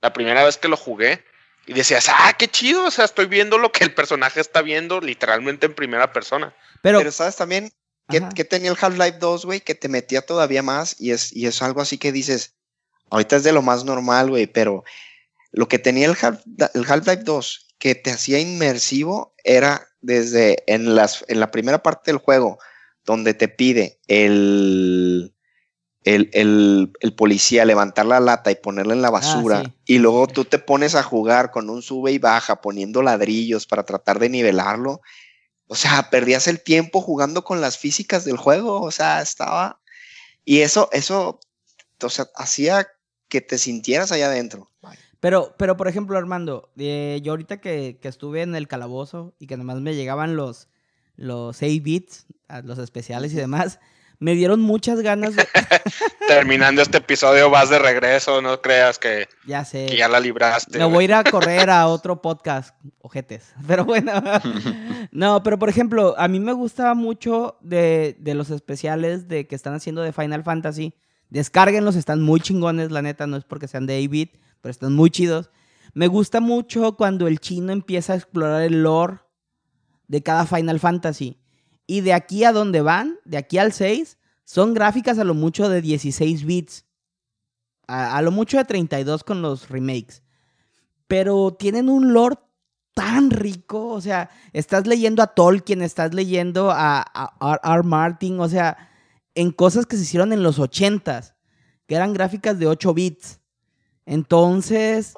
[0.01, 1.23] la primera vez que lo jugué.
[1.65, 5.01] Y decías, ah, qué chido, o sea, estoy viendo lo que el personaje está viendo
[5.01, 6.55] literalmente en primera persona.
[6.81, 7.71] Pero, Pero sabes también
[8.09, 11.45] que, que, tenía el Half-Life 2, güey, que te metía todavía más y es, y
[11.45, 12.55] es algo así que dices,
[13.09, 14.83] ahorita es de lo más normal, güey, pero
[15.51, 16.41] lo que tenía el, Half,
[16.73, 22.11] el Half-Life 2 que te hacía inmersivo era desde en, las, en la primera parte
[22.11, 22.59] del juego,
[23.05, 25.33] donde te pide el,
[26.03, 29.59] el, el, el, policía levantar la lata y ponerla en la basura.
[29.59, 29.73] Ah, sí.
[29.85, 33.83] Y luego tú te pones a jugar con un sube y baja, poniendo ladrillos para
[33.83, 35.01] tratar de nivelarlo.
[35.67, 38.81] O sea, perdías el tiempo jugando con las físicas del juego.
[38.81, 39.81] O sea, estaba.
[40.45, 41.39] Y eso, eso,
[42.01, 42.87] o sea, hacía
[43.27, 44.71] que te sintieras allá adentro.
[45.19, 49.47] Pero, pero por ejemplo, Armando, eh, yo ahorita que, que, estuve en el calabozo y
[49.47, 50.69] que nomás me llegaban los,
[51.15, 52.27] los 8 bits,
[52.63, 53.79] los especiales y demás
[54.19, 55.47] me dieron muchas ganas de...
[56.27, 59.85] Terminando este episodio vas de regreso, no creas que ya, sé.
[59.85, 60.77] Que ya la libraste.
[60.77, 63.53] Me voy a ir a correr a otro podcast, ojetes.
[63.67, 64.11] Pero bueno,
[65.11, 69.55] no, pero por ejemplo, a mí me gustaba mucho de, de, los especiales de que
[69.55, 70.93] están haciendo de Final Fantasy.
[71.29, 75.09] Descárguenlos, están muy chingones, la neta, no es porque sean de 8-bit, pero están muy
[75.09, 75.49] chidos.
[75.93, 79.19] Me gusta mucho cuando el chino empieza a explorar el lore
[80.07, 81.37] de cada Final Fantasy.
[81.87, 85.69] Y de aquí a donde van, de aquí al 6, son gráficas a lo mucho
[85.69, 86.85] de 16 bits.
[87.87, 90.21] A, a, lo mucho de 32 con los remakes.
[91.07, 92.35] Pero tienen un lore
[92.93, 93.87] tan rico.
[93.87, 97.83] O sea, estás leyendo a Tolkien, estás leyendo a, a R.
[97.83, 98.39] Martin.
[98.41, 98.89] O sea,
[99.35, 101.35] en cosas que se hicieron en los 80s,
[101.85, 103.39] que eran gráficas de 8 bits.
[104.05, 105.13] Entonces,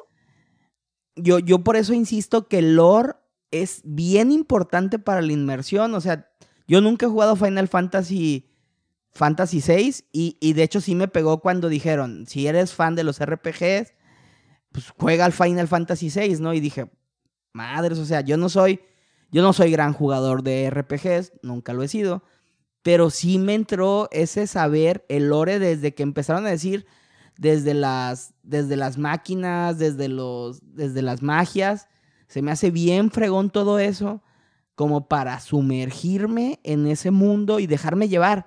[1.15, 3.13] yo, yo por eso insisto que el lore
[3.51, 5.95] es bien importante para la inmersión.
[5.95, 6.29] O sea,
[6.69, 8.45] yo nunca he jugado Final Fantasy
[9.11, 13.03] Fantasy VI y, y, de hecho sí me pegó cuando dijeron, si eres fan de
[13.03, 13.95] los RPGs,
[14.71, 16.53] pues juega al Final Fantasy VI, ¿no?
[16.53, 16.91] Y dije,
[17.53, 18.81] madres, o sea, yo no soy,
[19.31, 22.23] yo no soy gran jugador de RPGs, nunca lo he sido,
[22.83, 26.85] pero sí me entró ese saber, el lore desde que empezaron a decir,
[27.35, 31.87] desde las, desde las máquinas, desde, los, desde las magias,
[32.27, 34.21] se me hace bien fregón todo eso
[34.79, 38.45] como para sumergirme en ese mundo y dejarme llevar.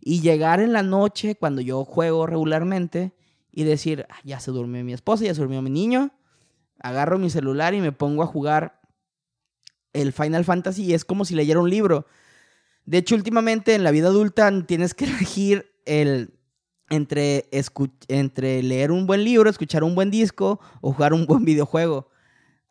[0.00, 3.12] Y llegar en la noche cuando yo juego regularmente
[3.52, 6.10] y decir, ah, ya se durmió mi esposa, ya se durmió mi niño,
[6.80, 8.80] agarro mi celular y me pongo a jugar
[9.92, 12.06] el Final Fantasy y es como si leyera un libro.
[12.86, 16.32] De hecho, últimamente en la vida adulta tienes que elegir el
[16.88, 17.50] entre,
[18.08, 22.08] entre leer un buen libro, escuchar un buen disco o jugar un buen videojuego.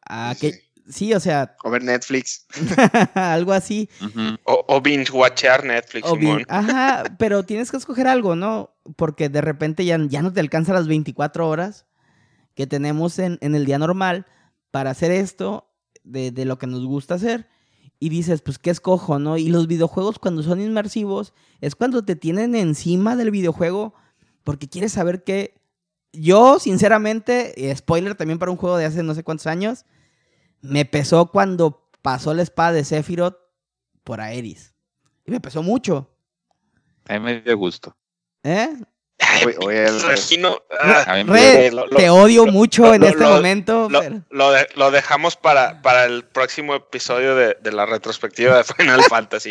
[0.03, 0.51] Ah, sí.
[0.51, 1.55] que, Sí, o sea.
[1.63, 2.45] O ver Netflix.
[3.15, 3.89] algo así.
[4.01, 4.39] Uh -huh.
[4.43, 8.75] o, o binge-watchear Netflix, o bin Ajá, pero tienes que escoger algo, ¿no?
[8.95, 11.85] Porque de repente ya, ya no te alcanza las 24 horas
[12.55, 14.27] que tenemos en, en el día normal
[14.71, 15.69] para hacer esto
[16.03, 17.47] de, de, lo que nos gusta hacer.
[17.99, 19.37] Y dices, pues, ¿qué escojo, no?
[19.37, 23.93] Y los videojuegos, cuando son inmersivos, es cuando te tienen encima del videojuego
[24.43, 25.61] porque quieres saber qué.
[26.11, 29.85] Yo, sinceramente, spoiler también para un juego de hace no sé cuántos años
[30.63, 33.37] me pesó cuando pasó la espada de Sephiroth
[34.03, 34.73] por Aeris.
[35.25, 36.09] Y me pesó mucho.
[37.07, 37.95] A mí me dio gusto.
[38.43, 38.69] ¿Eh?
[39.33, 42.93] Ay, Oye, el- Regino, A ah, mí me- Red, lo- lo- te odio mucho lo-
[42.93, 43.89] en lo- este lo- momento.
[43.89, 48.57] lo, pero- lo de- lo dejamos para, para el próximo episodio de, de la retrospectiva
[48.57, 49.49] de Final Fantasy.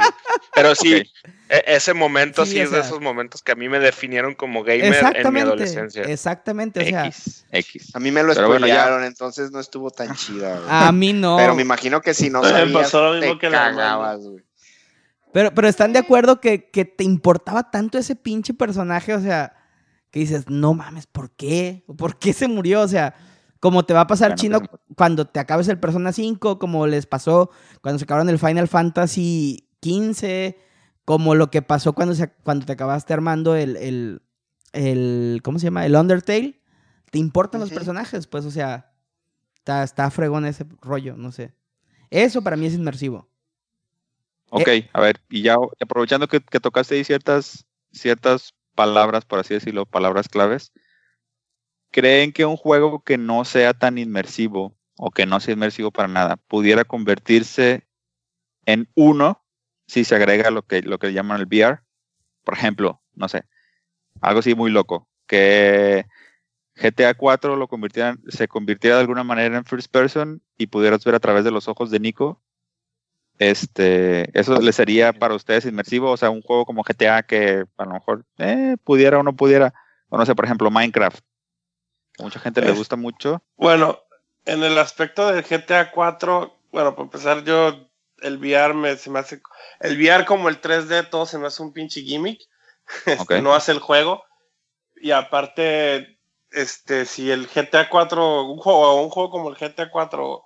[0.55, 1.03] Pero sí,
[1.49, 4.95] e- ese momento sí, es de esos momentos que a mí me definieron como gamer
[5.17, 6.03] en mi adolescencia.
[6.05, 6.81] Exactamente.
[6.81, 7.91] O sea, X, X.
[7.95, 8.75] A mí me lo Pero bueno, ya.
[8.83, 10.57] spoilearon, entonces no estuvo tan chida.
[10.57, 10.67] güey.
[10.69, 11.37] a mí no.
[11.37, 13.77] Pero me imagino que si no sabías, pasó lo mismo te que la hermana.
[13.77, 14.43] cagabas, güey.
[15.33, 19.55] Pero, pero están de acuerdo que, que te importaba tanto ese pinche personaje, o sea,
[20.13, 21.85] que dices, no mames, ¿por qué?
[21.97, 22.83] ¿Por qué se murió?
[22.83, 23.15] O sea,
[23.59, 24.61] como te va a pasar Bueno, chino
[24.95, 29.71] cuando te acabes el Persona 5, como les pasó cuando se acabaron el Final Fantasy
[29.81, 30.59] 15,
[31.07, 34.23] como lo que pasó cuando, se, cuando te acabaste armando el, el,
[34.73, 35.87] el, ¿cómo se llama?
[35.87, 36.61] El Undertale.
[37.11, 38.27] ¿Te importan los personajes?
[38.27, 38.93] Pues, o sea,
[39.55, 41.55] está, está fregón ese rollo, no sé.
[42.11, 43.29] Eso para mí es inmersivo.
[44.51, 49.55] Ok, a ver, y ya aprovechando que, que tocaste ahí ciertas, ciertas palabras, por así
[49.55, 50.73] decirlo, palabras claves,
[51.91, 56.09] ¿creen que un juego que no sea tan inmersivo o que no sea inmersivo para
[56.09, 57.87] nada pudiera convertirse
[58.67, 59.45] en uno
[59.87, 61.81] si se agrega lo que, lo que llaman el VR?
[62.45, 63.45] Por ejemplo, no sé,
[64.21, 66.07] algo así muy loco, que
[66.75, 71.15] GTA 4 lo convirtieran, se convirtiera de alguna manera en first person y pudieras ver
[71.15, 72.43] a través de los ojos de Nico
[73.51, 77.85] este, eso le sería para ustedes inmersivo, o sea, un juego como GTA que a
[77.85, 79.73] lo mejor eh, pudiera o no pudiera,
[80.09, 81.21] o no sé, por ejemplo, Minecraft.
[82.19, 83.43] a mucha gente le gusta mucho.
[83.57, 83.99] Bueno,
[84.45, 87.89] en el aspecto del GTA 4, bueno, para empezar, yo
[88.23, 89.41] el VR me, se me hace.
[89.81, 92.41] El VR como el 3D, todo se me hace un pinche gimmick.
[93.07, 93.43] Este, Ok.
[93.43, 94.25] no hace el juego.
[94.97, 96.19] Y aparte,
[96.51, 100.43] este, si el GTA 4, un juego, un juego como el GTA 4,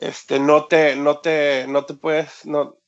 [0.00, 2.78] este, no te, no te, no te puedes, no,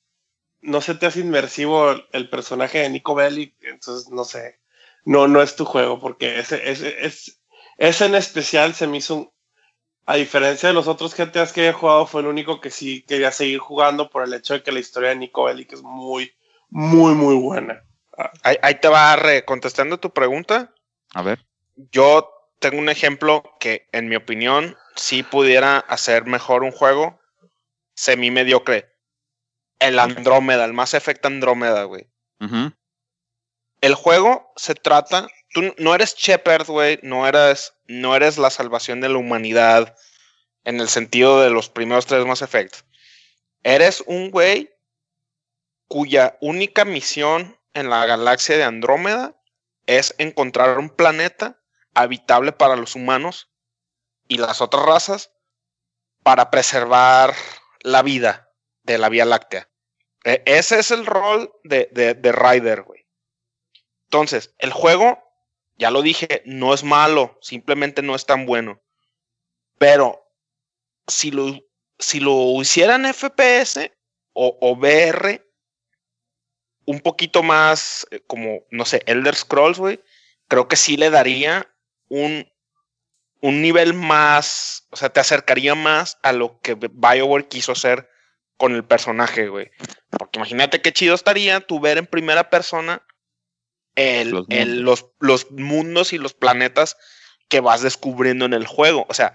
[0.62, 4.60] no se te hace inmersivo el, personaje de Nico Bellic, entonces no sé,
[5.04, 7.40] no, no es tu juego, porque ese, ese, es,
[7.78, 9.30] ese en especial se me hizo un,
[10.06, 13.32] a diferencia de los otros GTAs que he jugado, fue el único que sí quería
[13.32, 16.32] seguir jugando por el hecho de que la historia de Nico Bellic es muy,
[16.70, 17.82] muy, muy buena.
[18.42, 20.72] Ahí, ahí te va re- contestando tu pregunta.
[21.12, 21.44] A ver,
[21.90, 27.20] Yo tengo un ejemplo que, en mi opinión, sí pudiera hacer mejor un juego
[27.94, 28.92] semi mediocre.
[29.78, 32.08] El Andrómeda, el Mass Effect Andrómeda, güey.
[33.80, 35.28] El juego se trata.
[35.52, 36.98] Tú no eres Shepard, güey.
[37.02, 39.94] No eres, no eres la salvación de la humanidad
[40.64, 42.74] en el sentido de los primeros tres Mass Effect.
[43.62, 44.70] Eres un güey
[45.88, 49.36] cuya única misión en la galaxia de Andrómeda
[49.86, 51.60] es encontrar un planeta
[51.96, 53.50] habitable para los humanos
[54.28, 55.32] y las otras razas
[56.22, 57.34] para preservar
[57.80, 58.52] la vida
[58.82, 59.68] de la Vía Láctea.
[60.24, 63.06] E- ese es el rol de, de, de Ryder, güey.
[64.04, 65.18] Entonces, el juego,
[65.76, 68.82] ya lo dije, no es malo, simplemente no es tan bueno.
[69.78, 70.30] Pero
[71.06, 71.46] si lo,
[71.98, 73.92] si lo hicieran FPS
[74.32, 75.44] o, o VR,
[76.84, 80.02] un poquito más eh, como, no sé, Elder Scrolls, güey,
[80.48, 81.72] creo que sí le daría
[82.08, 82.50] un,
[83.40, 88.08] un nivel más, o sea, te acercaría más a lo que BioWare quiso hacer
[88.56, 89.70] con el personaje, güey.
[90.10, 93.02] Porque imagínate qué chido estaría tu ver en primera persona
[93.94, 95.00] el- Los el- mundos.
[95.20, 96.96] los, los mundos y los planetas
[97.48, 99.06] que vas descubriendo en el juego.
[99.08, 99.34] O sea,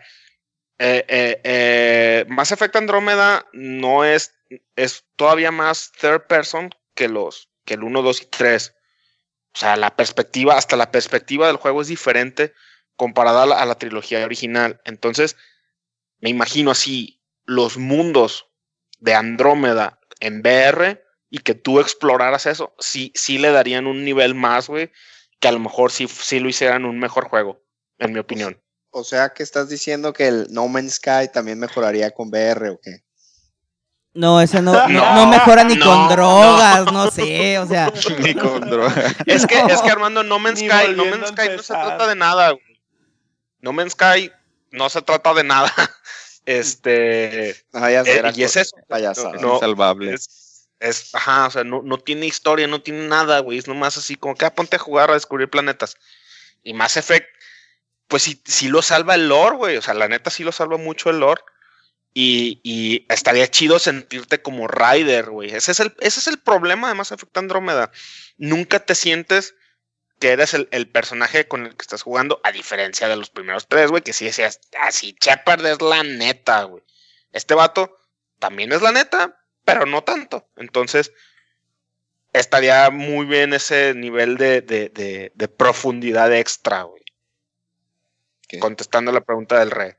[0.79, 4.33] eh, eh, eh, Mass Effect Andrómeda no es,
[4.75, 8.73] es todavía más third person que los que el 1, 2 y 3.
[9.53, 12.53] O sea, la perspectiva, hasta la perspectiva del juego es diferente
[12.95, 14.81] comparada a la, a la trilogía original.
[14.85, 15.35] Entonces,
[16.19, 18.47] me imagino así los mundos
[18.99, 24.35] de Andrómeda en VR y que tú exploraras eso, sí, sí le darían un nivel
[24.35, 24.91] más, güey,
[25.39, 27.63] que a lo mejor sí, sí lo hicieran un mejor juego,
[27.97, 28.61] en mi opinión.
[28.91, 32.79] O sea que estás diciendo que el No Man's Sky también mejoraría con VR o
[32.79, 33.03] qué?
[34.13, 37.09] No, ese no, no, No, no mejora ni no, con drogas, no.
[37.11, 37.91] sé, o sea.
[38.19, 38.93] Ni con droga.
[39.25, 39.69] Es que, No.
[39.69, 42.81] es que Armando, No Man's Sky, No Man's Sky no se trata de nada, güey.
[43.61, 44.31] No Man's Sky
[44.71, 45.71] no se trata de nada.
[46.45, 48.75] Este, ya eh, era y es eso.
[48.87, 49.33] payasada.
[49.33, 50.13] No, Insalvable.
[50.13, 53.59] Es, es, ajá, o sea, no, no tiene historia, no tiene nada, güey.
[53.59, 55.95] Es nomás así como que ah, ponte a jugar a descubrir planetas.
[56.63, 57.27] Y Mass Effect,
[58.07, 59.77] pues sí, sí lo salva el lore, güey.
[59.77, 61.41] O sea, la neta sí lo salva mucho el lore.
[62.13, 65.53] Y, y estaría chido sentirte como Ryder, güey.
[65.53, 67.91] Ese, es el, ese es el problema de Mass Effect Andrómeda.
[68.37, 69.55] Nunca te sientes
[70.19, 73.67] que eres el, el personaje con el que estás jugando, a diferencia de los primeros
[73.67, 76.83] tres, güey, que sí decías, así, Shepard es la neta, güey.
[77.31, 77.97] Este vato
[78.39, 80.47] también es la neta, pero no tanto.
[80.57, 81.11] Entonces,
[82.33, 87.01] estaría muy bien ese nivel de, de, de, de profundidad extra, güey.
[88.59, 89.93] Contestando la pregunta del rey.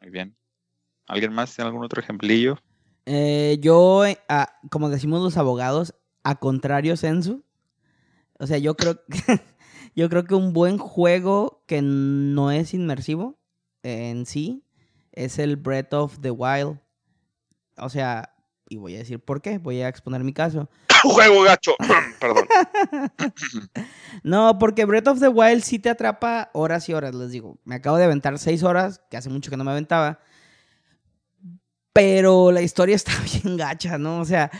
[0.00, 0.36] Muy bien.
[1.06, 2.58] ¿Alguien más tiene algún otro ejemplillo?
[3.06, 4.18] Eh, yo, eh,
[4.70, 7.44] como decimos los abogados, a contrario Sensu.
[8.38, 9.40] O sea, yo creo que,
[9.94, 13.38] yo creo que un buen juego que no es inmersivo
[13.82, 14.64] en sí
[15.12, 16.80] es el Breath of the Wild.
[17.78, 18.34] O sea,
[18.68, 20.68] y voy a decir por qué, voy a exponer mi caso.
[21.02, 21.76] Juego gacho.
[22.20, 22.48] Perdón.
[24.24, 27.58] No, porque Breath of the Wild sí te atrapa horas y horas, les digo.
[27.64, 30.18] Me acabo de aventar seis horas, que hace mucho que no me aventaba.
[31.96, 34.20] Pero la historia está bien gacha, ¿no?
[34.20, 34.50] O sea,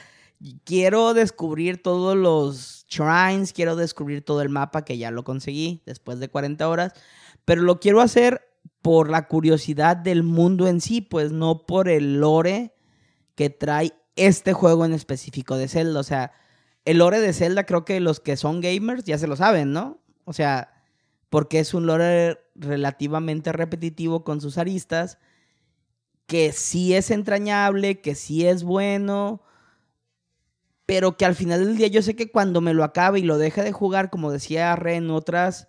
[0.65, 6.19] quiero descubrir todos los shrines, quiero descubrir todo el mapa que ya lo conseguí después
[6.19, 6.95] de 40 horas.
[7.45, 8.41] Pero lo quiero hacer
[8.81, 12.75] por la curiosidad del mundo en sí, pues no por el lore
[13.35, 16.01] que trae este juego en específico de Zelda.
[16.01, 16.33] O sea,
[16.87, 20.01] el lore de Zelda creo que los que son gamers ya se lo saben, ¿no?
[20.25, 20.73] O sea,
[21.29, 25.19] porque es un lore relativamente repetitivo con sus aristas,
[26.27, 29.43] que sí es entrañable, que sí es bueno,
[30.85, 33.39] pero que al final del día yo sé que cuando me lo acabe y lo
[33.39, 35.69] deje de jugar, como decía Re en otras,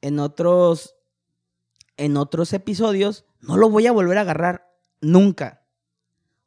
[0.00, 0.96] en otros,
[1.96, 4.70] en otros episodios, no lo voy a volver a agarrar
[5.00, 5.62] nunca.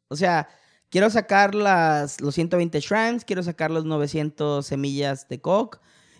[0.07, 0.47] O sea,
[0.89, 5.79] quiero sacar las, los 120 shrines, quiero sacar los 900 semillas de cock,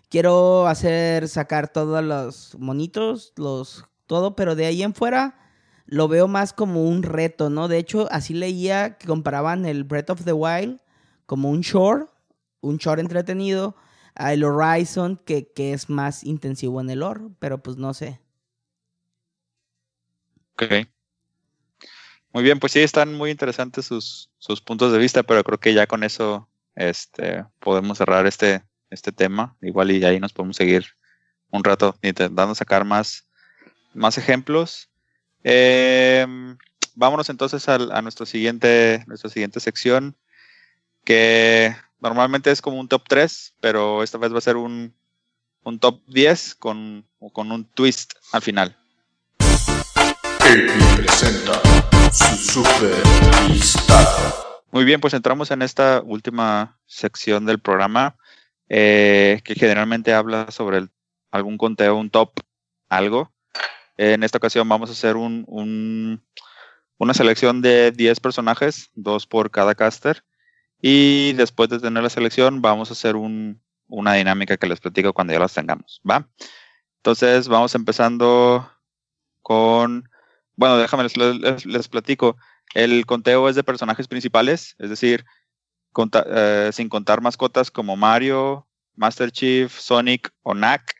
[0.09, 5.40] quiero hacer, sacar todos los monitos, los, todo, pero de ahí en fuera
[5.91, 7.67] lo veo más como un reto, ¿no?
[7.67, 10.79] De hecho, así leía que comparaban el Breath of the Wild
[11.25, 12.09] como un short,
[12.61, 13.75] un short entretenido,
[14.15, 18.21] a el Horizon que, que es más intensivo en el lore, pero pues no sé.
[20.53, 20.87] Ok.
[22.31, 25.73] Muy bien, pues sí, están muy interesantes sus, sus puntos de vista, pero creo que
[25.73, 29.57] ya con eso este, podemos cerrar este, este tema.
[29.61, 30.85] Igual y ahí nos podemos seguir
[31.49, 33.27] un rato intentando sacar más,
[33.93, 34.90] más ejemplos.
[35.43, 36.25] Eh,
[36.95, 40.15] vámonos entonces a, nuestro siguiente, nuestra siguiente sección,
[41.03, 44.93] que normalmente es como un top 3, pero esta vez va a ser un,
[45.63, 48.75] un top 10 con, con un twist al final.
[50.95, 51.61] Presenta
[52.11, 53.03] su super.
[54.71, 58.15] Muy bien, pues entramos en esta última sección del programa
[58.69, 60.89] eh, que generalmente habla sobre el-
[61.31, 62.31] algún conteo, un top,
[62.89, 63.31] algo.
[63.97, 66.23] En esta ocasión vamos a hacer un, un-
[66.97, 70.23] una selección de 10 personajes, dos por cada caster.
[70.81, 75.13] Y después de tener la selección, vamos a hacer un- una dinámica que les platico
[75.13, 76.01] cuando ya las tengamos.
[76.09, 76.27] ¿Va?
[76.97, 78.69] Entonces, vamos empezando
[79.41, 80.09] con.
[80.55, 81.17] Bueno, déjame les,
[81.65, 82.37] les- platico.
[82.73, 85.25] El conteo es de personajes principales, es decir,
[86.27, 90.95] eh, sin contar mascotas como Mario, Master Chief, Sonic o Knack.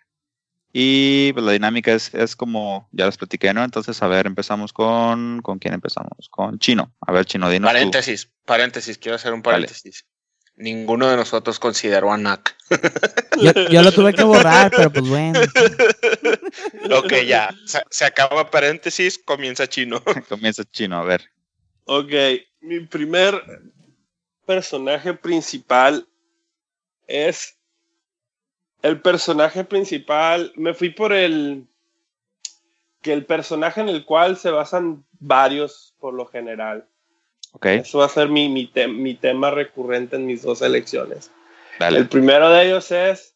[0.74, 3.64] Y pues, la dinámica es, es como ya les platiqué, ¿no?
[3.64, 5.42] Entonces, a ver, empezamos con.
[5.42, 6.30] ¿Con quién empezamos?
[6.30, 6.94] Con Chino.
[7.02, 7.70] A ver, Chino, dinos.
[7.70, 7.74] tú.
[7.74, 10.06] Paréntesis, paréntesis, quiero hacer un paréntesis.
[10.56, 12.56] Ninguno de nosotros consideró a Nak.
[13.42, 15.40] Yo, yo lo tuve que borrar, pero pues bueno.
[16.98, 17.50] ok, ya.
[17.66, 20.04] Se, se acaba paréntesis, comienza chino.
[20.30, 21.32] Comienza Chino, a ver.
[21.86, 22.12] Ok,
[22.62, 23.42] mi primer
[24.46, 26.08] personaje principal
[27.08, 27.58] es
[28.82, 30.52] el personaje principal.
[30.56, 31.66] Me fui por el
[33.02, 36.86] que el personaje en el cual se basan varios por lo general.
[37.54, 41.32] Ok, Eso va a ser mi, mi, te- mi tema recurrente en mis dos elecciones.
[41.80, 41.98] dale.
[42.00, 43.36] El primero de ellos es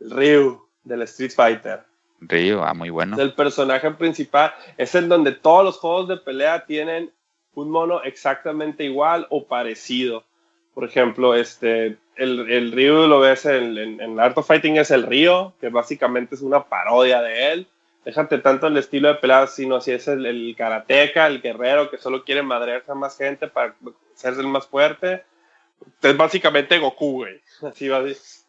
[0.00, 1.80] Ryu del Street Fighter.
[2.20, 3.16] Río, ah, muy bueno.
[3.16, 4.52] Es el personaje principal.
[4.76, 7.10] Es en donde todos los juegos de pelea tienen
[7.54, 10.24] un mono exactamente igual o parecido.
[10.74, 14.90] Por ejemplo, este, el, el Ryu lo ves en, en, en Art of Fighting es
[14.90, 17.66] el Ryo, que básicamente es una parodia de él.
[18.04, 21.98] Déjate tanto el estilo de pelea, sino si es el, el karateca, el guerrero que
[21.98, 23.74] solo quiere madrearse a más gente para
[24.14, 25.24] hacerse el más fuerte.
[26.02, 27.40] Es básicamente Goku, güey.
[27.62, 28.02] Así va.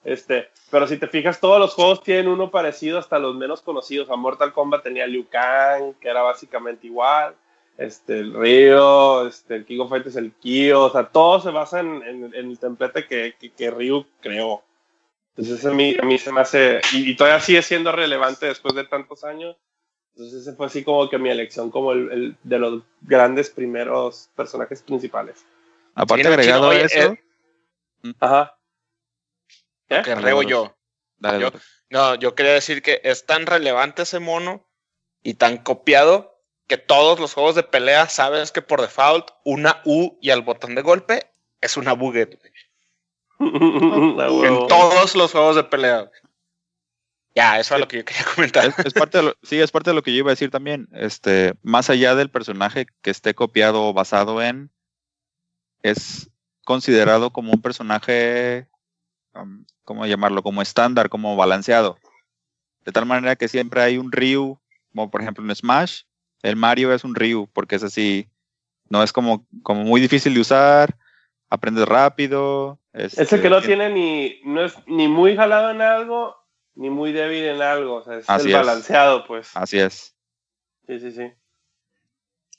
[0.04, 4.10] Este, pero si te fijas, todos los juegos tienen uno parecido, hasta los menos conocidos.
[4.10, 7.36] A Mortal Kombat tenía Liu Kang, que era básicamente igual.
[7.82, 10.86] Este, el Ryo, este, el King of Fighters, el Kyo.
[10.86, 14.64] O sea, todo se basa en, en- en el templete que, que, que Ryu creó.
[15.36, 16.82] Entonces, a mí, a mí se me hace.
[16.94, 19.56] Y, y todavía sigue siendo relevante después de tantos años.
[20.14, 24.30] Entonces, ese fue así como que mi elección, como el, el de los grandes primeros
[24.36, 25.46] personajes principales.
[25.96, 27.14] Aparte, agregado a eso.
[27.14, 27.24] eh,
[28.20, 28.58] Ajá.
[29.90, 30.02] ¿Eh?
[30.04, 30.76] Que reo yo.
[31.18, 31.52] Dale, yo-.
[31.90, 34.68] No, yo quería decir que es tan relevante ese mono
[35.24, 36.31] y tan copiado
[36.72, 40.74] que todos los juegos de pelea sabes que por default una U y al botón
[40.74, 41.30] de golpe
[41.60, 42.40] es una buget.
[43.42, 46.10] En todos los juegos de pelea.
[47.36, 48.66] Ya, eso es lo que yo quería comentar.
[48.68, 50.50] Es, es parte de lo- sí, es parte de lo que yo iba a decir
[50.50, 50.88] también.
[50.94, 54.72] Este, más allá del personaje que esté copiado o basado en,
[55.84, 56.30] es
[56.64, 58.70] considerado como un personaje,
[59.34, 60.42] um, ¿cómo llamarlo?
[60.42, 61.98] Como estándar, como balanceado.
[62.86, 64.58] De tal manera que siempre hay un Ryu,
[64.94, 66.04] como por ejemplo en Smash,
[66.44, 68.30] el Mario es un Ryu, porque es así,
[68.90, 70.98] no es como, como muy difícil de usar,
[71.50, 72.80] aprendes rápido.
[72.94, 76.36] Este, que no tiene- ni, no es ni muy jalado en algo,
[76.76, 77.96] ni muy débil en algo.
[77.96, 78.58] O sea, es Así el es.
[78.66, 79.50] balanceado, pues.
[79.56, 80.16] Así es.
[80.88, 81.32] Sí, sí, sí.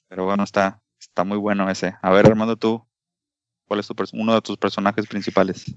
[0.09, 1.95] Pero bueno, está, está muy bueno ese.
[2.03, 2.87] A ver, Armando, tú,
[3.67, 5.75] ¿cuál es tu uno de tus personajes principales?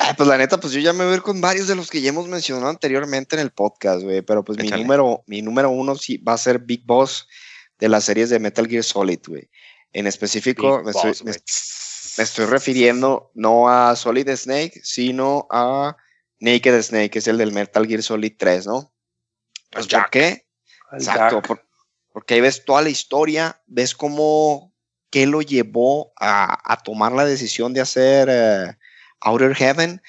[0.00, 1.90] Ah, pues la neta, pues yo ya me voy a ir con varios de los
[1.90, 4.22] que ya hemos mencionado anteriormente en el podcast, güey.
[4.22, 7.28] Pero pues mi número, mi número uno sí va a ser Big Boss
[7.78, 9.48] de las series de Metal Gear Solid, güey.
[9.92, 11.42] En específico, Big me, estoy, Boss, me- güey.
[12.18, 15.96] me estoy refiriendo no a Solid Snake, sino a
[16.40, 18.92] Naked Snake, que es el del Metal Gear Solid 3, ¿no?
[19.70, 20.10] Pues, ¿Por Jack.
[20.10, 20.46] qué?
[20.90, 21.64] Al Exacto, por-
[22.12, 24.72] porque ahí ves toda la historia, ves cómo,
[25.10, 28.76] qué lo llevó a, a tomar la decisión de hacer eh,
[29.24, 30.00] Outer Heaven.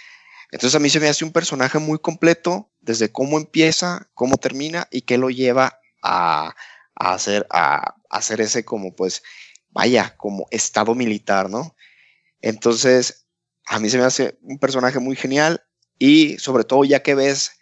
[0.52, 4.88] Entonces a mí se me hace un personaje muy completo, desde cómo empieza, cómo termina
[4.92, 6.56] y qué lo lleva a,
[6.96, 7.46] hacer,
[8.40, 9.24] ese como pues,
[9.72, 11.76] vaya, como estado militar, ¿no?
[12.42, 13.26] Entonces,
[13.66, 15.64] a mí se me hace un personaje muy genial
[15.98, 17.54] y sobre todo ya que ves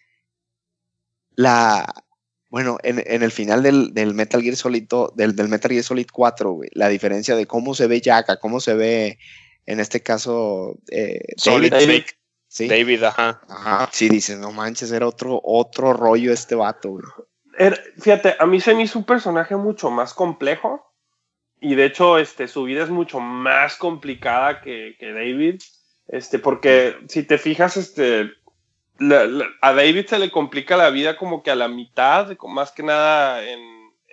[1.36, 2.04] la,
[2.50, 6.90] bueno, en, el final del, Metal Gear Solid, del, Metal Gear Solid 4, güey, la
[6.90, 9.18] diferencia de cómo se ve Jack cómo se ve,
[9.66, 12.18] en este caso, eh, Solid David, Snake.
[12.48, 12.68] ¿sí?
[12.68, 13.42] David, ajá.
[13.50, 17.06] Ajá, sí, dices, no manches, era otro, otro rollo este vato, güey.
[17.58, 20.90] Era- fíjate, a mí se me hizo un personaje mucho más complejo.
[21.62, 25.62] Y de hecho, este, su vida es mucho más complicada que, que David.
[26.10, 28.32] Este, porque si te fijas, este,
[29.00, 32.72] la- la- a David se le complica la vida como que a la mitad, más
[32.74, 33.62] que nada en,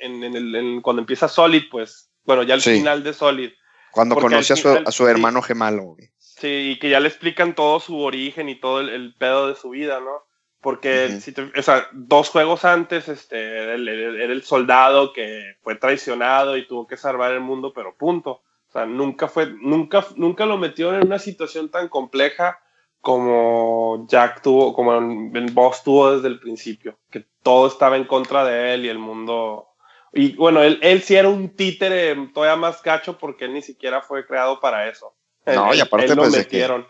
[0.01, 2.75] en- en el- en- cuando empieza Solid, pues, bueno, ya al Sí.
[2.75, 3.51] final de Solid.
[3.93, 5.11] Cuando Porque conoce a su, a su sí.
[5.11, 6.09] hermano gemalo, güey.
[6.19, 9.55] Sí, y que ya le explican todo su origen y todo el, el pedo de
[9.57, 10.25] su vida, ¿no?
[10.63, 11.21] Porque, Ujú.
[11.21, 15.57] si te- o sea, dos juegos antes, este, era el, el- era el soldado que
[15.63, 18.43] fue traicionado y tuvo que salvar el mundo, pero punto.
[18.69, 22.59] O sea, nunca fue, nunca, nunca lo metieron en una situación tan compleja
[23.01, 28.45] como Jack tuvo, como el boss tuvo desde el principio, que todo estaba en contra
[28.45, 29.67] de él y el mundo.
[30.13, 34.03] Y bueno, él, él sí era un títere todavía más gacho porque él ni siquiera
[34.03, 35.15] fue creado para eso.
[35.47, 36.87] No, Él- y aparte, él lo pues, de que- metieron.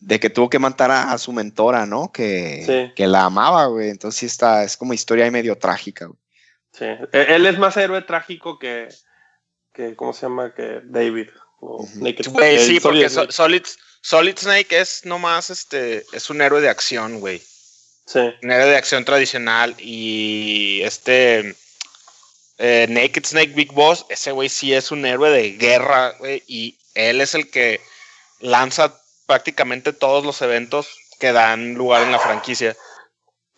[0.00, 2.12] De que tuvo que matar a, a su mentora, ¿no?
[2.12, 2.92] Que, Sí.
[2.94, 3.88] que la amaba, güey.
[3.88, 6.18] Entonces sí está, es como historia ahí medio trágica, güey.
[6.72, 6.84] Sí.
[6.84, 8.88] E- Él es más héroe trágico que,
[9.72, 10.52] que ¿cómo se llama?
[10.54, 11.28] Que David.
[11.60, 12.00] o Ujú.
[12.00, 13.62] Naked- Güey, el sí, porque Solid So- Solid,
[14.02, 17.40] Solid Snake es nomás, este, es un héroe de acción, güey.
[18.06, 18.18] Sí.
[18.42, 21.54] Un héroe de acción tradicional y este
[22.58, 26.78] eh, Naked Snake Big Boss, ese güey sí es un héroe de guerra, güey, y
[26.94, 27.80] él es el que
[28.40, 28.94] lanza
[29.26, 32.76] prácticamente todos los eventos que dan lugar en la franquicia.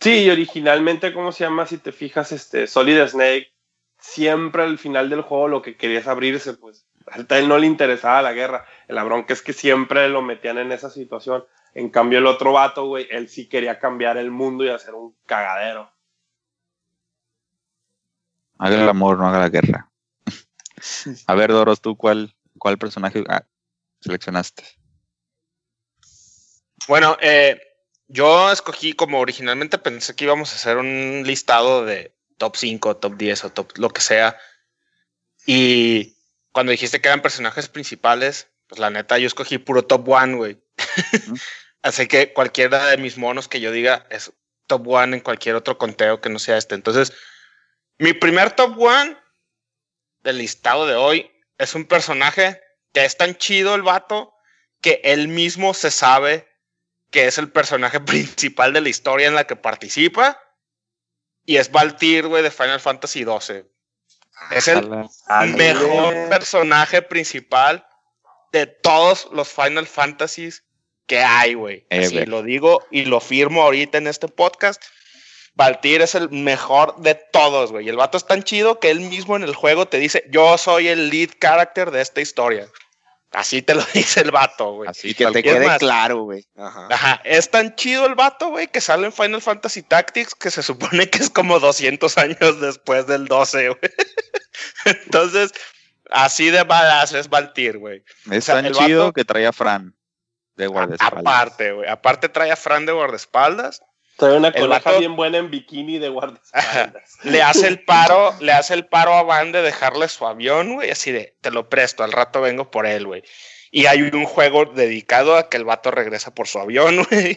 [0.01, 1.67] Sí, y originalmente, ¿cómo se llama?
[1.67, 3.53] Si te fijas, este, Solid Snake,
[3.99, 6.87] siempre al final del juego lo que quería es abrirse, pues.
[7.09, 8.67] A él no le interesaba la guerra.
[8.89, 11.45] La bronca es que siempre lo metían en esa situación.
[11.73, 15.15] En cambio, el otro vato, güey, él sí quería cambiar el mundo y hacer un
[15.27, 15.91] cagadero.
[18.59, 19.91] Haga el amor, no haga la guerra.
[21.27, 23.45] A ver, Doros, ¿tú cuál, cuál personaje ah,
[24.01, 24.65] seleccionaste?
[26.89, 27.61] Bueno, eh,
[28.09, 33.17] yo escogí como originalmente pensé que íbamos a hacer un listado de top 5, top
[33.17, 34.39] 10 o top lo que sea.
[35.47, 36.17] Y
[36.53, 40.59] cuando dijiste que eran personajes principales, pues la neta yo escogí puro top 1, güey.
[41.83, 44.33] Así que cualquiera de mis monos que yo diga es
[44.67, 46.75] top 1 en cualquier otro conteo que no sea este.
[46.75, 47.13] Entonces,
[47.99, 49.17] mi primer top 1
[50.21, 52.61] del listado de hoy es un personaje
[52.93, 54.35] que es tan chido el vato
[54.81, 56.49] que él mismo se sabe
[57.11, 60.41] que es el personaje principal de la historia en la que participa.
[61.45, 63.65] Y es Valtir, güey, de Final Fantasy XII.
[64.51, 64.89] Es el
[65.55, 67.87] mejor personaje principal
[68.53, 70.65] de todos los Final Fantasies
[71.07, 71.87] que hay, güey.
[71.91, 72.29] Así Ever.
[72.29, 74.83] lo digo y lo firmo ahorita en este podcast.
[75.57, 77.87] Valtir es el mejor de todos, güey.
[77.87, 80.57] Y el vato es tan chido que él mismo en el juego te dice, yo
[80.59, 82.69] soy el lead character de esta historia.
[83.33, 84.89] Así te lo dice el vato, güey.
[84.89, 86.47] Así que te quede más- claro, güey.
[86.57, 86.89] Ajá.
[86.91, 90.63] Ajá, es tan chido el vato, güey, que sale en Final Fantasy Tactics que se
[90.63, 93.81] supone que es como 200 años después del 12, güey.
[94.85, 95.53] Entonces,
[96.11, 98.05] así de badass es Valtir, güey.
[98.31, 99.95] Es o sea, tan chido vato- que traía Fran.
[100.57, 101.21] de guardaespaldas.
[101.21, 101.89] Aparte, güey.
[101.89, 103.83] Aparte trae a Fran de guardaespaldas.
[104.17, 107.19] Trae una colaja vato- bien buena en bikini de guardaespaldas.
[107.25, 110.91] Le hace el paro, le hace el paro a Van de dejarle su avión, güey,
[110.91, 113.23] así de, te lo presto, al rato vengo por él, güey.
[113.71, 117.37] Y hay un juego dedicado a que el vato regresa por su avión, güey.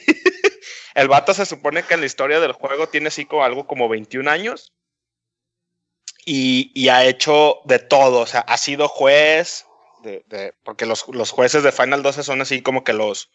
[0.95, 3.89] El vato se supone que en la historia del juego tiene así como algo como
[3.89, 4.73] 21 años.
[6.25, 9.65] Y, y ha hecho de todo, o sea, ha sido juez,
[10.03, 13.29] de, de- porque los, los jueces de Final 12 son así como que los,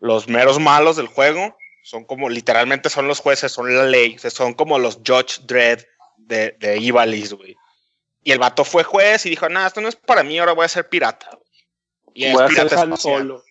[0.00, 1.56] los meros malos del juego.
[1.88, 5.40] Son como, literalmente son los jueces, son la ley, o sea, son como los Judge
[5.46, 5.84] Dredd
[6.18, 7.56] de, de Ivalice, güey.
[8.22, 10.66] Y el vato fue juez y dijo, nada, esto no es para mí, ahora voy
[10.66, 11.30] a ser pirata.
[11.32, 11.66] güey".
[12.12, 12.98] Y es Voy a ser pirata espacial.
[12.98, 13.44] Solo.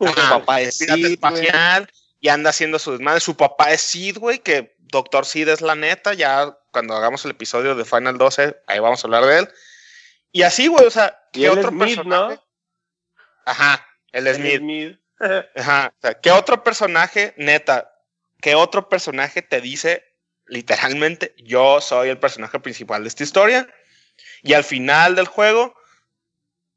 [0.00, 3.20] Ajá, Su papá es pirata Sid, espacial y anda haciendo su desmadre.
[3.20, 6.14] Su papá es Sid, güey, que Doctor Sid es la neta.
[6.14, 9.48] Ya cuando hagamos el episodio de Final 12, ahí vamos a hablar de él.
[10.32, 12.34] Y así, güey, o sea, Y ¿qué otro Mid, personaje?
[12.34, 12.44] ¿no?
[13.46, 14.96] Ajá, él es Él Mid.
[15.56, 17.92] Ajá, o sea, ¿qué otro personaje, neta,
[18.40, 20.04] qué otro personaje te dice
[20.46, 23.68] literalmente, yo soy el personaje principal de esta historia?
[24.42, 25.74] Y al final del juego,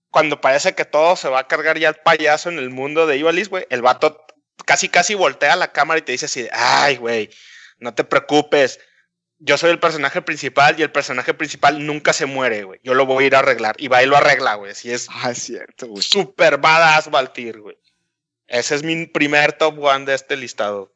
[0.09, 3.17] cuando parece que todo se va a cargar ya el payaso en el mundo de
[3.17, 4.25] Ivalice, güey, el vato
[4.65, 7.29] casi casi voltea la cámara y te dice así, de, ay, güey,
[7.79, 8.79] no te preocupes.
[9.39, 12.79] Yo soy el personaje principal y el personaje principal nunca se muere, güey.
[12.83, 13.75] Yo lo voy a ir a arreglar.
[13.77, 14.71] Y va y lo arregla, güey.
[14.71, 16.01] Así es Ah, es cierto, güey.
[16.01, 17.77] super badass Valtir, güey.
[18.47, 20.93] Ese es mi primer top one de este listado.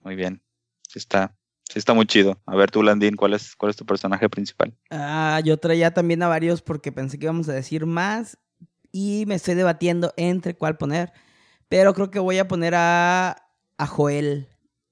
[0.00, 0.42] Muy bien.
[0.88, 1.34] Sí está,
[1.68, 2.40] sí está muy chido.
[2.46, 4.74] A ver tú, Landín, ¿cuál es, cuál es tu personaje principal?
[4.90, 8.38] Ah, yo traía también a varios porque pensé que íbamos a decir más
[8.92, 11.12] y me estoy debatiendo entre cuál poner.
[11.68, 14.48] Pero creo que voy a poner a, a Joel,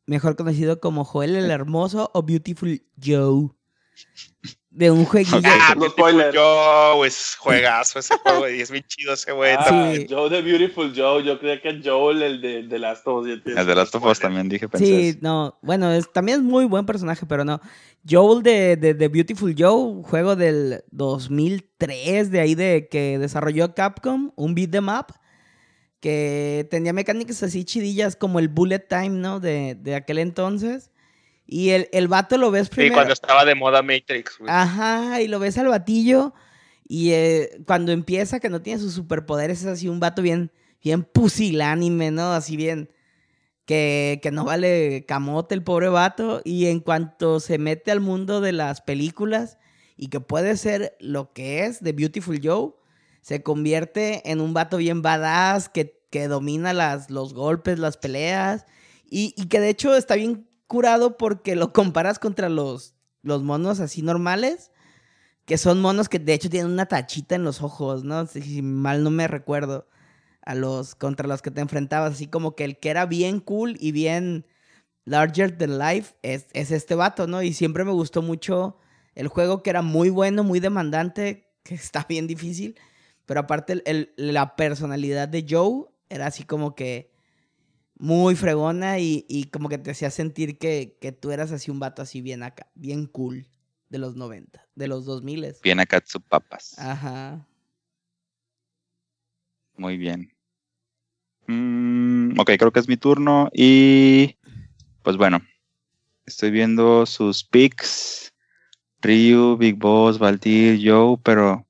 [0.06, 3.50] mejor conocido como Joel el Hermoso o Beautiful Joe.
[4.76, 5.38] De un jueguillo.
[5.38, 5.44] Ok.
[5.46, 6.36] Ah, no Beautiful spoiler.
[6.36, 9.54] Joe, es juegazo ese juego y es bien chido ese güey.
[9.58, 10.06] Ah, Sí.
[10.06, 11.24] Joe de Beautiful Joe.
[11.24, 13.40] Yo creía que Joel, el de, de Last of Us.
[13.46, 14.84] El de Last of Us también dije, pensé.
[14.84, 15.18] Sí, eso.
[15.22, 17.58] no, bueno, es, también es muy buen personaje, pero no.
[18.06, 24.32] Joel de, de, de Beautiful Joe, juego del 2003, de ahí de que desarrolló Capcom,
[24.36, 25.06] un beat them up,
[26.00, 29.40] que tenía mecánicas así chidillas como el bullet time, ¿no?
[29.40, 30.90] De, de aquel entonces.
[31.46, 32.94] Y el, el vato lo ves Sí, primero.
[32.94, 34.50] cuando estaba de moda Matrix, güey.
[34.52, 36.34] Ajá, y lo ves al batillo.
[36.88, 40.50] Y eh, cuando empieza, que no tiene sus superpoderes, es así un vato bien,
[40.82, 42.32] bien pusilánime, ¿no?
[42.32, 42.90] Así bien.
[43.64, 46.40] Que, que no vale camote el pobre vato.
[46.44, 49.58] Y en cuanto se mete al mundo de las películas
[49.96, 52.72] y que puede ser lo que es de Beautiful Joe,
[53.22, 58.66] se convierte en un vato bien badass que, que domina las, los golpes, las peleas.
[59.10, 63.80] Y, y que de hecho está bien curado porque lo comparas contra los, los monos
[63.80, 64.72] así normales.
[65.44, 68.26] Que son monos que de hecho tienen una tachita en los ojos, ¿no?
[68.26, 69.88] Si, si mal no me recuerdo.
[70.42, 72.14] A los contra los que te enfrentabas.
[72.14, 74.46] Así como que el que era bien cool y bien
[75.04, 77.42] larger than life es, es este vato, ¿no?
[77.42, 78.78] Y siempre me gustó mucho
[79.14, 82.78] el juego que era muy bueno, muy demandante, que está bien difícil.
[83.24, 83.82] Pero aparte
[84.16, 87.10] la personalidad de Joe era así como que
[87.98, 91.80] muy fregona y, y como que te hacía sentir que, que tú eras así un
[91.80, 93.46] vato así bien acá, bien cool
[93.88, 95.54] de los 90, de los 2000.
[95.62, 96.78] Bien acá sus papas.
[96.78, 97.46] Ajá.
[99.76, 100.32] Muy bien.
[101.46, 103.50] Mm, ok, creo que es mi turno.
[103.52, 104.36] Y
[105.02, 105.40] pues bueno,
[106.24, 108.32] estoy viendo sus picks.
[109.02, 111.66] Ryu, Big Boss, Valtir, Joe, pero.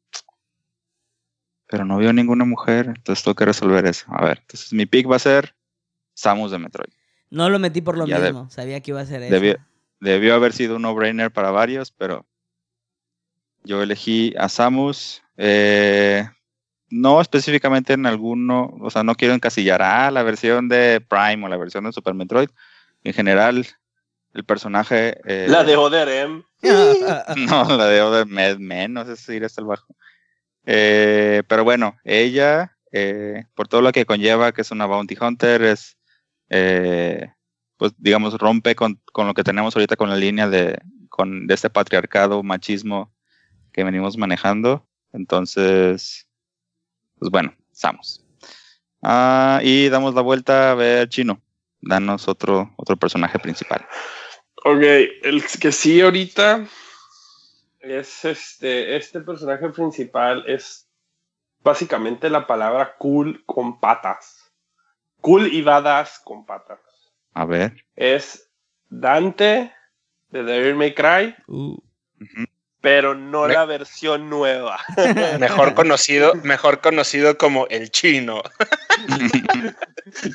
[1.69, 4.07] Pero no veo ninguna mujer, entonces tengo que resolver eso.
[4.09, 5.56] A ver, entonces mi pick va a ser
[6.17, 6.89] Samus de Metroid.
[7.31, 9.33] No lo metí por lo Ya de- mismo, sabía que iba a ser eso.
[9.35, 9.57] Debió,
[10.01, 12.25] debió haber sido un no-brainer para varios, pero
[13.65, 15.23] yo elegí a Samus.
[15.37, 16.27] eh,
[16.89, 21.49] no específicamente en alguno, o sea, no quiero encasillar a la versión de Prime o
[21.49, 22.49] la versión de Super Metroid.
[23.05, 23.67] En general,
[24.33, 25.19] el personaje.
[25.27, 26.43] eh, La de Oder M.
[27.37, 29.95] no, la de Other Med menos, es ir hasta el bajo.
[30.65, 35.63] Eh, pero bueno, ella, eh, por todo lo que conlleva, que es una bounty hunter,
[35.63, 35.96] es,
[36.51, 37.33] eh,
[37.77, 41.55] pues digamos, rompe con, con lo que tenemos ahorita con la línea de, con, de
[41.55, 43.13] este patriarcado, machismo
[43.73, 44.87] que venimos manejando.
[45.13, 46.29] Entonces,
[47.19, 48.25] pues bueno, estamos.
[49.03, 51.41] Ah, y damos la vuelta a ver Chino.
[51.81, 53.87] Danos otro, otro personaje principal.
[54.65, 54.83] Ok,
[55.23, 56.67] el que sí ahorita
[57.81, 60.89] es este, este personaje principal es
[61.61, 64.36] básicamente la palabra cool con patas.
[65.27, 66.79] Cool y badass con patas.
[67.35, 67.85] A ver.
[67.97, 68.49] Es
[68.89, 69.73] Dante
[70.31, 71.77] de Devil May Cry, Uh,
[72.81, 74.79] pero no Me- la versión nueva.
[75.41, 78.41] Mejor conocido, mejor conocido como el chino.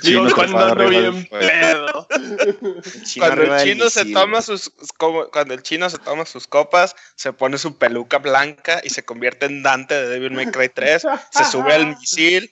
[0.02, 2.08] Chino Digo, cuando bien pedo.
[2.10, 5.98] El chino Cuando arriba el del chino se toma sus como- cuando el chino se
[5.98, 10.32] toma sus copas, se pone su peluca blanca y se convierte en Dante de Devil
[10.34, 12.52] May Cry 3, se sube al misil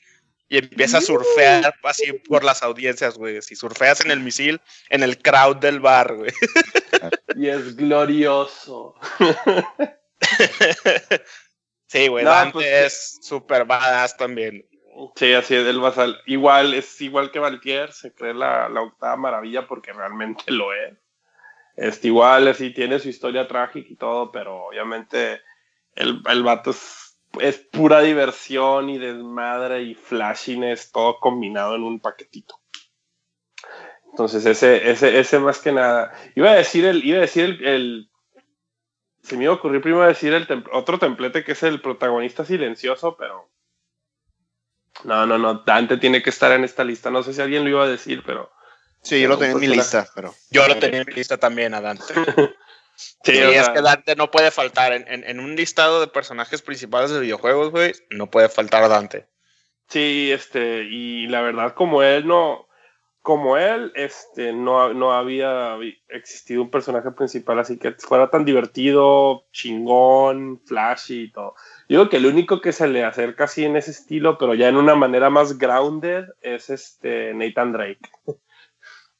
[0.49, 3.41] y empieza a surfear así por las audiencias, güey.
[3.41, 4.59] Si surfeas en el misil,
[4.89, 6.31] en el crowd del bar, güey.
[7.35, 8.95] Y es glorioso.
[11.87, 14.65] sí, güey, No, Dante pues es super badass también.
[15.15, 16.19] Sí, así es, el basal.
[16.25, 20.97] Igual, es igual que Valtier, se cree la, la octava maravilla porque realmente lo es.
[21.77, 25.39] Este, igual, así tiene su historia trágica y todo, pero obviamente
[25.95, 27.08] el, el vato es,
[27.39, 32.55] es pura diversión y desmadre y flashiness, todo combinado en un paquetito.
[34.11, 36.11] Entonces, ese, ese, ese más que nada.
[36.35, 38.09] Iba a decir el, iba a decir el, el-
[39.21, 42.43] se me iba a ocurrir primero decir el tem- otro templete que es el protagonista
[42.45, 43.49] silencioso, pero
[45.03, 47.11] no, no, no, Dante tiene que estar en esta lista.
[47.11, 48.51] No sé si alguien lo iba a decir, pero
[49.01, 49.97] Sí, yo lo tenía en mi personaje.
[49.97, 50.33] lista, pero.
[50.49, 52.13] Yo lo tenía en mi lista también a Dante.
[53.23, 54.93] sí, o es que Dante no puede faltar.
[54.93, 59.27] En, en- en un listado de personajes principales de videojuegos, güey, no puede faltar Dante.
[59.87, 62.67] sí, este, y la verdad, como él no,
[63.21, 65.75] como él, este, no, no había
[66.07, 71.55] existido un personaje principal así que fuera tan divertido, chingón, flashy y todo.
[71.87, 74.77] Digo que el único que se le acerca así en ese estilo, pero ya en
[74.77, 77.99] una manera más grounded, es este Nathan Drake.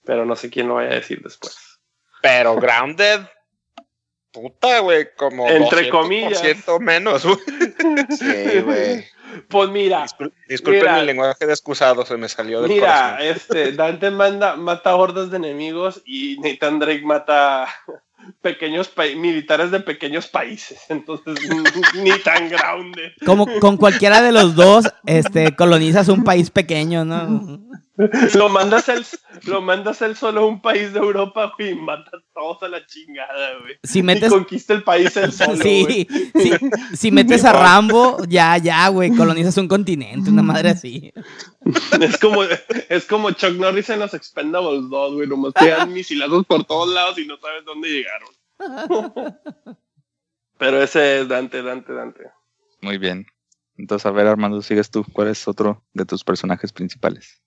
[0.06, 1.80] Pero no sé quién lo vaya a decir después.
[2.22, 3.22] Pero Grounded,
[4.32, 6.44] puta, güey, como Entre 200% comillas.
[6.80, 7.24] menos.
[7.26, 7.38] güey.
[8.18, 9.06] Sí, güey.
[9.48, 11.00] Pues mira, Discul- Disculpen Mira.
[11.00, 13.28] mi lenguaje de excusado, se me salió del Mira, corazón.
[13.28, 17.68] este, Dante manda, mata hordas de enemigos y Nathan Drake mata
[18.42, 20.80] pequeños militares de pequeños países.
[20.90, 21.36] Entonces,
[21.96, 23.14] ni tan grande.
[23.26, 27.60] Como con cualquiera de los dos, este, colonizas un país pequeño, ¿no?
[28.36, 29.06] Lo mandas él,
[29.44, 32.70] lo mandas él solo a un país de Europa, güey, y mata a todos a
[32.70, 33.76] la chingada, güey.
[33.84, 36.08] Si Y metes, conquista el país él solo, sí,
[36.94, 41.12] si metes a Rambo, ya, ya, güey, colonizas un continente, una madre así.
[42.00, 45.28] Es como, es como Chuck Norris en los Expendables 2, güey.
[45.28, 49.38] Nomás te dan misilazos por todos lados y no sabes dónde llegaron.
[50.58, 52.24] Pero ese es Dante, Dante, Dante.
[52.82, 53.26] Muy bien.
[53.78, 55.06] Entonces, a ver, Armando, sigues tú.
[55.12, 57.42] ¿Cuál es otro de tus personajes principales?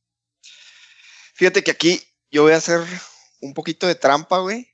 [1.43, 2.01] Fíjate que aquí
[2.31, 2.79] yo voy a hacer
[3.41, 4.69] un poquito de trampa, güey.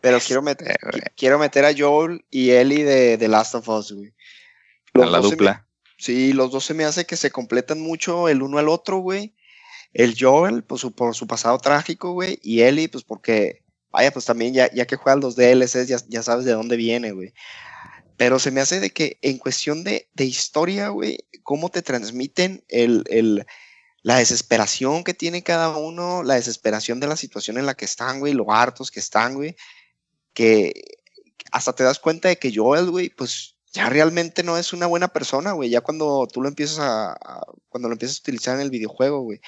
[0.00, 1.02] Pero quiero meter, güey.
[1.16, 4.12] quiero meter a Joel y Ellie de The Last of Us, güey.
[4.94, 5.68] A la me- dupla.
[5.96, 9.36] sí, los dos se me hace que se completan mucho el uno al otro, güey.
[9.92, 12.40] El Joel, pues su- por su pasado trágico, güey.
[12.42, 16.24] Y Ellie, pues porque, vaya, pues también ya, ya que juegas los DLCs, ya, ya
[16.24, 17.32] sabes de dónde viene, güey.
[18.16, 22.64] Pero se me hace de que en cuestión de, de historia, güey, cómo te transmiten
[22.66, 23.46] el, el,
[24.08, 28.20] la desesperación que tiene cada uno, la desesperación de la situación en la que están,
[28.20, 29.54] güey, lo hartos que están, güey,
[30.32, 30.72] que
[31.52, 35.08] hasta te das cuenta de que Joel, güey, pues ya realmente no es una buena
[35.08, 37.18] persona, güey, ya cuando tú lo empiezas a,
[37.68, 39.40] cuando lo empiezas a utilizar en el videojuego, güey.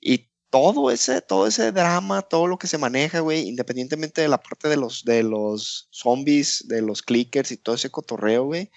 [0.00, 4.40] Y todo ese, todo ese drama, todo lo que se maneja, güey, independientemente de la
[4.40, 8.70] parte de los, de los zombies, de los clickers y todo ese cotorreo, güey,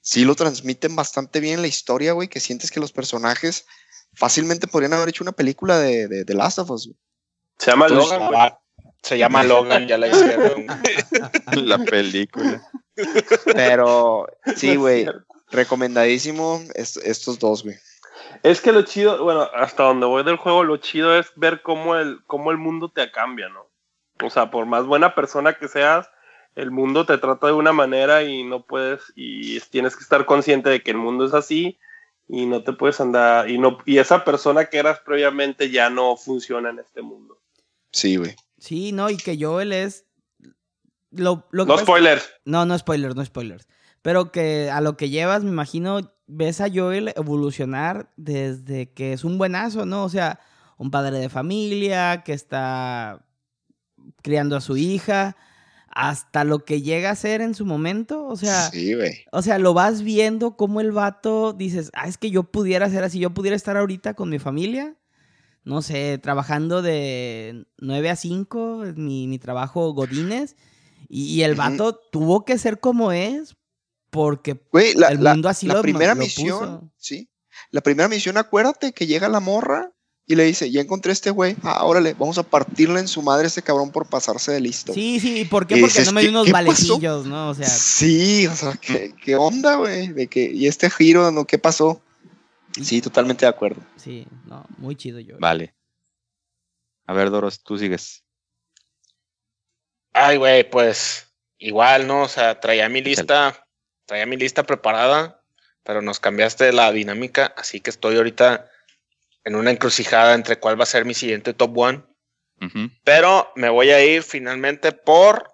[0.00, 3.66] sí lo transmiten bastante bien la historia, güey, que sientes que los personajes
[4.16, 6.86] fácilmente podrían haber hecho una película de, de, de Last of Us.
[6.86, 6.96] güey.
[7.58, 8.40] Se llama Pues, Logan, güey.
[8.40, 8.58] Ah,
[9.02, 10.66] Se llama Logan, ya la hicieron.
[11.68, 12.62] La película.
[13.54, 14.26] Pero
[14.56, 15.06] sí, güey,
[15.50, 17.76] recomendadísimo est- estos dos, güey.
[18.42, 21.96] Es que lo chido, bueno, hasta donde voy del juego, lo chido es ver cómo
[21.96, 23.68] el, cómo el mundo te cambia, ¿no?
[24.24, 26.08] O sea, por más buena persona que seas,
[26.54, 30.24] el mundo te trata de una manera y no puedes, y es- tienes que estar
[30.26, 31.78] consciente de que el mundo es así
[32.28, 36.16] y no te puedes andar, y no, y esa persona que eras previamente ya no
[36.16, 37.38] funciona en este mundo.
[37.92, 38.34] Sí, güey.
[38.58, 40.06] Sí, no, y que Joel es.
[41.10, 42.28] Lo, lo que No spoilers.
[42.44, 43.68] No, no spoilers, no spoilers.
[44.02, 49.24] Pero que a lo que llevas, me imagino, ves a Joel evolucionar desde que es
[49.24, 50.04] un buenazo, ¿no?
[50.04, 50.40] O sea,
[50.76, 53.24] un padre de familia que está
[54.22, 55.36] criando a su hija,
[55.94, 58.26] hasta lo que llega a ser en su momento.
[58.26, 58.94] O sea, sí,
[59.32, 63.04] o sea, lo vas viendo como el vato dices, ah, es que yo pudiera ser
[63.04, 64.96] así, yo pudiera estar ahorita con mi familia,
[65.62, 70.56] no sé, trabajando de 9 a 5, mi, mi trabajo Godines,
[71.08, 73.56] y, y el vato tuvo que ser como es,
[74.10, 76.92] porque Güey, la, el la- mundo así la lo, primera lo misión, puso.
[76.98, 77.30] sí.
[77.70, 79.92] La primera misión, acuérdate que llega la morra
[80.26, 83.20] y le dice, ya encontré a este güey, ah, órale, vamos a partirle en su
[83.20, 84.94] madre a este cabrón por pasarse de listo.
[84.94, 85.76] Sí, sí, ¿y ¿por qué?
[85.76, 87.50] Y Porque dices, no me ¿qué- dio unos valecillos, ¿no?
[87.50, 90.08] O sea, Sí, o sea, ¿qué, qué onda, güey?
[90.08, 91.44] De que, ¿y este giro, no?
[91.44, 92.00] ¿Qué pasó?
[92.82, 93.82] Sí, totalmente de acuerdo.
[93.96, 95.36] Sí, no, muy chido yo.
[95.38, 95.74] Vale.
[97.06, 98.24] A ver, Doros, tú sigues.
[100.12, 101.26] Ay, güey, pues
[101.58, 102.22] igual, ¿no?
[102.22, 103.66] O sea, traía mi lista,
[104.06, 105.42] traía mi lista preparada,
[105.82, 108.70] pero nos cambiaste la dinámica, así que estoy ahorita
[109.44, 112.02] en una encrucijada entre cuál va a ser mi siguiente top one.
[113.04, 115.52] Pero me voy a ir finalmente por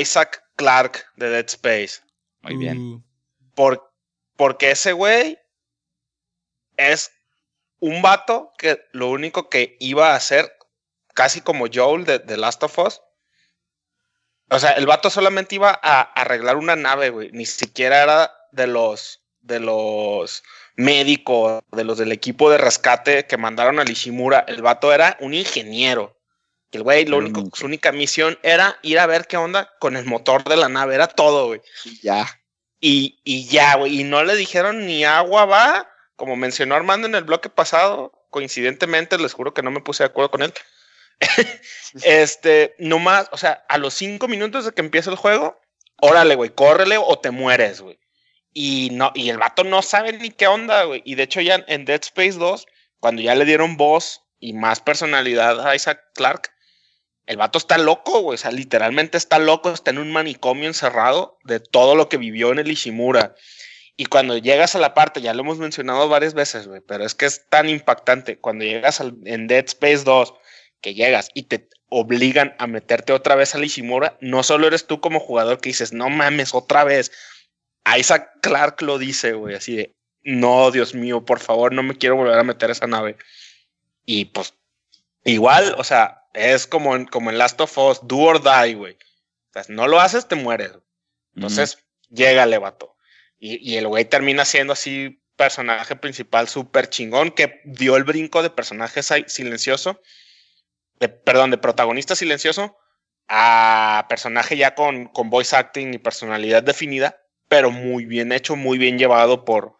[0.00, 2.00] Isaac Clark de Dead Space.
[2.42, 2.78] Muy bien.
[2.78, 3.02] Uh,
[3.56, 3.92] Por,
[4.36, 5.36] porque ese güey
[6.76, 7.10] es
[7.80, 10.56] un vato que lo único que iba a hacer,
[11.12, 13.00] casi como Joel de The Last of Us.
[14.50, 17.32] O sea, el vato solamente iba a arreglar una nave, güey.
[17.32, 20.42] Ni siquiera era de los de los
[20.76, 24.44] médicos, de los del equipo de rescate que mandaron a Ishimura.
[24.48, 26.18] El vato era un ingeniero.
[26.72, 30.04] El güey, lo único, su única misión era ir a ver qué onda con el
[30.06, 30.96] motor de la nave.
[30.96, 31.60] Era todo, güey.
[32.02, 32.26] Ya.
[32.80, 34.00] Y, y ya, güey.
[34.00, 35.88] Y no le dijeron ni agua va.
[36.16, 40.08] Como mencionó Armando en el bloque pasado, coincidentemente, les juro que no me puse de
[40.08, 40.52] acuerdo con él.
[42.02, 45.60] este, nomás, o sea, a los cinco minutos de que empieza el juego,
[46.00, 47.98] órale, güey, córrele o te mueres, güey.
[48.54, 51.02] Y no, y el vato no sabe ni qué onda, güey.
[51.04, 52.66] Y de hecho, ya en Dead Space 2,
[53.00, 56.52] cuando ya le dieron voz y más personalidad a Isaac Clark,
[57.26, 58.36] el vato está loco, güey.
[58.36, 62.52] O sea, literalmente está loco, está en un manicomio encerrado de todo lo que vivió
[62.52, 63.34] en el Ishimura.
[63.96, 67.14] Y cuando llegas a la parte, ya lo hemos mencionado varias veces, güey, pero es
[67.14, 68.38] que es tan impactante.
[68.38, 70.34] Cuando llegas en Dead Space 2,
[70.80, 75.00] que llegas y te obligan a meterte otra vez al Ishimura, no solo eres tú
[75.00, 77.10] como jugador que dices, no mames, otra vez.
[77.98, 82.16] Isaac Clark lo dice, güey, así de, no, Dios mío, por favor, no me quiero
[82.16, 83.16] volver a meter a esa nave.
[84.06, 84.54] Y pues,
[85.24, 88.94] igual, o sea, es como en, como en Last of Us, do or die, güey.
[88.94, 90.72] O sea, si no lo haces, te mueres.
[91.34, 91.78] Entonces,
[92.08, 92.96] llégale, vato.
[93.38, 98.42] Y, y el güey termina siendo así personaje principal súper chingón que dio el brinco
[98.42, 100.00] de personaje si- silencioso,
[101.00, 102.78] de, perdón, de protagonista silencioso
[103.28, 108.78] a personaje ya con, con voice acting y personalidad definida, pero muy bien hecho, muy
[108.78, 109.76] bien llevado por,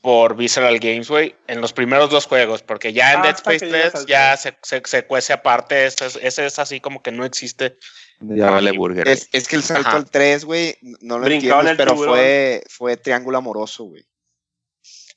[0.00, 3.66] por Visceral Games, güey, en los primeros dos juegos, porque ya en Dead Hasta Space
[3.66, 6.80] que llegas 3 al ya se, se, se cuece aparte, ese es, ese es así
[6.80, 7.78] como que no existe.
[8.20, 9.08] Ya vale burger.
[9.08, 9.98] Es, es que el salto Ajá.
[9.98, 12.14] al 3, güey, no lo Brincaron entiendes, el pero tiburón.
[12.14, 14.06] fue, fue triángulo amoroso, güey.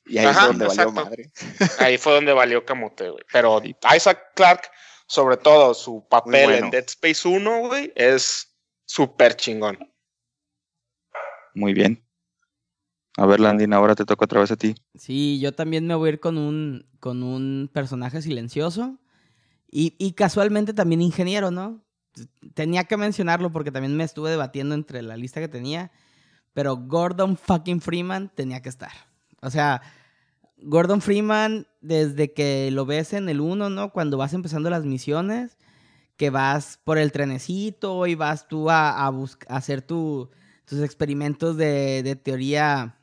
[0.08, 1.32] Y ahí Ajá, es donde valió madre.
[1.80, 3.24] Ahí fue donde valió camote, güey.
[3.32, 3.60] Pero
[3.96, 4.70] Isaac Clark,
[5.08, 6.66] sobre todo su papel bueno.
[6.66, 9.80] en Dead Space 1, güey, es súper chingón.
[11.56, 12.04] Muy bien.
[13.18, 14.76] A ver, Landin, ahora te toca otra vez a ti.
[14.96, 19.00] Sí, yo también me voy a ir con un, con un personaje silencioso.
[19.72, 21.84] Y, y casualmente también ingeniero, ¿no?
[22.54, 25.92] Tenía que mencionarlo porque también me estuve debatiendo entre la lista que tenía.
[26.54, 28.92] Pero Gordon fucking Freeman tenía que estar.
[29.42, 29.82] O sea,
[30.58, 33.92] Gordon Freeman, desde que lo ves en el 1, ¿no?
[33.92, 35.58] Cuando vas empezando las misiones,
[36.18, 40.30] que vas por el trenecito y vas tú a, a, a hacer tu-
[40.66, 42.98] tus experimentos de, de teoría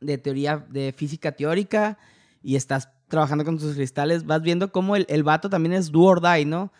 [0.00, 1.98] de teoría de física teórica
[2.42, 6.00] y estás trabajando con tus cristales, vas viendo cómo el, el vato también es do
[6.00, 6.72] or die, ¿no?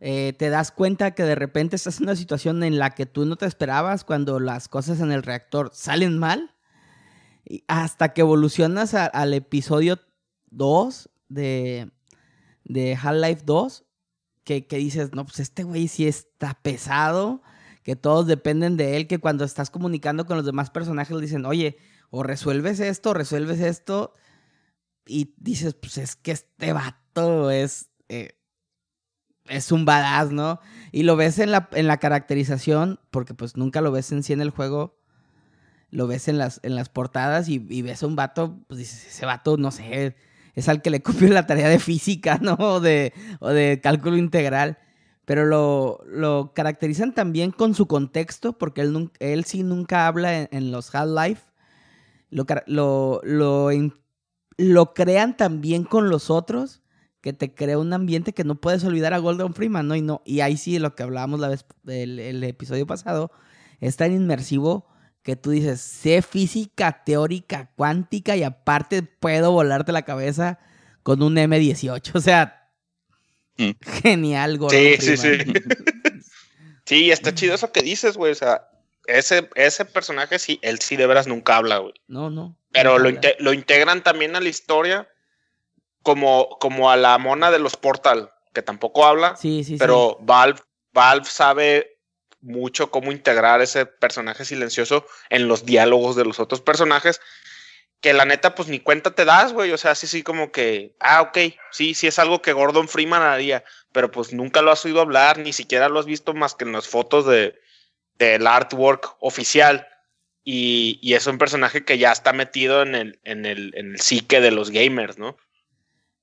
[0.00, 3.24] Eh, te das cuenta que de repente estás en una situación en la que tú
[3.24, 6.54] no te esperabas cuando las cosas en el reactor salen mal.
[7.66, 9.98] Hasta que evolucionas al episodio
[10.50, 11.90] 2 de,
[12.64, 13.84] de Half-Life 2,
[14.44, 17.42] que, que dices, no, pues este güey sí está pesado,
[17.88, 21.46] que todos dependen de él, que cuando estás comunicando con los demás personajes le dicen,
[21.46, 21.78] oye,
[22.10, 24.12] o resuelves esto, o resuelves esto,
[25.06, 28.38] y dices, pues es que este vato es, eh,
[29.46, 30.60] es un badass, ¿no?
[30.92, 34.34] Y lo ves en la, en la caracterización, porque pues nunca lo ves en sí
[34.34, 35.00] en el juego,
[35.88, 39.24] lo ves en las, en las portadas y, ves a un vato, pues dices, ese
[39.24, 40.14] vato, no sé,
[40.54, 42.52] es al que le copió la tarea de física, ¿no?
[42.58, 44.76] O de, o de cálculo integral.
[45.28, 50.72] Pero lo, lo caracterizan también con su contexto, porque él, él sí nunca habla en,
[50.72, 51.42] los Half-Life.
[52.30, 53.68] Lo, lo, lo,
[54.56, 56.80] lo crean también con los otros,
[57.20, 59.96] que te crea un ambiente que no puedes olvidar a Golden Freeman, ¿no?
[59.96, 63.30] Y, no, y ahí sí, lo que hablábamos la vez, el, el episodio pasado,
[63.80, 64.86] es tan inmersivo
[65.20, 70.58] que tú dices, sé física teórica cuántica y aparte puedo volarte la cabeza
[71.02, 72.12] con un M18.
[72.14, 72.57] O sea,
[73.58, 73.70] Mm.
[74.02, 75.28] genial, Gordon Sí, sí, sí.
[76.86, 78.32] Sí, está chido eso que dices, güey.
[78.32, 78.66] O sea,
[79.06, 81.92] ese, ese personaje sí, él sí de veras nunca habla, güey.
[82.06, 82.56] No, no.
[82.72, 85.06] Pero lo, inte- lo integran también a la historia
[86.02, 89.76] como, como a la mona de los Portal, que tampoco habla, Sí, sí, sí.
[89.78, 90.60] pero Valve,
[90.94, 91.98] Valve sabe
[92.40, 97.20] mucho cómo integrar ese personaje silencioso en los diálogos de los otros personajes.
[98.00, 99.72] Que la neta, pues ni cuenta te das, güey.
[99.72, 101.38] O sea, sí, sí, como que, ah, ok,
[101.70, 105.38] sí, sí es algo que Gordon Freeman haría, pero pues nunca lo has oído hablar,
[105.38, 107.58] ni siquiera lo has visto más que en las fotos de,
[108.18, 109.86] del artwork oficial.
[110.44, 114.00] Y, y es un personaje que ya está metido en el, en, el, en el
[114.00, 115.36] psique de los gamers, ¿no?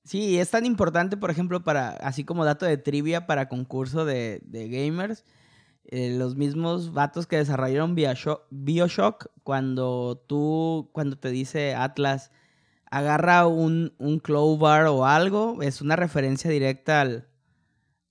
[0.04, 4.40] Sí, es tan importante, por ejemplo, para, así como dato de trivia para concurso de,
[4.42, 5.24] de gamers,
[5.88, 12.32] eh, los mismos vatos que desarrollaron Bioshock, Bioshock, cuando tú, cuando te dice Atlas,
[12.90, 17.28] agarra un, un Clover o algo, es una referencia directa al,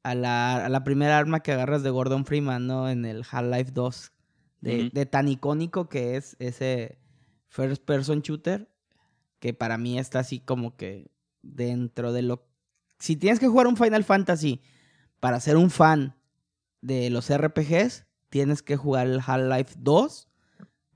[0.03, 2.89] a, la, a la primera arma que agarras de Gordon Freeman, ¿no?
[2.89, 4.11] En el Half-Life 2.
[4.61, 4.89] De, Ujú.
[4.93, 6.97] de tan icónico que es ese
[7.49, 8.67] first person shooter,
[9.39, 11.11] que para mí está así como que
[11.41, 12.47] dentro de lo...
[12.99, 14.61] Si tienes que jugar un Final Fantasy
[15.19, 16.15] para ser un fan
[16.81, 20.27] de los RPGs, tienes que jugar el Half-Life 2.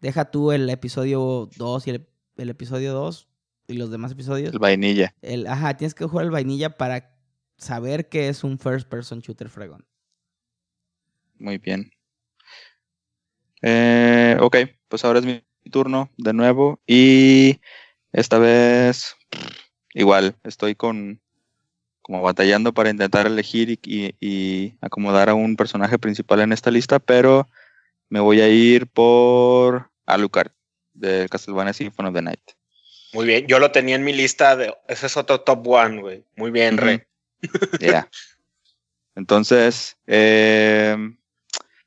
[0.01, 2.07] Deja tú el episodio 2 y el,
[2.38, 3.27] el episodio 2
[3.68, 4.53] y los demás episodios.
[4.53, 5.15] El vainilla.
[5.22, 7.15] El, ajá, tienes que jugar el vainilla para
[7.57, 9.85] saber que es un first person shooter fregón.
[11.38, 11.91] Muy bien.
[13.61, 14.57] Eh, ok,
[14.88, 16.81] pues ahora es mi turno de nuevo.
[16.88, 17.60] Y
[18.11, 19.15] esta vez,
[19.93, 21.22] igual, estoy con
[22.10, 26.72] como batallando para intentar elegir y, y- y acomodar a un personaje principal en esta
[26.72, 27.48] lista, pero
[28.10, 30.49] me voy a ir por Alucard
[30.94, 32.41] de Castlevania Symphony of the Night.
[33.14, 34.76] Muy bien, yo lo tenía en mi lista de.
[34.88, 36.23] Ese es otro top one, güey.
[36.36, 37.07] Muy bien, Re.
[37.80, 38.10] Ya.
[39.14, 40.98] Entonces, eh,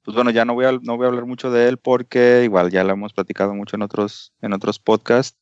[0.05, 2.71] pues bueno, ya no voy, a, no voy a hablar mucho de él porque igual
[2.71, 5.37] ya lo hemos platicado mucho en otros, en otros podcasts.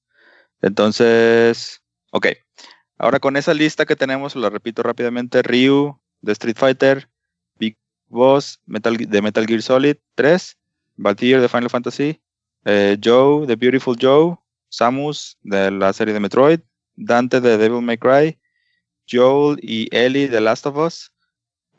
[0.63, 1.83] Entonces,
[2.13, 2.29] ok.
[3.03, 7.09] Ahora con esa lista que tenemos, la repito rápidamente, Ryu de Street Fighter,
[7.59, 7.79] Big
[8.09, 10.59] Boss Metal, de Metal Gear Solid 3,
[10.97, 12.21] Valkyrie de Final Fantasy,
[12.67, 14.37] eh, Joe de Beautiful Joe,
[14.69, 16.61] Samus de la serie de Metroid,
[16.95, 18.39] Dante de Devil May Cry,
[19.11, 21.11] Joel y Ellie de Last of Us,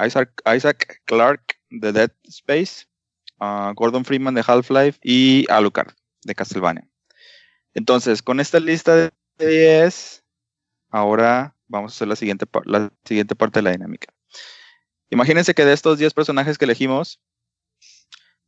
[0.03, 2.88] Isaac, Isaac Clarke de Dead Space,
[3.39, 5.93] ah, Gordon Freeman de Half-Life y Alucard
[6.23, 6.89] de Castlevania.
[7.76, 10.20] Entonces, con esta lista de 10,
[10.92, 14.14] ahora vamos a hacer la siguiente, la siguiente parte de la dinámica.
[15.10, 17.20] Imagínense que de estos 10 personajes que elegimos,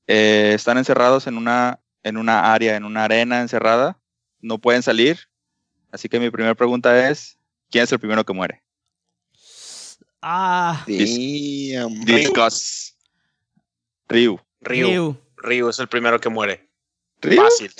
[0.07, 3.99] eh, están encerrados en una, en una área, en una arena encerrada,
[4.39, 5.19] no pueden salir.
[5.91, 7.37] Así que mi primera pregunta es,
[7.69, 8.63] ¿quién es el primero que muere?
[10.21, 12.05] Ah, Damn.
[12.05, 12.97] Discuss.
[14.07, 14.39] Ryu.
[14.61, 14.87] Ryu.
[14.87, 15.17] Ryu.
[15.37, 16.69] Ryu es el primero que muere.
[17.21, 17.41] ¿Ryu?
[17.41, 17.73] Fácil.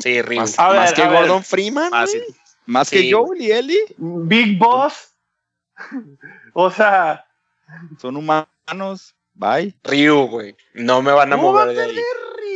[0.00, 0.40] Sí, Ryu.
[0.40, 1.20] Más, A ver, más que a ver.
[1.20, 1.90] Gordon Freeman.
[1.90, 2.22] Fácil.
[2.70, 3.84] ¿Más Sí, que Joel y Ellie?
[3.98, 5.12] Big Boss.
[6.54, 7.26] o sea,
[7.98, 9.14] Son humanos.
[9.34, 9.76] Bye.
[9.84, 10.54] Ryu, güey.
[10.74, 11.98] No me van a ¿Cómo va a mover de ahí.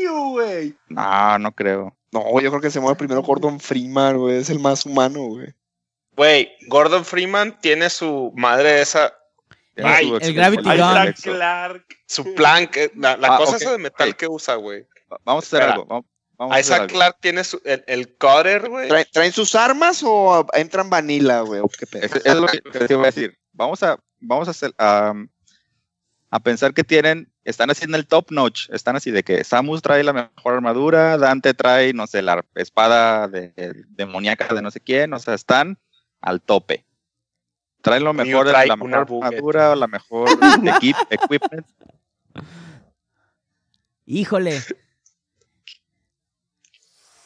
[0.03, 0.77] Ryu, güey?
[0.89, 1.97] No, no creo.
[2.13, 4.37] No, yo creo que se mueve primero Gordon Freeman, güey.
[4.37, 5.53] Es el más humano, güey.
[6.17, 9.13] Güey, Gordon Freeman tiene su madre esa,
[9.83, 11.85] Ay, su el Gravity Gun.
[12.07, 14.87] Su plan, que- la, la Ah, cosa ok, esa de metal que usa, güey.
[15.25, 15.75] Vamos a hacer Espera.
[15.75, 16.05] algo.
[16.37, 16.95] Vamos, Isaac algo.
[16.95, 18.89] Clark tiene su, el, el cutter, güey.
[18.89, 21.61] ¿Traen, traen sus armas o entran vanilla, güey?
[21.61, 22.05] ¿O qué pedo?
[22.05, 23.39] Eso es lo que te iba a decir.
[23.53, 25.15] Vamos a, vamos a hacer, a,
[26.31, 28.69] a pensar que tienen, están así en el top notch.
[28.71, 33.29] Están así de que Samus trae la mejor armadura, Dante trae, no sé, la espada
[33.29, 33.53] de,
[33.91, 35.13] demoníaca de no sé quién.
[35.13, 35.79] O sea, están
[36.21, 36.85] al tope.
[37.81, 40.29] Traen lo mejor, trae la mejor armadura, o la mejor
[40.77, 41.67] equip, equipment.
[44.07, 44.61] Híjole.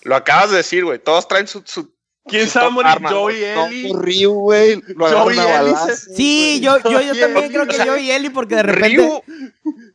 [0.03, 0.99] Lo acabas de decir, güey.
[0.99, 1.63] Todos traen su.
[1.67, 1.93] su
[2.31, 2.91] ¿Quién top morir?
[2.91, 3.91] arma, Joey güey.
[3.91, 4.83] No, Ryu, güey.
[4.99, 8.65] Joey balazos, Sí, yo, yo, yo también creo que sea, yo y Eli, porque de
[8.65, 9.23] repente Ryu,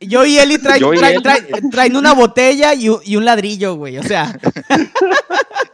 [0.00, 1.22] yo y Eli traen, traen, Eli.
[1.22, 3.98] traen- traen una botella y un, y un ladrillo, güey.
[3.98, 4.36] O sea,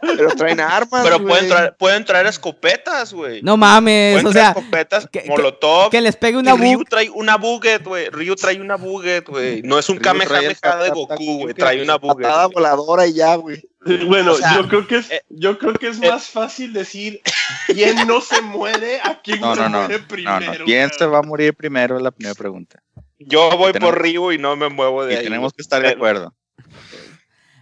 [0.01, 3.41] Pero traen armas, pero pueden traer, pueden traer escopetas, güey.
[3.41, 5.89] no mames, Pueden o traer sea, escopetas, que- que- molotov.
[5.89, 8.09] que les pegue una Ryu trae una buget, güey.
[8.09, 9.61] Ryu trae una buget, güey.
[9.63, 11.53] No es un Kamehameha de Goku, güey.
[11.55, 12.27] Trae una buget.
[12.27, 13.63] Patada voladora y ya, güey.
[13.83, 16.71] Bueno, O sea, yo creo que es, eh, yo creo que es eh, más fácil
[16.71, 17.19] decir
[17.67, 19.77] quién no se muere a quién No, se no, no.
[19.79, 20.53] muere No, primero.
[20.59, 20.65] no.
[20.65, 21.97] ¿Quién se va a morir primero?
[21.97, 22.83] Es la primera pregunta.
[23.17, 25.23] Yo voy tenemos- por Ryu y no me muevo de Y ahí.
[25.23, 26.35] tenemos que estar de Eh, acuerdo.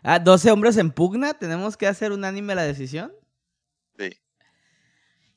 [0.03, 3.13] Ah, 12 hombres en pugna, tenemos que hacer unánime la decisión.
[3.97, 4.09] Sí.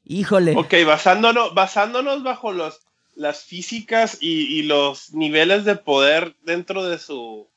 [0.04, 0.54] Híjole.
[0.56, 2.80] Ok, basándonos, basándonos bajo los,
[3.14, 7.51] las físicas y, y los niveles de poder dentro de su...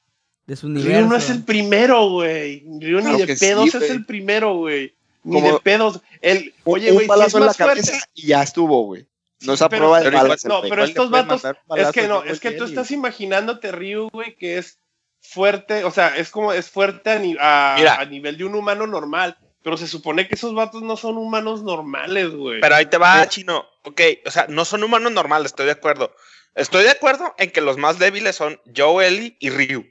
[0.46, 2.64] De su Ryu no es el primero, güey.
[2.80, 4.94] Ryu Claro ni de sí, pedos es el primero, güey.
[5.24, 6.02] Ni de pedos.
[6.22, 7.92] El, oye, güey, si es en la más fuerte.
[8.14, 9.08] y ya estuvo, güey.
[9.42, 10.46] No es a pero- prueba de pero- balas.
[10.46, 11.44] no, pero estos vatos-
[11.76, 14.78] Es que no, es que tú estás imaginándote Ryu, güey, que es
[15.20, 19.88] fuerte, o sea, es como, es fuerte a nivel de un humano normal, Pero se
[19.88, 22.62] supone que esos vatos no son humanos normales, güey.
[22.62, 23.66] Pero ahí te va, chino.
[23.82, 26.14] Ok, o sea, no son humanos normales, estoy de acuerdo.
[26.54, 29.88] Estoy de acuerdo en que los más débiles son Joe, Ellie y Ryu.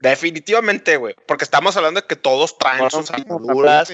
[0.00, 1.14] Definitivamente, güey.
[1.26, 3.92] Porque estamos hablando de que todos traen Gordon sus armaduras,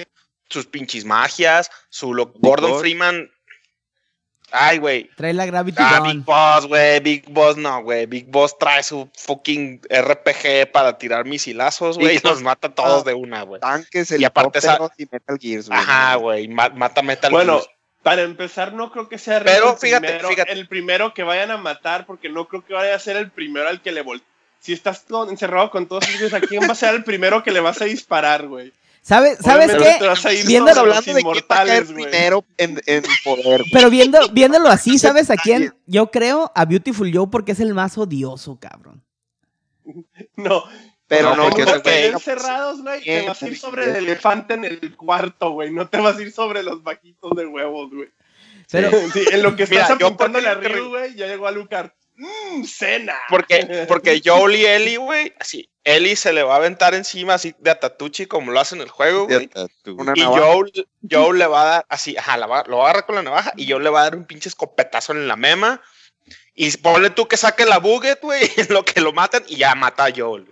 [0.49, 2.79] sus pinches magias, su lo- Gordon.
[2.79, 3.29] Freeman.
[4.51, 5.09] Ay, güey.
[5.17, 6.07] Trae la Gravity Ah, Gun.
[6.09, 6.99] Big Boss, güey.
[7.01, 8.05] Big Boss no, güey.
[8.05, 12.15] Big Boss trae su fucking RPG para tirar misilazos, güey.
[12.15, 13.59] Y los mata a todos de una, güey.
[13.59, 15.77] Tanques, Y aparte esa- y Metal Gears, güey.
[15.79, 16.47] Ajá, güey.
[16.47, 17.69] ma- Mata Metal Bueno, Gear.
[18.03, 20.51] para empezar, no creo que sea Pero fíjate, primero, fíjate.
[20.53, 23.67] el primero que vayan a matar, porque no creo que vaya a ser el primero
[23.67, 24.23] al que le vol.
[24.59, 27.51] Si estás con- encerrado con todos ellos, ¿a quién va a ser el primero que
[27.51, 28.73] le vas a disparar, güey?
[29.01, 29.95] ¿Sabes, ¿sabes qué?
[29.99, 32.03] te vas a ir Viendo- sobre los hablando de quién va a caer inmortales, güey.
[32.05, 33.59] primero en, en poder.
[33.61, 33.71] güey.
[33.71, 35.73] Pero viendo, viéndolo así, ¿sabes a quién?
[35.85, 39.01] Yo creo a Beautiful Joe porque es el más odioso, cabrón.
[40.35, 40.63] No,
[41.07, 43.85] Pero No, no, porque porque eso que- estén cerrados, güey, te vas a ir sobre
[43.85, 45.71] el elefante en el cuarto, güey.
[45.71, 48.09] No te vas a ir sobre los vaquitos de huevos, güey.
[48.69, 51.51] Pero, Sí, en lo que Mira, estás yo apuntándole a Ryu, güey, ya llegó a
[51.51, 51.95] Lucar.
[52.17, 53.15] ¡Mmm, cena!
[53.29, 57.55] Porque, porque Joel y Ellie, güey, así, Ellie se le va a aventar encima así
[57.59, 59.49] de Atatuchi como lo hace en el juego, güey.
[60.15, 60.21] Y.
[60.23, 63.15] Joel, Joel le va a dar así, ajá, la va- lo va a agarrar con
[63.15, 65.81] la navaja y Joel le va a dar un pinche escopetazo en la mema.
[66.59, 69.75] Y ponle tú que saque la buget, güey, en lo que lo matan y ya
[69.75, 70.47] mata a Joel.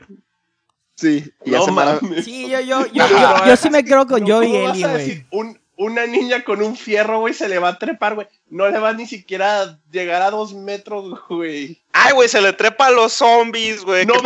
[0.96, 2.24] Sí, y ya No se mara- mames.
[2.24, 3.06] sí, yo, yo, yo,
[3.46, 5.06] yo, sí me creo con No, Joe y ¿cómo vas Ellie, a güey.
[5.08, 5.26] decir?
[5.32, 8.28] Un- una niña con un fierro, güey, se le va a trepar, güey.
[8.50, 11.82] No le va ni siquiera a llegar a dos metros, güey.
[11.98, 14.06] Ay, güey, se le trepa a los zombies, güey.
[14.06, 14.22] No no,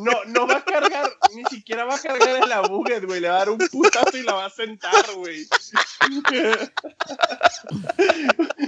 [0.00, 3.20] no, no va a cargar, ni siquiera va a cargar en la buget, güey.
[3.20, 5.46] Le va a dar un putazo y la va a sentar, güey.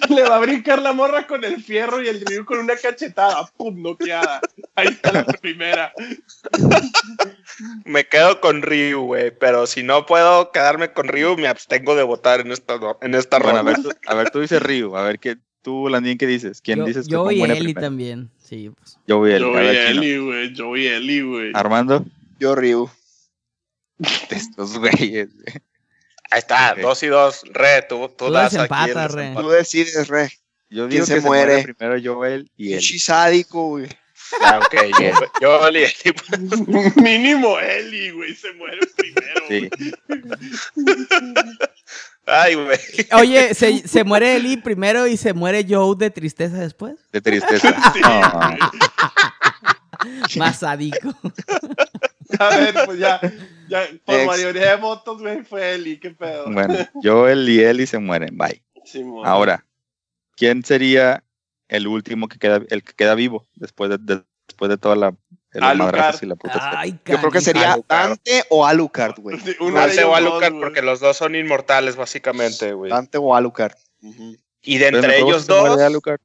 [0.09, 3.47] Le va a brincar la morra con el fierro y el Ryu con una cachetada.
[3.59, 3.83] ¡Pum!
[3.83, 4.41] Noqueada.
[4.75, 5.93] Ahí está la primera.
[7.85, 9.33] Me quedo con Ryu, güey.
[9.33, 13.39] Pero si no puedo quedarme con Ryu, me abstengo de votar en esta, en esta
[13.39, 13.73] Bueno, a ronda.
[13.73, 15.37] ver, tú, a ver, tú dices Ryu, a ver qué
[15.67, 16.61] tú, Landín, ¿qué dices?
[16.63, 17.87] ¿Quién Yo, dices que yo y muere Ellie primero?
[17.89, 18.31] también.
[18.39, 18.99] Sí, pues.
[19.09, 19.59] Yo voy a Yo Ellie.
[19.59, 20.01] A y ver, Chino.
[20.03, 20.55] Eli, güey.
[20.55, 21.51] Yo y Eli, güey.
[21.55, 22.05] Armando,
[22.39, 22.89] Yo Ryu.
[23.99, 25.35] de estos güeyes.
[25.35, 25.47] güey.
[26.31, 26.79] Ahí está, Ok.
[26.83, 27.43] dos y dos.
[27.53, 29.35] Re, tú, tú, Tú das aquí el desempatas, Re.
[29.37, 30.31] Tú decides, re.
[30.71, 31.53] Yo ¿Quién digo se que se muere?
[31.55, 31.75] muere?
[31.75, 32.83] primero Joel y él.
[33.01, 33.89] Sádico, güey.
[34.43, 34.75] Ah, ok,
[35.41, 36.93] yo, Eli, Eli.
[37.03, 38.35] Mínimo Eli, güey.
[38.35, 39.69] Se muere primero, Sí.
[42.27, 42.79] Ay, güey.
[43.13, 46.97] Oye, se, se muere Ellie primero y se muere Joe de tristeza después.
[47.13, 47.75] De tristeza.
[50.29, 50.39] Sí.
[50.39, 51.15] Más sádico.
[52.39, 53.21] A ver, pues ya,
[53.69, 56.51] ya por mayoría de votos, güey, fue Eli, qué pedo.
[56.51, 58.37] Bueno, Joel y Ellie se mueren.
[58.37, 58.63] Bye.
[59.25, 59.65] Ahora,
[60.37, 61.25] ¿quién sería
[61.69, 65.17] el último que queda, el que queda vivo después de, de- después de toda la
[65.61, 66.17] Alucard.
[66.23, 66.79] y la puta?
[66.81, 68.09] Ay, Yo creo que sería Alucard.
[68.09, 69.39] Dante o Alucard, güey.
[69.75, 72.91] Dante o Alucard, porque los dos son inmortales, básicamente, güey.
[72.91, 73.73] Dante o Alucard.
[74.63, 75.81] Y de Pero entre ¿cómo ellos dos.
[75.81, 76.21] Alucard?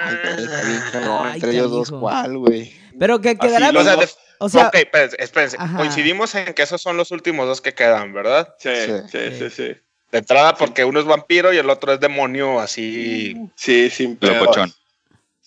[0.00, 1.90] Ay, Entre ellos dos.
[1.90, 2.72] ¿cuál, güey?
[2.98, 5.56] Pero que quedará los O sea, de- O sea, ok, espérense, espérense.
[5.76, 8.54] Coincidimos en que esos son los últimos dos que quedan, ¿verdad?
[8.58, 9.18] Sí, sí, Sí.
[9.38, 9.76] sí, sí.
[10.10, 13.34] De entrada, porque uno es vampiro y el otro es demonio, así.
[13.54, 14.18] Sí, sin.
[14.20, 14.72] Locochón.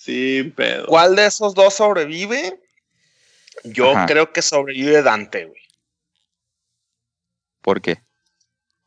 [0.06, 0.86] Sin pedo.
[0.86, 2.60] ¿Cuál de esos dos sobrevive?
[3.64, 4.06] Yo Ajá.
[4.06, 5.61] creo que sobrevive Dante, güey.
[7.64, 8.03] ¿Por qué?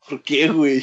[0.07, 0.81] ¿Por qué, güey?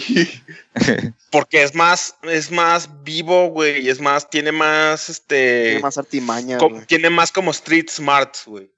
[1.33, 3.89] Porque es más, es más vivo, güey.
[3.89, 5.65] Es más, tiene más, este.
[5.65, 8.71] Tiene más artimaña, tiene más como street smarts, güey.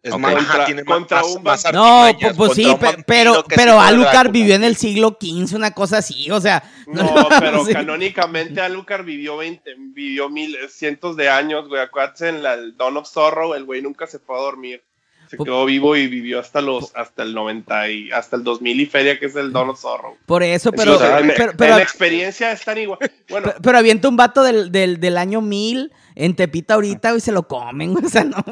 [0.00, 3.80] Es más, Contra- tiene más- contra más, un más no, pues, pues sí, pero, pero
[3.80, 6.62] Alucard vivió en el siglo XV, una cosa así, o sea.
[6.86, 7.02] No,
[7.40, 7.72] pero sí.
[7.72, 11.82] canónicamente Alucard vivió 20, vivió mil, cientos de años, güey.
[11.82, 14.84] Acuérdate en la el Dawn of Sorrow, el güey nunca se fue a dormir.
[15.28, 18.86] Se quedó vivo y vivió hasta los, hasta el 90 y hasta el 2000 y
[18.86, 20.16] feria, que es el of Sorrow.
[20.26, 22.98] Por eso, Sí, pero, o sea, pero, pero, experiencia están igual.
[23.28, 27.20] Bueno, pero- pero avienta un vato del, del, del año 1000 en Tepita ahorita y
[27.20, 28.42] se lo comen, o sea, no.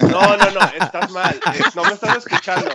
[0.00, 1.38] no, no, no, estás mal.
[1.74, 2.68] No me estás escuchando.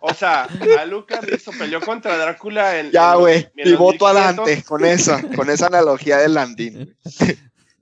[0.00, 0.48] O sea,
[0.80, 2.90] Alucard hizo, peleó contra Drácula en.
[2.90, 3.48] Ya, güey.
[3.54, 4.46] los voto a 1500.
[4.46, 6.96] Dante con esa, con esa analogía de Landín.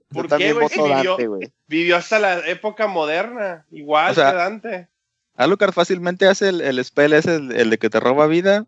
[0.09, 0.69] ¿Por Yo qué, también güey?
[0.69, 4.89] Vivió, vivió hasta la época moderna, igual O sea, que Dante.
[5.35, 8.65] Alucard fácilmente hace el, el spell ese, el, el de que te roba vida.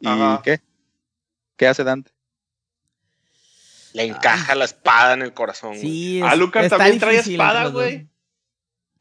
[0.00, 0.40] ¿Y Ajá.
[0.42, 0.60] qué?
[1.56, 2.12] ¿Qué hace Dante?
[3.94, 5.70] Le encaja la espada en el corazón.
[5.70, 5.80] güey.
[5.80, 8.08] Sí, es- Alucard está también trae espada, güey.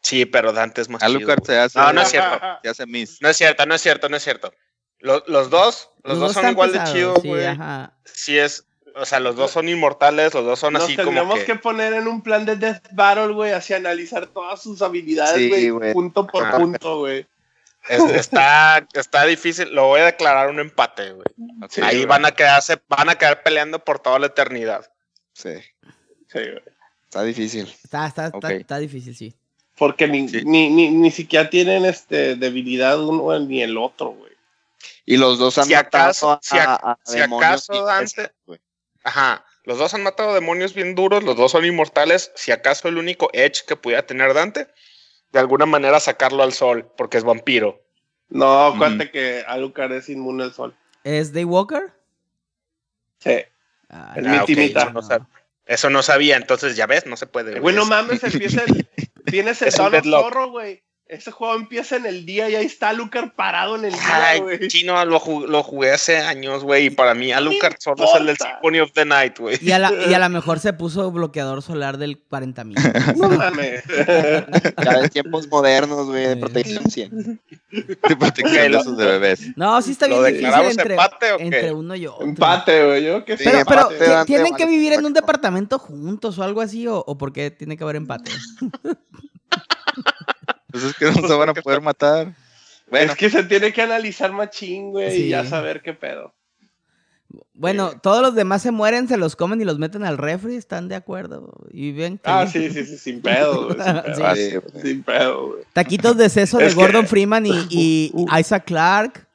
[0.02, 1.46] Sí, pero Dante es más chido, Alucard güey.
[1.48, 2.40] se hace, No, no es cierto.
[2.64, 3.22] se hace miss.
[3.22, 4.54] No es cierto, no es cierto, no es cierto.
[5.00, 7.46] Los, los dos, los, dos, son igual pesados, de chidos, sí, güey.
[7.46, 7.94] ajá.
[8.06, 8.66] Sí, es,
[8.99, 11.45] o sea, los dos son inmortales, los dos son Nos así como tendremos que...
[11.45, 11.56] que...
[11.56, 16.26] poner en un plan de Death Battle, güey, así analizar todas sus habilidades, güey, punto
[16.28, 16.57] por Ajá.
[16.57, 17.26] punto, güey.
[17.90, 19.74] Es- está, está difícil.
[19.74, 21.26] Lo voy a declarar un empate, güey.
[21.69, 24.91] Sí, Ahí van a quedarse, van a quedar peleando por toda la eternidad.
[25.34, 25.52] Sí,
[26.28, 26.61] Sí, güey.
[27.06, 27.74] está difícil.
[27.84, 29.34] Está, está, está, está difícil, sí.
[29.78, 30.41] Porque ni, Sí.
[30.44, 34.32] ni, ni, ni siquiera tienen este debilidad uno ni el otro, güey.
[35.06, 38.32] Y los dos han Si acaso- matado a, si a- si acaso, Dante-.
[39.08, 39.46] Ajá.
[39.64, 42.32] Los dos han matado demonios bien duros, los dos son inmortales.
[42.36, 44.68] Si acaso el único edge que pudiera tener Dante,
[45.32, 47.82] de alguna manera sacarlo al sol, porque es vampiro.
[48.30, 48.80] No, Ujú.
[48.80, 50.76] cuente que Alucard es inmune al sol.
[51.06, 51.94] ¿Es Daywalker?
[53.20, 53.44] Sí.
[53.90, 54.82] Ah, El Ah, ok, mitimita.
[54.82, 55.28] eso, no sab-
[55.66, 57.60] eso no sabía, entonces ya ves, no se puede.
[57.62, 58.88] Güey, no Es- mames, empieza el,
[59.26, 59.76] tienes el Es.
[59.76, 60.84] Zorro, güey.
[61.10, 64.68] Ese juego empieza en el día y ahí está Alucard parado en el día, güey.
[64.68, 68.26] chino, lo, ju- lo jugué hace años, güey, y para mí Alucard solo es el
[68.26, 68.36] del.
[68.38, 69.58] Symphony of the Night, güey.
[69.62, 73.16] Y a, la, y a lo mejor se puso bloqueador solar del 40.000.
[73.16, 73.84] No mames.
[74.84, 77.40] Ya de tiempos modernos, güey, de protección 100.
[77.72, 79.42] De protección de esos de bebés.
[79.56, 81.44] No, sí está ¿Lo bien difícil declaramos entre, empate o qué?
[81.46, 82.26] entre uno y otro.
[82.26, 83.04] Empate, güey.
[83.06, 86.38] Yo que Sí, Pero, pero empate, ¿ti- Dante, ¿tienen que vivir en un departamento juntos
[86.38, 86.86] o algo así?
[86.88, 88.30] ¿O, o por qué tiene que haber empate?
[90.82, 92.34] Pues es que no se van a poder matar.
[92.90, 95.24] Bueno, Es que se tiene que analizar machín, güey, Sí.
[95.24, 96.34] y ya saber qué pedo.
[97.54, 100.88] Bueno, todos los demás se mueren, se los comen y los meten al refri, ¿están
[100.88, 101.54] de acuerdo?
[101.72, 102.22] Y bien.
[102.24, 103.76] Ah, sí, sí, sí, sin pedo, güey.
[103.84, 104.22] Sin pedo, Sí.
[104.24, 104.82] Ah, sí, güey.
[104.84, 105.64] sin pedo, güey.
[105.74, 109.28] Taquitos de seso de Es que- Gordon Freeman y, y Isaac Clark.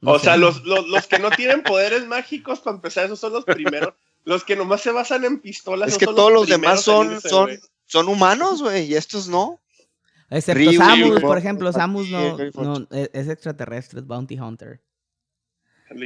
[0.00, 0.26] No O sé.
[0.26, 3.94] sea, los, los, los que no tienen poderes mágicos, para empezar, esos son los primeros.
[4.24, 5.88] Los que nomás se basan en pistolas.
[5.90, 7.50] Es que son todos los primeros demás son, irse, son,
[7.86, 9.58] son humanos, güey, y estos no.
[10.32, 11.70] Excepto Ryu, Samus, Ryu, por ejemplo.
[11.70, 14.80] Ryu, Samus no, no es, es extraterrestre, es Bounty Hunter.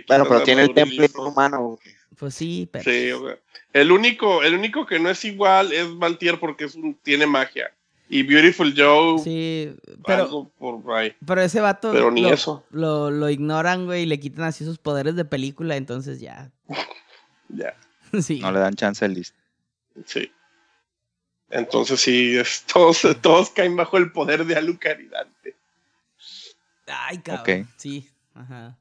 [0.08, 1.78] Bueno, pero tiene el temple humano, güey.
[2.18, 2.84] Pues sí, pero.
[2.90, 3.36] Sí, güey.
[3.72, 7.72] El único, el único que no es igual es Valtier porque es un, tiene magia.
[8.08, 9.74] Y Beautiful Joe, Sí,
[10.06, 11.12] pero, por ahí.
[11.26, 12.64] pero ese vato Pero ni lo, eso.
[12.70, 16.50] Lo, lo ignoran, güey, y le quitan así sus poderes de película, entonces ya.
[17.48, 17.76] Ya,
[18.22, 18.40] sí.
[18.40, 19.38] no le dan chance al listo.
[20.04, 20.32] sí.
[21.50, 25.56] Entonces sí, es- todos, todos caen bajo el poder de Alucard y Dante.
[26.86, 27.62] Ay, cabrón.
[27.62, 27.68] Ok.
[27.76, 28.76] Sí, ajá.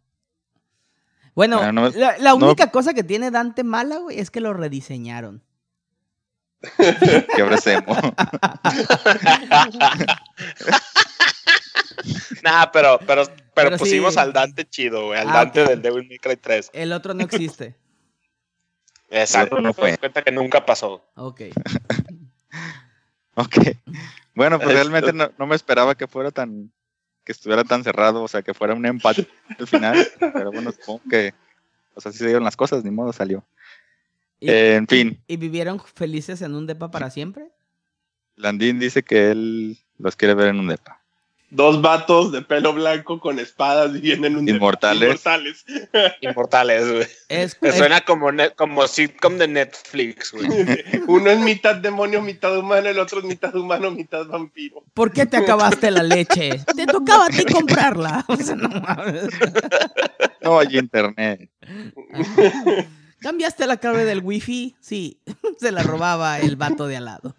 [1.33, 4.39] Bueno, Bueno, no- la, la no- única cosa que tiene Dante mala, güey, es que
[4.41, 5.43] lo rediseñaron.
[7.37, 7.95] Es emo.
[12.43, 14.19] Nah, pero, pero, pero, Pero pusimos sí.
[14.19, 15.19] al Dante chido, güey.
[15.19, 16.69] Al Ah, Dante del Devil May Cry 3.
[16.73, 17.75] El otro no existe.
[19.09, 19.97] Exacto, otro no fue.
[19.97, 21.03] cuenta que nunca pasó.
[21.15, 21.41] Ok.
[23.35, 23.57] Ok.
[24.33, 26.71] Bueno, pues realmente no, no me esperaba que fuera tan.
[27.23, 29.27] que estuviera tan cerrado, o sea, que fuera un empate
[29.59, 30.07] al final.
[30.19, 31.33] Pero bueno, supongo que.
[31.93, 33.45] O sea, así se dieron las cosas, ni modo salió.
[34.39, 37.49] ¿Y, Eh, en fin, ¿Y vivieron felices en un depa para siempre?
[38.35, 41.01] Landín dice que él los quiere ver en un depa.
[41.51, 45.03] Dos vatos de pelo blanco con espadas viviendo en un Inmortales.
[45.03, 45.65] Inmortales.
[46.21, 47.07] Inmortales, güey.
[47.29, 50.47] Es, suena como, como sitcom de Netflix, güey.
[51.07, 54.83] Uno es mitad demonio, mitad humano, el otro es mitad humano, mitad vampiro.
[54.93, 56.63] ¿Por qué te acabaste la leche?
[56.75, 58.25] Te tocaba a ti comprarla.
[58.35, 59.29] O sea, no mames.
[60.41, 61.49] No hay internet.
[63.19, 64.75] ¿Cambiaste la clave del wifi?
[64.79, 65.19] Sí.
[65.59, 67.35] Se la robaba el vato de al lado.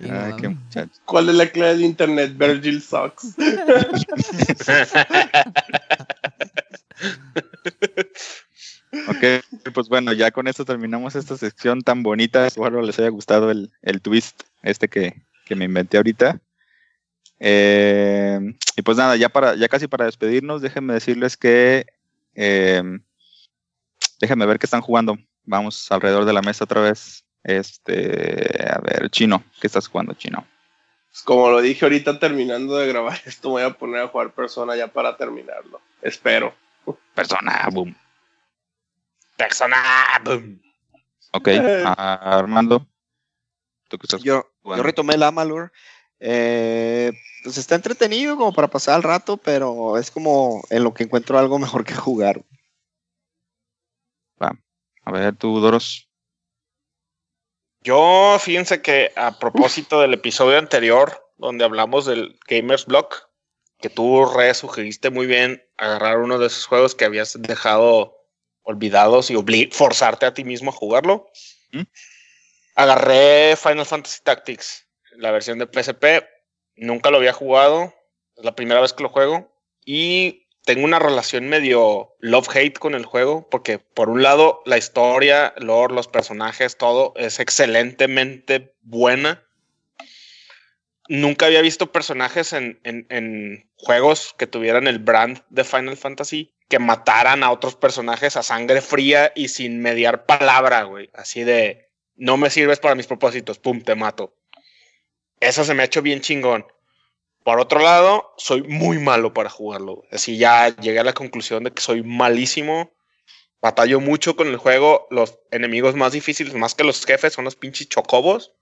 [0.00, 1.00] Ay, qué muchacho.
[1.04, 2.36] ¿Cuál es la clave de internet?
[2.36, 3.36] Virgil Sucks.
[9.08, 9.44] Ok,
[9.74, 12.46] pues bueno, ya con esto terminamos esta sección tan bonita.
[12.46, 16.40] Espero les haya gustado el, el twist este que, que me inventé ahorita.
[17.38, 18.40] Eh,
[18.76, 21.86] y pues nada, ya para, ya casi para despedirnos, déjenme decirles que
[22.34, 22.82] eh,
[24.20, 25.18] déjenme ver qué están jugando.
[25.44, 27.25] Vamos alrededor de la mesa otra vez.
[27.46, 30.44] Este, a ver, Chino, ¿qué estás jugando, Chino?
[31.10, 34.74] Pues como lo dije ahorita terminando de grabar esto, voy a poner a jugar persona
[34.74, 35.80] ya para terminarlo.
[36.02, 36.52] Espero.
[37.14, 37.96] Persona, boom.
[39.36, 39.76] Persona.
[40.24, 40.60] boom.
[41.32, 41.48] Ok,
[41.84, 42.84] ah, Armando,
[43.88, 45.70] ¿tú qué estás Yo, yo retomé el Amalur.
[46.18, 47.12] Eh,
[47.44, 51.38] pues está entretenido como para pasar el rato, pero es como en lo que encuentro
[51.38, 52.42] algo mejor que jugar.
[55.06, 56.05] A ver, tú, Doros.
[57.86, 63.28] Yo, fíjense que a propósito del episodio anterior, donde hablamos del Gamers Block,
[63.78, 68.16] que tú re sugeriste muy bien agarrar uno de esos juegos que habías dejado
[68.62, 69.36] olvidados y
[69.70, 71.30] forzarte a ti mismo a jugarlo.
[71.70, 71.82] ¿Mm?
[72.74, 76.28] Agarré Final Fantasy Tactics, la versión de PSP.
[76.74, 77.94] Nunca lo había jugado,
[78.34, 79.56] es la primera vez que lo juego.
[79.84, 85.54] Y tengo una relación medio love-hate con el juego, porque por un lado la historia,
[85.58, 89.44] lore, los personajes, todo es excelentemente buena.
[91.08, 96.52] nunca había visto personajes en, en, en, juegos que tuvieran el brand de Final Fantasy
[96.68, 101.10] que mataran a otros personajes a sangre fría y sin mediar palabra, güey.
[101.14, 104.34] Así de, no me sirves para mis propósitos, pum, te mato.
[105.38, 106.66] Eso se me ha hecho bien chingón.
[107.46, 110.02] Por otro lado, soy muy malo para jugarlo.
[110.10, 112.92] Así ya llegué a la conclusión de que soy malísimo.
[113.62, 115.06] Batallo mucho con el juego.
[115.12, 118.52] Los enemigos más difíciles, más que los jefes, son los pinches chocobos.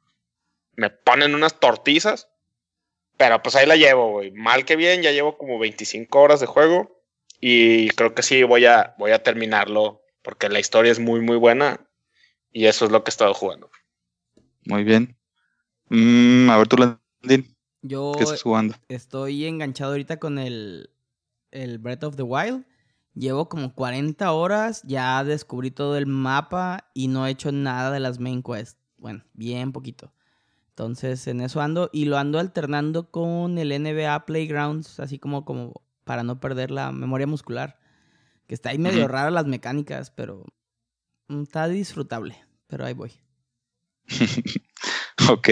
[0.77, 2.29] Me ponen unas tortizas.
[3.17, 4.33] Pero pues ahí la llevo, güey.
[4.33, 7.03] Mal que bien, ya llevo como 25 horas de juego.
[7.41, 10.03] Y creo que sí voy a, voy a terminarlo.
[10.21, 11.89] Porque la historia es muy, muy buena.
[12.53, 13.71] Y eso es lo que he estado jugando.
[14.67, 15.17] Muy bien.
[15.89, 17.54] Mm, a ver, tú, Landín.
[17.87, 18.75] Yo ¿Qué estás jugando?
[18.89, 20.89] estoy enganchado ahorita con el,
[21.51, 22.65] el Breath of the Wild.
[23.15, 28.01] Llevo como 40 horas, ya descubrí todo el mapa y no he hecho nada de
[28.01, 28.79] las main quests.
[28.97, 30.15] Bueno, bien poquito.
[30.71, 35.83] Entonces en eso ando y lo ando alternando con el NBA Playgrounds, así como, como
[36.05, 37.79] para no perder la memoria muscular.
[38.47, 39.13] Que está ahí medio Ujú.
[39.13, 40.47] rara las mecánicas, pero
[41.29, 42.35] mm, está disfrutable.
[42.67, 43.13] Pero ahí voy.
[45.31, 45.49] ok.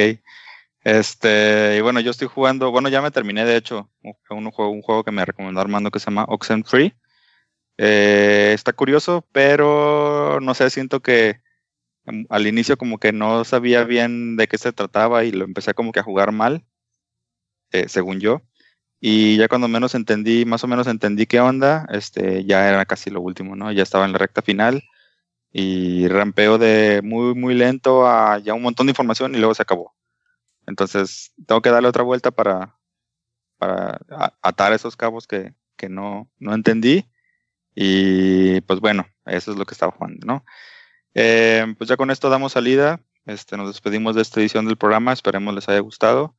[0.84, 4.82] Este, y bueno, yo estoy jugando, bueno, ya me terminé de hecho un, juego, un
[4.82, 6.94] juego que me recomendó Armando que se llama Oxenfree.
[7.78, 11.40] Eh, está curioso, pero no sé, siento que
[12.06, 15.74] mm, al inicio como que no sabía bien de qué se trataba y lo empecé
[15.74, 16.64] como que a jugar mal,
[17.72, 18.42] eh, según yo.
[19.00, 23.10] Y ya cuando menos entendí, más o menos entendí qué onda, este, ya era casi
[23.10, 23.72] lo último, ¿no?
[23.72, 24.84] Ya estaba en la recta final
[25.52, 29.62] y rampeo de muy, muy lento a ya un montón de información y luego se
[29.62, 29.94] acabó.
[30.66, 32.78] Entonces, tengo que darle otra vuelta para,
[33.58, 34.00] para
[34.42, 37.06] atar esos cabos que, que no, no entendí.
[37.74, 40.44] Y pues bueno, eso es lo que estaba jugando, ¿no?
[41.14, 43.00] Eh, pues ya con esto damos salida.
[43.24, 45.12] Este, nos despedimos de esta edición del programa.
[45.12, 46.36] Esperemos les haya gustado.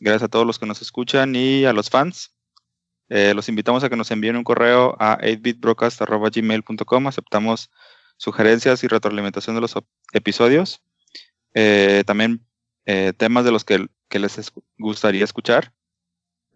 [0.00, 2.34] Gracias a todos los que nos escuchan y a los fans.
[3.08, 7.06] Eh, los invitamos a que nos envíen un correo a 8bitbroadcast.gmail.com.
[7.06, 7.70] Aceptamos
[8.16, 9.74] sugerencias y retroalimentación de los
[10.12, 10.82] episodios.
[11.54, 12.46] Eh, también
[12.86, 15.72] eh, temas de los que, que les es- gustaría escuchar.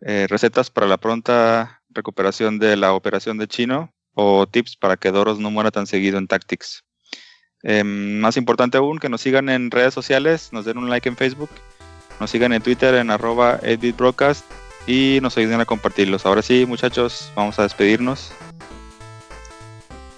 [0.01, 5.11] Eh, recetas para la pronta recuperación de la operación de chino o tips para que
[5.11, 6.85] Doros no muera tan seguido en Tactics.
[7.63, 11.17] Eh, más importante aún, que nos sigan en redes sociales, nos den un like en
[11.17, 11.49] Facebook,
[12.21, 14.45] nos sigan en Twitter en arroba 8bitbroadcast
[14.87, 16.27] y nos ayuden a compartirlos.
[16.27, 18.33] Ahora sí, muchachos, vamos a despedirnos.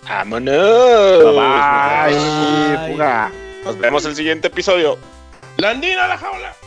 [0.04, 1.34] ¡Vámonos!
[1.34, 2.14] Bye.
[2.16, 2.92] Bye.
[2.92, 3.32] Fuga.
[3.64, 4.98] Nos vemos el siguiente episodio.
[5.58, 6.65] Landina la jaula.